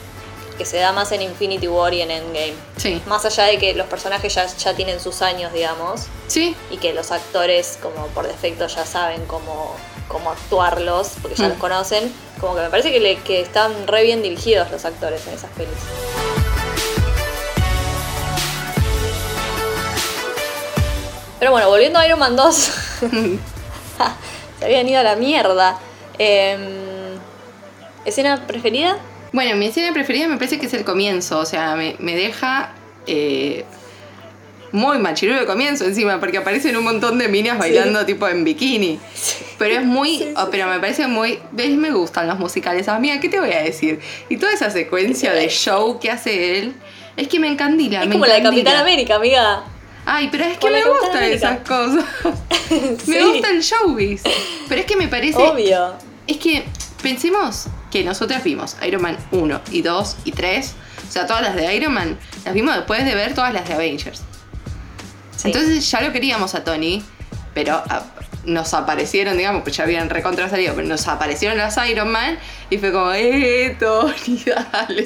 Que 0.59 0.65
se 0.65 0.79
da 0.79 0.93
más 0.93 1.13
en 1.13 1.21
Infinity 1.23 1.69
War 1.69 1.93
y 1.93 2.01
en 2.01 2.11
Endgame. 2.11 2.55
Sí. 2.77 3.03
Más 3.07 3.25
allá 3.27 3.45
de 3.45 3.59
que 3.59 3.75
los 3.75 3.87
personajes 3.89 4.35
ya, 4.35 4.47
ya 4.47 4.75
tienen 4.75 5.01
sus 5.01 5.21
años, 5.23 5.53
digamos. 5.53 6.03
Sí, 6.29 6.57
y 6.71 6.79
que 6.79 6.93
los 6.95 7.13
actores 7.13 7.79
como 7.83 8.07
por 8.09 8.27
defecto 8.27 8.67
ya 8.67 8.87
saben 8.87 9.25
cómo, 9.27 9.75
cómo 10.09 10.31
actuarlos, 10.31 11.13
porque 11.21 11.37
ya 11.37 11.47
Mm. 11.47 11.51
los 11.51 11.59
conocen, 11.59 12.13
como 12.41 12.55
que 12.55 12.63
me 12.63 12.71
parece 12.71 12.91
que, 12.91 13.01
le- 13.01 13.19
que 13.21 13.41
están 13.43 13.87
re 13.87 14.03
bien 14.05 14.23
dirigidos 14.23 14.71
los 14.71 14.85
actores 14.87 15.27
en 15.27 15.35
esas 15.35 15.51
pelis. 15.51 15.75
Pero 21.39 21.51
bueno, 21.51 21.69
volviendo 21.69 21.99
a 21.99 22.07
Iron 22.07 22.19
Man 22.19 22.35
2, 22.37 22.55
se 24.59 24.65
habían 24.65 24.89
ido 24.89 25.01
a 25.01 25.03
la 25.03 25.17
mierda. 25.17 25.79
Em, 26.19 26.61
¿Escena 28.05 28.47
preferida? 28.47 28.97
Bueno, 29.37 29.55
mi 29.57 29.67
escena 29.67 29.93
preferida 29.93 30.29
me 30.29 30.39
parece 30.39 30.59
que 30.59 30.65
es 30.65 30.73
el 30.73 30.83
comienzo, 30.83 31.39
o 31.41 31.45
sea, 31.45 31.77
me, 31.77 31.95
me 31.99 32.17
deja 32.17 32.73
eh, 33.07 33.67
muy 34.73 34.97
machirulo 34.97 35.41
el 35.41 35.45
comienzo 35.45 35.85
encima, 35.85 36.19
porque 36.19 36.39
aparecen 36.39 36.75
un 36.75 36.85
montón 36.85 37.19
de 37.19 37.29
minas 37.29 37.59
bailando 37.59 38.07
tipo 38.07 38.27
en 38.29 38.45
bikini. 38.45 38.99
Pero 39.59 39.75
es 39.75 39.85
muy, 39.85 40.17
Sí, 40.17 40.33
oh, 40.39 40.49
pero 40.51 40.69
me 40.69 40.81
parece 40.81 41.07
muy, 41.07 41.39
ves, 41.53 41.77
me 41.77 41.91
gustan 41.91 42.29
los 42.29 42.39
musicales, 42.39 42.89
amiga, 42.89 43.21
¿qué 43.21 43.29
te 43.29 43.39
voy 43.39 43.53
a 43.53 43.63
decir? 43.63 44.01
Y 44.31 44.39
toda 44.39 44.55
esa 44.55 44.71
secuencia 44.71 45.35
de 45.35 45.51
show 45.51 46.01
que 46.01 46.11
hace 46.11 46.59
él, 46.59 46.75
es 47.19 47.29
que 47.29 47.39
me 47.39 47.49
encandila, 47.49 48.05
Es 48.05 48.09
me 48.09 48.15
como 48.15 48.25
la 48.25 48.37
de. 48.37 48.43
Capitán 48.43 48.77
América, 48.77 49.17
amiga. 49.17 49.65
Ay, 50.07 50.31
pero 50.33 50.45
es 50.45 50.57
que 50.57 50.71
me 50.71 50.83
gustan 50.83 51.25
esas 51.25 51.59
cosas. 51.59 52.07
Me 53.07 53.23
gusta 53.23 53.51
el 53.51 53.61
showbiz. 53.61 54.23
Pero 54.67 54.81
es 54.81 54.87
que 54.87 54.97
me 54.97 55.09
parece 55.09 55.37
Obvio. 55.37 55.93
es 56.27 56.39
que 56.39 56.65
pensemos 57.03 57.67
que 57.97 58.05
nosotras 58.05 58.45
vimos 58.45 58.77
Iron 58.87 59.01
Man 59.01 59.17
1 59.31 59.61
y 59.71 59.81
2 59.81 60.17
y 60.25 60.33
3. 60.33 60.75
O 61.09 61.13
sea, 61.13 61.27
todas 61.27 61.43
las 61.43 61.57
de 61.57 61.75
Iron 61.75 61.95
Man 61.95 62.19
las 62.45 62.53
vimos 62.53 62.75
después 62.75 63.05
de 63.07 63.15
ver 63.15 63.35
todas 63.35 63.55
las 63.55 63.67
de 63.67 63.73
Avengers. 63.73 64.23
Sí. 65.35 65.49
Entonces 65.49 65.91
ya 65.91 66.03
lo 66.03 66.13
queríamos 66.13 66.55
a 66.55 66.63
Tony, 66.63 67.03
pero 67.55 67.83
ah, 67.89 68.05
nos 68.45 68.75
aparecieron, 68.75 69.39
digamos, 69.39 69.63
pues 69.63 69.77
ya 69.77 69.85
habían 69.85 70.11
recontra 70.11 70.51
salido, 70.51 70.75
pero 70.75 70.87
nos 70.87 71.09
aparecieron 71.09 71.57
las 71.57 71.79
Iron 71.89 72.11
Man 72.11 72.39
y 72.69 72.77
fue 72.77 72.93
como, 72.93 73.13
¡eh, 73.13 73.75
Tony, 73.81 74.45
dale! 74.73 75.05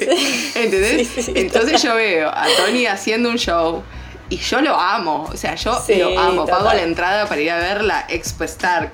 ¿Entendés? 0.57 1.09
Sí, 1.09 1.23
sí, 1.23 1.33
Entonces 1.37 1.81
yo 1.83 1.95
veo 1.95 2.29
a 2.29 2.47
Tony 2.57 2.87
haciendo 2.87 3.29
un 3.29 3.37
show. 3.37 3.85
Y 4.31 4.37
yo 4.37 4.61
lo 4.61 4.79
amo, 4.79 5.29
o 5.33 5.37
sea, 5.37 5.55
yo 5.55 5.81
lo 5.89 6.19
amo. 6.19 6.47
Pago 6.47 6.73
la 6.73 6.83
entrada 6.83 7.27
para 7.27 7.41
ir 7.41 7.51
a 7.51 7.59
ver 7.59 7.85
la 7.85 8.07
Expo 8.09 8.45
Stark. 8.45 8.91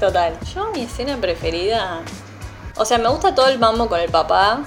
Total. 0.00 0.36
Yo 0.54 0.70
mi 0.72 0.82
escena 0.82 1.16
preferida. 1.16 2.02
O 2.78 2.84
sea, 2.84 2.98
me 2.98 3.08
gusta 3.08 3.34
todo 3.34 3.48
el 3.48 3.58
mambo 3.58 3.88
con 3.88 4.00
el 4.00 4.10
papá. 4.10 4.60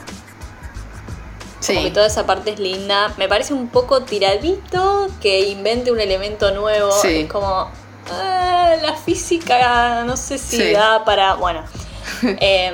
Sí. 1.59 1.73
Como 1.75 1.85
que 1.85 1.91
toda 1.91 2.07
esa 2.07 2.25
parte 2.25 2.51
es 2.51 2.59
linda. 2.59 3.13
Me 3.17 3.27
parece 3.27 3.53
un 3.53 3.67
poco 3.69 4.01
tiradito 4.03 5.07
que 5.21 5.41
invente 5.49 5.91
un 5.91 5.99
elemento 5.99 6.51
nuevo. 6.51 6.91
Sí. 6.91 7.21
Es 7.21 7.31
como. 7.31 7.69
ah, 8.11 8.73
la 8.81 8.93
física 8.95 10.03
no 10.05 10.17
sé 10.17 10.37
si 10.37 10.57
Sí. 10.57 10.71
da 10.73 11.05
para. 11.05 11.35
Bueno. 11.35 11.63
Em, 12.23 12.73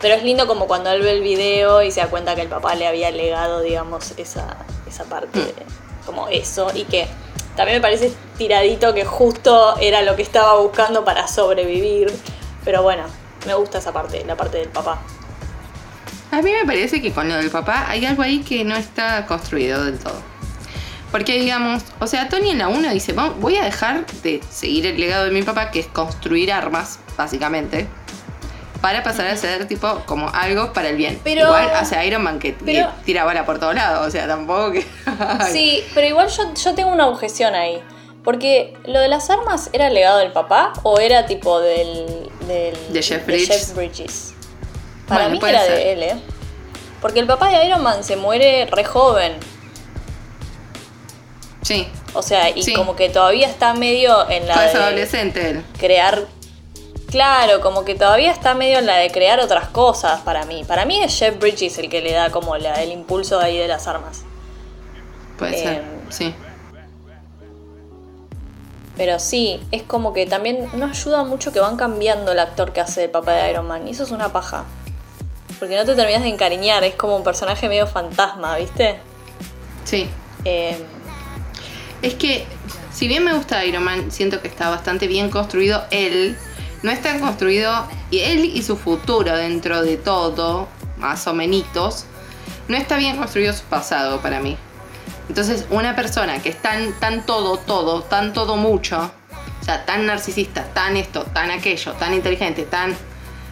pero 0.00 0.14
es 0.14 0.22
lindo 0.24 0.46
como 0.48 0.66
cuando 0.66 0.90
él 0.90 1.02
ve 1.02 1.12
el 1.12 1.20
video 1.22 1.82
y 1.82 1.90
se 1.92 2.00
da 2.00 2.08
cuenta 2.08 2.34
que 2.34 2.42
el 2.42 2.48
papá 2.48 2.74
le 2.74 2.86
había 2.88 3.10
legado, 3.12 3.60
digamos, 3.60 4.12
esa, 4.16 4.56
esa 4.88 5.04
parte, 5.04 5.38
Mm. 5.38 5.44
de- 5.44 5.54
como 6.06 6.26
eso. 6.28 6.68
Y 6.74 6.84
que 6.84 7.06
también 7.56 7.78
me 7.78 7.82
parece 7.82 8.12
tiradito 8.38 8.94
que 8.94 9.04
justo 9.04 9.76
era 9.78 10.02
lo 10.02 10.16
que 10.16 10.22
estaba 10.22 10.56
buscando 10.58 11.04
para 11.04 11.28
sobrevivir. 11.28 12.12
Pero 12.64 12.82
bueno, 12.82 13.04
me 13.46 13.54
gusta 13.54 13.78
esa 13.78 13.92
parte, 13.92 14.24
la 14.26 14.36
parte 14.36 14.58
del 14.58 14.68
papá. 14.68 15.00
A 16.30 16.40
mí 16.40 16.50
me 16.50 16.64
parece 16.64 17.02
que 17.02 17.12
con 17.12 17.28
lo 17.28 17.34
del 17.36 17.50
papá 17.50 17.86
hay 17.88 18.06
algo 18.06 18.22
ahí 18.22 18.40
que 18.40 18.64
no 18.64 18.74
está 18.76 19.26
construido 19.26 19.84
del 19.84 19.98
todo. 19.98 20.20
Porque 21.10 21.38
digamos, 21.38 21.82
o 22.00 22.06
sea, 22.06 22.28
Tony 22.30 22.50
en 22.52 22.58
la 22.58 22.68
1 22.68 22.90
dice, 22.90 23.12
"Vamos- 23.12 23.38
voy 23.38 23.56
a 23.58 23.64
dejar 23.64 24.06
de 24.22 24.40
seguir 24.50 24.86
el 24.86 24.98
legado 24.98 25.26
de 25.26 25.30
mi 25.30 25.42
papá, 25.42 25.70
que 25.70 25.80
es 25.80 25.86
construir 25.86 26.50
armas, 26.50 27.00
básicamente, 27.18 27.86
para 28.80 29.02
pasar 29.02 29.26
a 29.26 29.36
ser 29.36 29.68
tipo 29.68 30.02
como 30.06 30.30
algo 30.30 30.72
para 30.72 30.88
el 30.88 30.96
bien. 30.96 31.20
Pero- 31.22 31.42
Igual 31.44 31.70
hace 31.74 32.04
Iron 32.06 32.22
Man 32.22 32.38
que 32.38 32.54
pero- 32.64 32.88
tira 33.04 33.24
bala 33.24 33.44
por 33.44 33.58
todos 33.60 33.74
lados, 33.74 34.06
o 34.06 34.10
sea, 34.10 34.26
tampoco 34.26 34.72
que... 34.72 34.86
Sí, 35.52 35.84
pero 35.94 36.06
igual 36.06 36.28
yo, 36.28 36.54
yo 36.54 36.74
tengo 36.74 36.90
una 36.90 37.06
objeción 37.08 37.54
ahí. 37.54 37.82
Porque 38.24 38.72
lo 38.86 39.00
de 39.00 39.08
las 39.08 39.28
armas 39.30 39.68
era 39.72 39.88
el 39.88 39.94
legado 39.94 40.18
del 40.18 40.30
papá 40.32 40.72
o 40.84 41.00
era 41.00 41.26
tipo 41.26 41.58
del. 41.60 42.30
Del 42.52 42.92
De 42.92 43.02
Jeff 43.02 43.26
Bridges. 43.26 43.74
Bridges? 43.74 44.34
Para 45.08 45.28
Bueno, 45.28 45.40
mí 45.40 45.48
era 45.50 45.60
ser. 45.64 45.74
de 45.74 45.92
él, 45.92 46.02
¿eh? 46.02 46.16
Porque 47.00 47.20
el 47.20 47.26
papá 47.26 47.48
de 47.48 47.66
Iron 47.66 47.82
Man 47.82 48.04
se 48.04 48.16
muere 48.16 48.66
re 48.66 48.84
joven. 48.84 49.34
Sí, 51.62 51.88
O 52.14 52.20
sea, 52.20 52.50
y 52.50 52.62
Sí. 52.62 52.74
como 52.74 52.94
que 52.94 53.08
todavía 53.08 53.48
está 53.48 53.72
medio 53.72 54.28
en 54.28 54.46
la 54.46 54.66
es 54.66 54.74
de 54.74 54.78
adolescente 54.82 55.50
él. 55.50 55.64
crear. 55.78 56.26
Claro, 57.08 57.60
como 57.62 57.84
que 57.86 57.94
todavía 57.94 58.30
está 58.30 58.52
medio 58.54 58.78
en 58.80 58.84
la 58.86 58.96
de 58.96 59.10
crear 59.10 59.40
otras 59.40 59.68
cosas 59.68 60.20
para 60.20 60.44
mí. 60.44 60.62
Para 60.64 60.84
mí 60.84 61.02
es 61.02 61.18
Jeff 61.18 61.38
Bridges 61.38 61.78
el 61.78 61.88
que 61.88 62.02
le 62.02 62.12
da 62.12 62.28
como 62.30 62.56
la- 62.58 62.82
el 62.82 62.92
impulso 62.92 63.40
ahí 63.40 63.56
de 63.56 63.66
las 63.68 63.86
armas. 63.86 64.24
Puede 65.38 65.56
ser, 65.58 65.76
Em, 65.78 65.84
sí. 66.10 66.34
Pero 68.96 69.18
sí, 69.18 69.60
es 69.70 69.82
como 69.82 70.12
que 70.12 70.26
también 70.26 70.68
no 70.74 70.86
ayuda 70.86 71.24
mucho 71.24 71.52
que 71.52 71.60
van 71.60 71.76
cambiando 71.76 72.32
el 72.32 72.38
actor 72.38 72.72
que 72.72 72.80
hace 72.80 73.04
el 73.04 73.10
papá 73.10 73.32
de 73.32 73.50
Iron 73.50 73.66
Man. 73.66 73.88
Y 73.88 73.92
eso 73.92 74.02
es 74.02 74.10
una 74.10 74.32
paja. 74.32 74.64
Porque 75.58 75.76
no 75.76 75.84
te 75.84 75.94
terminas 75.94 76.22
de 76.22 76.28
encariñar, 76.28 76.84
es 76.84 76.94
como 76.94 77.16
un 77.16 77.24
personaje 77.24 77.68
medio 77.68 77.86
fantasma, 77.86 78.56
¿viste? 78.56 78.98
Sí. 79.84 80.08
Eh, 80.44 80.76
Es 82.02 82.14
que, 82.14 82.44
si 82.92 83.06
bien 83.06 83.24
me 83.24 83.32
gusta 83.32 83.64
Iron 83.64 83.84
Man, 83.84 84.10
siento 84.10 84.40
que 84.42 84.48
está 84.48 84.68
bastante 84.70 85.06
bien 85.06 85.30
construido 85.30 85.84
él. 85.90 86.36
No 86.82 86.90
está 86.90 87.18
construido, 87.20 87.86
y 88.10 88.18
él 88.18 88.44
y 88.44 88.60
su 88.62 88.76
futuro 88.76 89.36
dentro 89.36 89.82
de 89.82 89.96
todo, 89.96 90.66
más 90.98 91.28
o 91.28 91.32
menos, 91.32 92.06
no 92.66 92.76
está 92.76 92.96
bien 92.96 93.16
construido 93.16 93.52
su 93.52 93.62
pasado 93.62 94.20
para 94.20 94.40
mí. 94.40 94.56
Entonces, 95.32 95.64
una 95.70 95.96
persona 95.96 96.42
que 96.42 96.50
es 96.50 96.60
tan, 96.60 96.92
tan 97.00 97.24
todo, 97.24 97.56
todo, 97.56 98.02
tan 98.02 98.34
todo 98.34 98.58
mucho, 98.58 99.10
o 99.62 99.64
sea, 99.64 99.86
tan 99.86 100.04
narcisista, 100.04 100.64
tan 100.74 100.94
esto, 100.98 101.24
tan 101.24 101.50
aquello, 101.50 101.94
tan 101.94 102.12
inteligente, 102.12 102.64
tan... 102.64 102.94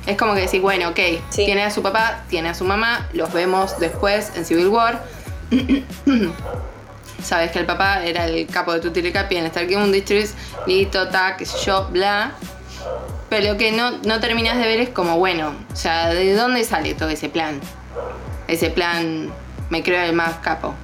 Es 0.05 0.19
como 0.19 0.35
que 0.35 0.43
decís, 0.43 0.61
bueno, 0.61 0.91
ok, 0.91 0.99
Sí. 1.31 1.47
tiene 1.47 1.63
a 1.63 1.71
su 1.71 1.81
papá, 1.83 2.25
tiene 2.29 2.51
a 2.51 2.55
su 2.55 2.67
mamá, 2.67 3.09
los 3.15 3.33
vemos 3.33 3.81
después 3.81 4.31
en 4.37 4.45
Civil 4.45 4.69
War. 4.69 5.03
Sabes 7.25 7.51
que 7.51 7.61
el 7.61 7.65
papá 7.65 8.05
era 8.05 8.27
el 8.27 8.47
capo 8.47 8.75
de 8.75 8.81
Tutiricapi 8.81 9.37
en 9.39 9.47
Stark 9.47 9.71
Industries, 9.71 10.35
listo, 10.67 11.09
tac, 11.09 11.43
yo, 11.65 11.89
bla. 11.89 12.33
Pero 13.31 13.53
lo 13.55 13.59
que 13.59 13.73
no, 13.73 13.93
no 14.05 14.21
terminas 14.21 14.59
de 14.59 14.67
ver 14.67 14.81
es 14.81 14.91
como, 14.91 15.17
bueno, 15.17 15.55
o 15.73 15.77
sea, 15.77 16.11
¿de 16.11 16.35
dónde 16.35 16.63
sale 16.63 16.93
todo 16.93 17.09
ese 17.09 17.31
plan? 17.31 17.59
Ese 18.49 18.69
plan, 18.69 19.33
me 19.71 19.83
creo 19.83 20.03
el 20.03 20.13
más 20.13 20.35
capo 20.43 20.75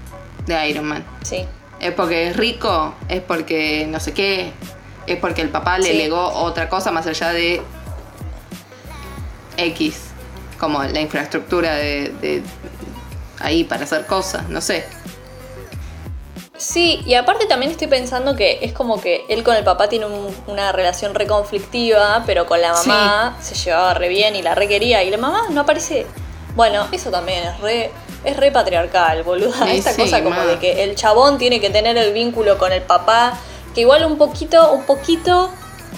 de 0.47 0.69
Iron 0.69 0.85
Man. 0.87 1.05
Sí. 1.23 1.45
¿Es 1.81 1.93
porque 1.93 2.29
es 2.29 2.37
rico? 2.37 2.95
¿Es 3.09 3.21
porque 3.21 3.87
no 3.89 4.01
sé 4.01 4.13
qué? 4.15 4.53
¿Es 5.07 5.19
porque 5.19 5.43
el 5.43 5.51
papá 5.51 5.79
le 5.79 5.91
Sí. 5.91 5.99
legó 5.99 6.29
otra 6.31 6.69
cosa 6.69 6.91
más 6.91 7.07
allá 7.07 7.33
de 7.33 7.61
X? 9.57 10.01
Como 10.59 10.83
la 10.83 11.01
infraestructura 11.01 11.75
de, 11.75 12.13
de 12.21 12.43
ahí 13.41 13.65
para 13.65 13.85
hacer 13.85 14.07
cosas, 14.07 14.49
no 14.49 14.61
sé. 14.61 14.85
Sí, 16.57 17.03
y 17.05 17.15
aparte 17.15 17.45
también 17.45 17.71
estoy 17.71 17.87
pensando 17.87 18.35
que 18.35 18.61
es 18.63 18.73
como 18.73 18.99
que 18.99 19.27
él 19.29 19.43
con 19.43 19.55
el 19.57 19.65
papá 19.65 19.91
tiene 19.91 20.07
un- 20.07 20.35
una 20.47 20.73
relación 20.73 21.15
reconflictiva, 21.15 22.23
pero 22.25 22.47
con 22.47 22.63
la 22.63 22.73
mamá 22.73 23.37
se 23.43 23.55
llevaba 23.55 23.93
re 23.93 24.09
bien 24.09 24.35
y 24.37 24.43
la 24.43 24.55
re 24.55 24.67
quería. 24.67 25.03
Y 25.03 25.11
la 25.11 25.19
mamá 25.19 25.43
no 25.51 25.61
aparece. 25.61 26.07
Bueno, 26.55 26.87
eso 26.93 27.11
también 27.11 27.45
es 27.45 27.61
re, 27.61 27.91
es 28.27 28.37
re 28.37 28.51
patriarcal, 28.51 29.23
boluda. 29.23 29.67
Sí, 29.67 29.79
Esa 29.79 29.93
sí, 29.93 30.03
cosa 30.03 30.23
como 30.23 30.37
ma. 30.37 30.45
de 30.47 30.59
que 30.59 30.83
el 30.85 30.95
chabón 30.97 31.39
tiene 31.39 31.61
que 31.61 31.71
tener 31.71 31.97
el 31.97 32.13
vínculo 32.13 32.59
con 32.59 32.73
el 32.73 32.83
papá, 32.83 33.39
que 33.75 33.83
igual 33.83 34.05
un 34.05 34.19
poquito, 34.19 34.73
un 34.73 34.83
poquito 34.85 35.51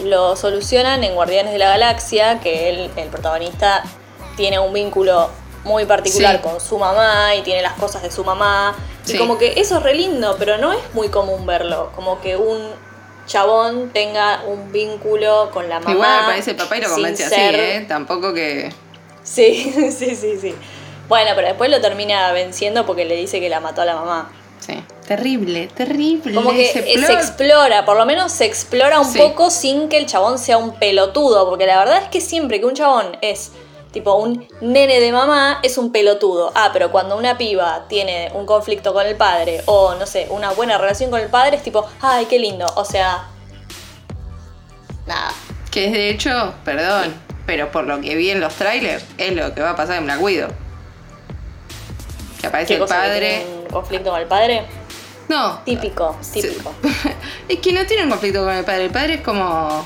lo 0.04 0.36
solucionan 0.36 1.02
en 1.04 1.14
Guardianes 1.14 1.52
de 1.52 1.58
la 1.58 1.70
Galaxia, 1.70 2.38
que 2.40 2.68
él, 2.68 2.90
el 2.96 3.08
protagonista, 3.08 3.82
tiene 4.36 4.58
un 4.58 4.72
vínculo 4.72 5.30
muy 5.64 5.84
particular 5.86 6.36
Sí. 6.36 6.42
con 6.42 6.60
su 6.60 6.78
mamá 6.78 7.34
y 7.34 7.42
tiene 7.42 7.62
las 7.62 7.72
cosas 7.74 8.02
de 8.02 8.10
su 8.10 8.24
mamá. 8.24 8.76
Y 9.06 9.16
como 9.16 9.38
que 9.38 9.54
eso 9.60 9.78
es 9.78 9.82
re 9.82 9.94
lindo, 9.94 10.36
pero 10.38 10.58
no 10.58 10.72
es 10.72 10.80
muy 10.94 11.08
común 11.08 11.46
verlo. 11.46 11.90
Como 11.96 12.20
que 12.20 12.36
un 12.36 12.58
chabón 13.26 13.90
tenga 13.92 14.42
un 14.46 14.70
vínculo 14.72 15.50
con 15.52 15.68
la 15.68 15.80
mamá. 15.80 15.92
Igual 15.92 16.18
aparece 16.24 16.50
el 16.52 16.56
papá 16.56 16.76
y 16.78 16.80
lo 16.82 16.88
convence 16.90 17.24
así, 17.24 17.34
ser- 17.34 17.54
¿eh? 17.54 17.84
Tampoco 17.88 18.32
que... 18.32 18.72
Sí, 19.22 19.72
sí, 19.98 20.14
sí, 20.14 20.38
sí. 20.40 20.54
Bueno, 21.08 21.30
pero 21.34 21.48
después 21.48 21.70
lo 21.70 21.80
termina 21.80 22.30
venciendo 22.32 22.84
porque 22.86 23.04
le 23.04 23.16
dice 23.16 23.40
que 23.40 23.48
la 23.48 23.60
mató 23.60 23.82
a 23.82 23.84
la 23.84 23.94
mamá. 23.96 24.30
Sí. 24.60 24.82
Terrible, 25.06 25.68
terrible. 25.68 26.34
Como 26.34 26.50
que 26.50 26.92
plot. 26.94 27.06
se 27.06 27.12
explora, 27.14 27.86
por 27.86 27.96
lo 27.96 28.04
menos 28.04 28.30
se 28.32 28.44
explora 28.44 29.00
un 29.00 29.10
Sí. 29.10 29.18
poco 29.18 29.50
sin 29.50 29.88
que 29.88 29.96
el 29.96 30.04
chabón 30.06 30.38
sea 30.38 30.58
un 30.58 30.74
pelotudo. 30.74 31.48
Porque 31.48 31.66
la 31.66 31.78
verdad 31.78 32.02
es 32.02 32.08
que 32.08 32.20
siempre 32.20 32.60
que 32.60 32.66
un 32.66 32.74
chabón 32.74 33.16
es 33.22 33.52
tipo 33.92 34.16
un 34.16 34.46
nene 34.60 35.00
de 35.00 35.10
mamá, 35.12 35.60
es 35.62 35.78
un 35.78 35.90
pelotudo. 35.92 36.52
Ah, 36.54 36.68
pero 36.74 36.90
cuando 36.90 37.16
una 37.16 37.38
piba 37.38 37.86
tiene 37.88 38.30
un 38.34 38.44
conflicto 38.44 38.92
con 38.92 39.06
el 39.06 39.16
padre 39.16 39.62
o 39.64 39.94
no 39.94 40.04
sé, 40.04 40.26
una 40.28 40.50
buena 40.50 40.76
relación 40.76 41.10
con 41.10 41.20
el 41.20 41.28
padre, 41.28 41.56
es 41.56 41.62
tipo, 41.62 41.86
ay, 42.02 42.26
qué 42.26 42.38
lindo. 42.38 42.66
O 42.76 42.84
sea, 42.84 43.28
nada. 45.06 45.32
Que 45.70 45.86
es 45.86 45.92
de 45.92 46.10
hecho, 46.10 46.52
perdón, 46.66 47.14
pero 47.46 47.70
por 47.72 47.86
lo 47.86 47.98
que 48.02 48.14
vi 48.14 48.30
en 48.30 48.40
los 48.40 48.52
trailers, 48.54 49.04
es 49.16 49.34
lo 49.34 49.54
que 49.54 49.62
va 49.62 49.70
a 49.70 49.76
pasar 49.76 49.96
en 49.96 50.04
Black 50.04 50.20
Widow. 50.20 50.50
Que 52.40 52.46
aparece 52.46 52.68
¿Qué 52.68 52.74
el 52.74 52.80
que 52.82 52.94
padre. 52.94 53.36
tiene 53.44 53.60
un 53.60 53.66
conflicto 53.66 54.10
con 54.10 54.20
el 54.20 54.26
padre? 54.26 54.62
No. 55.28 55.60
Típico, 55.64 56.16
típico. 56.32 56.74
es 57.48 57.58
que 57.58 57.72
no 57.72 57.84
tiene 57.86 58.04
un 58.04 58.10
conflicto 58.10 58.44
con 58.44 58.54
el 58.54 58.64
padre. 58.64 58.84
El 58.86 58.90
padre 58.90 59.14
es 59.14 59.20
como. 59.22 59.84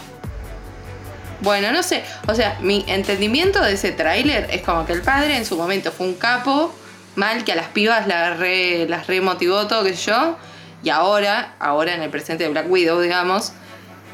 Bueno, 1.40 1.72
no 1.72 1.82
sé. 1.82 2.04
O 2.28 2.34
sea, 2.34 2.58
mi 2.60 2.84
entendimiento 2.86 3.60
de 3.60 3.72
ese 3.72 3.90
tráiler 3.92 4.48
es 4.50 4.62
como 4.62 4.86
que 4.86 4.92
el 4.92 5.02
padre 5.02 5.36
en 5.36 5.44
su 5.44 5.56
momento 5.56 5.90
fue 5.90 6.06
un 6.06 6.14
capo, 6.14 6.72
mal 7.16 7.42
que 7.44 7.52
a 7.52 7.56
las 7.56 7.66
pibas 7.68 8.06
las 8.06 8.38
re, 8.38 8.86
las 8.88 9.08
remotivó 9.08 9.66
todo, 9.66 9.82
qué 9.82 9.94
sé 9.96 10.10
yo. 10.12 10.36
Y 10.84 10.90
ahora, 10.90 11.54
ahora 11.58 11.94
en 11.94 12.02
el 12.02 12.10
presente 12.10 12.44
de 12.44 12.50
Black 12.50 12.70
Widow, 12.70 13.00
digamos, 13.00 13.52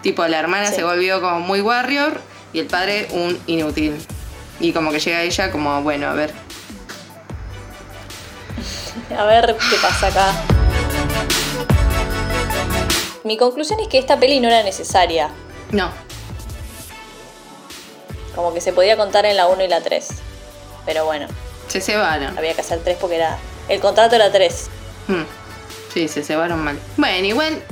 tipo 0.02 0.26
la 0.26 0.38
hermana 0.38 0.66
Sí. 0.68 0.76
se 0.76 0.84
volvió 0.84 1.20
como 1.20 1.40
muy 1.40 1.60
warrior 1.60 2.18
y 2.54 2.60
el 2.60 2.66
padre 2.66 3.08
un 3.10 3.38
inútil. 3.46 3.94
Y 4.60 4.72
como 4.72 4.90
que 4.90 4.98
llega 4.98 5.22
ella 5.22 5.50
como, 5.50 5.82
bueno, 5.82 6.08
a 6.08 6.14
ver. 6.14 6.32
A 9.18 9.24
ver 9.24 9.56
qué 9.56 9.76
pasa 9.80 10.06
acá. 10.08 10.32
Mi 13.24 13.36
conclusión 13.36 13.78
es 13.80 13.88
que 13.88 13.98
esta 13.98 14.18
peli 14.18 14.40
no 14.40 14.48
era 14.48 14.62
necesaria. 14.62 15.28
No, 15.70 15.90
Como 18.34 18.54
que 18.54 18.60
se 18.60 18.72
podía 18.72 18.96
contar 18.96 19.26
en 19.26 19.36
la 19.36 19.48
1 19.48 19.64
y 19.64 19.68
la 19.68 19.82
3. 19.82 20.08
Pero 20.86 21.04
bueno, 21.04 21.26
se 21.66 21.80
cebaron. 21.80 22.38
había 22.38 22.54
que 22.54 22.60
hacer 22.62 22.80
3 22.82 22.96
porque 23.00 23.16
era. 23.16 23.36
El 23.68 23.80
contrato 23.80 24.14
era 24.16 24.32
3. 24.32 24.70
Mm. 25.08 25.22
Sí, 25.92 26.08
se 26.08 26.22
cebaron 26.22 26.62
mal. 26.64 26.78
Bueno, 26.96 27.26
igual 27.26 27.62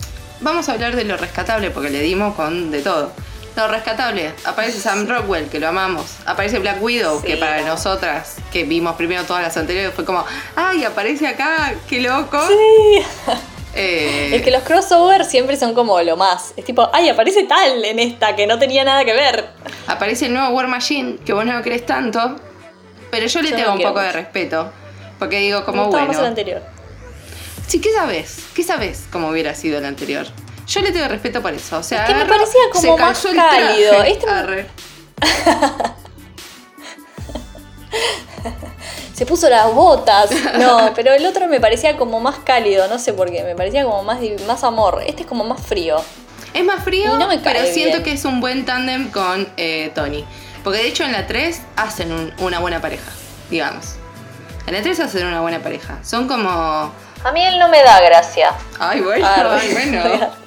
vamos 0.40 0.68
a 0.68 0.72
hablar 0.72 0.94
de 0.96 1.04
lo 1.04 1.16
rescatable 1.16 1.70
porque 1.70 1.88
le 1.90 2.00
dimos 2.02 2.34
con 2.34 2.70
de 2.70 2.82
todo. 2.82 3.12
Lo 3.56 3.68
rescatable, 3.68 4.32
aparece 4.44 4.78
Sam 4.78 5.06
Rockwell, 5.08 5.48
que 5.48 5.58
lo 5.58 5.68
amamos. 5.68 6.16
Aparece 6.26 6.58
Black 6.58 6.82
Widow, 6.82 7.20
Sí, 7.22 7.26
que 7.26 7.36
para 7.38 7.62
no. 7.62 7.68
nosotras, 7.68 8.36
que 8.52 8.64
vimos 8.64 8.96
primero 8.96 9.24
todas 9.24 9.42
las 9.42 9.56
anteriores, 9.56 9.94
fue 9.94 10.04
como, 10.04 10.24
¡ay, 10.54 10.84
aparece 10.84 11.26
acá! 11.26 11.72
¡Qué 11.88 12.00
loco! 12.00 12.38
Eh, 13.78 14.34
Es 14.34 14.40
que 14.40 14.50
los 14.50 14.62
crossovers 14.62 15.28
siempre 15.28 15.54
son 15.58 15.74
como 15.74 16.00
lo 16.00 16.16
más. 16.16 16.54
Es 16.56 16.64
tipo, 16.64 16.88
ay, 16.94 17.10
aparece 17.10 17.42
tal 17.44 17.84
en 17.84 17.98
esta 17.98 18.34
que 18.34 18.46
no 18.46 18.58
tenía 18.58 18.84
nada 18.84 19.04
que 19.04 19.12
ver. 19.12 19.50
Aparece 19.86 20.26
el 20.26 20.32
nuevo 20.32 20.48
War 20.56 20.66
Machine, 20.66 21.18
que 21.26 21.34
vos 21.34 21.44
no 21.44 21.52
lo 21.52 21.60
crees 21.62 21.84
tanto, 21.84 22.36
pero 23.10 23.26
yo 23.26 23.42
le 23.42 23.50
Yo 23.50 23.56
no 23.58 23.62
tengo 23.62 23.72
un 23.74 23.82
poco 23.82 24.00
de 24.00 24.12
respeto. 24.12 24.72
Porque 25.18 25.40
digo, 25.40 25.62
como 25.66 25.90
más 25.90 26.00
el 26.00 26.06
bueno. 26.06 26.24
anterior. 26.24 26.62
Sí, 27.66 27.78
¿qué 27.82 27.92
sabes? 27.92 28.38
¿Qué 28.54 28.62
sabes 28.62 29.04
cómo 29.12 29.28
hubiera 29.28 29.54
sido 29.54 29.76
el 29.76 29.84
anterior? 29.84 30.26
Yo 30.66 30.80
le 30.80 30.90
tengo 30.92 31.08
respeto 31.08 31.40
por 31.42 31.52
eso. 31.52 31.78
O 31.78 31.82
sea, 31.82 32.02
Es 32.04 32.08
que 32.08 32.14
me 32.14 32.24
parecía 32.26 32.60
como 32.72 32.96
se 32.96 33.02
más 33.02 33.22
cálido. 33.22 33.90
traje. 33.92 34.12
Este- 34.12 34.30
Arre. 34.30 34.66
Se 39.14 39.24
puso 39.24 39.48
las 39.48 39.72
botas. 39.72 40.30
No, 40.58 40.92
pero 40.94 41.12
el 41.14 41.24
otro 41.24 41.46
me 41.48 41.58
parecía 41.60 41.96
como 41.96 42.20
más 42.20 42.36
cálido, 42.44 42.86
no 42.88 42.98
sé 42.98 43.14
por 43.14 43.30
qué. 43.30 43.42
Me 43.44 43.54
parecía 43.54 43.84
como 43.84 44.02
más, 44.02 44.18
más 44.46 44.62
amor. 44.62 45.02
Este 45.06 45.22
es 45.22 45.26
como 45.28 45.42
más 45.44 45.60
frío. 45.62 45.96
Es 46.52 46.64
más 46.64 46.84
frío, 46.84 47.16
no 47.16 47.28
pero 47.42 47.60
siento 47.64 47.98
bien. 47.98 48.02
que 48.02 48.12
es 48.12 48.24
un 48.26 48.40
buen 48.40 48.64
tándem 48.66 49.10
con 49.10 49.48
eh, 49.56 49.90
Tony. 49.94 50.24
Porque 50.62 50.80
de 50.80 50.88
hecho 50.88 51.04
en 51.04 51.12
la 51.12 51.26
3 51.26 51.62
hacen 51.76 52.12
un- 52.12 52.32
una 52.38 52.58
buena 52.60 52.80
pareja, 52.80 53.10
digamos. 53.50 53.94
En 54.66 54.74
la 54.74 54.82
3 54.82 55.00
hacen 55.00 55.26
una 55.26 55.40
buena 55.40 55.60
pareja. 55.60 55.98
Son 56.02 56.28
como... 56.28 56.50
A 56.50 57.32
mí 57.32 57.42
él 57.42 57.58
no 57.58 57.68
me 57.68 57.82
da 57.82 58.00
gracia. 58.00 58.52
Ay, 58.78 59.00
bueno, 59.00 59.26
ay, 59.26 59.72
bueno. 59.72 60.30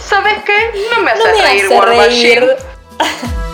¿Sabes 0.00 0.38
qué? 0.44 0.72
No 0.94 1.02
me 1.02 1.10
hace 1.12 1.24
no 1.24 1.36
me 1.36 1.42
reír, 1.42 1.64
hace 1.66 1.80
reír. 1.80 2.56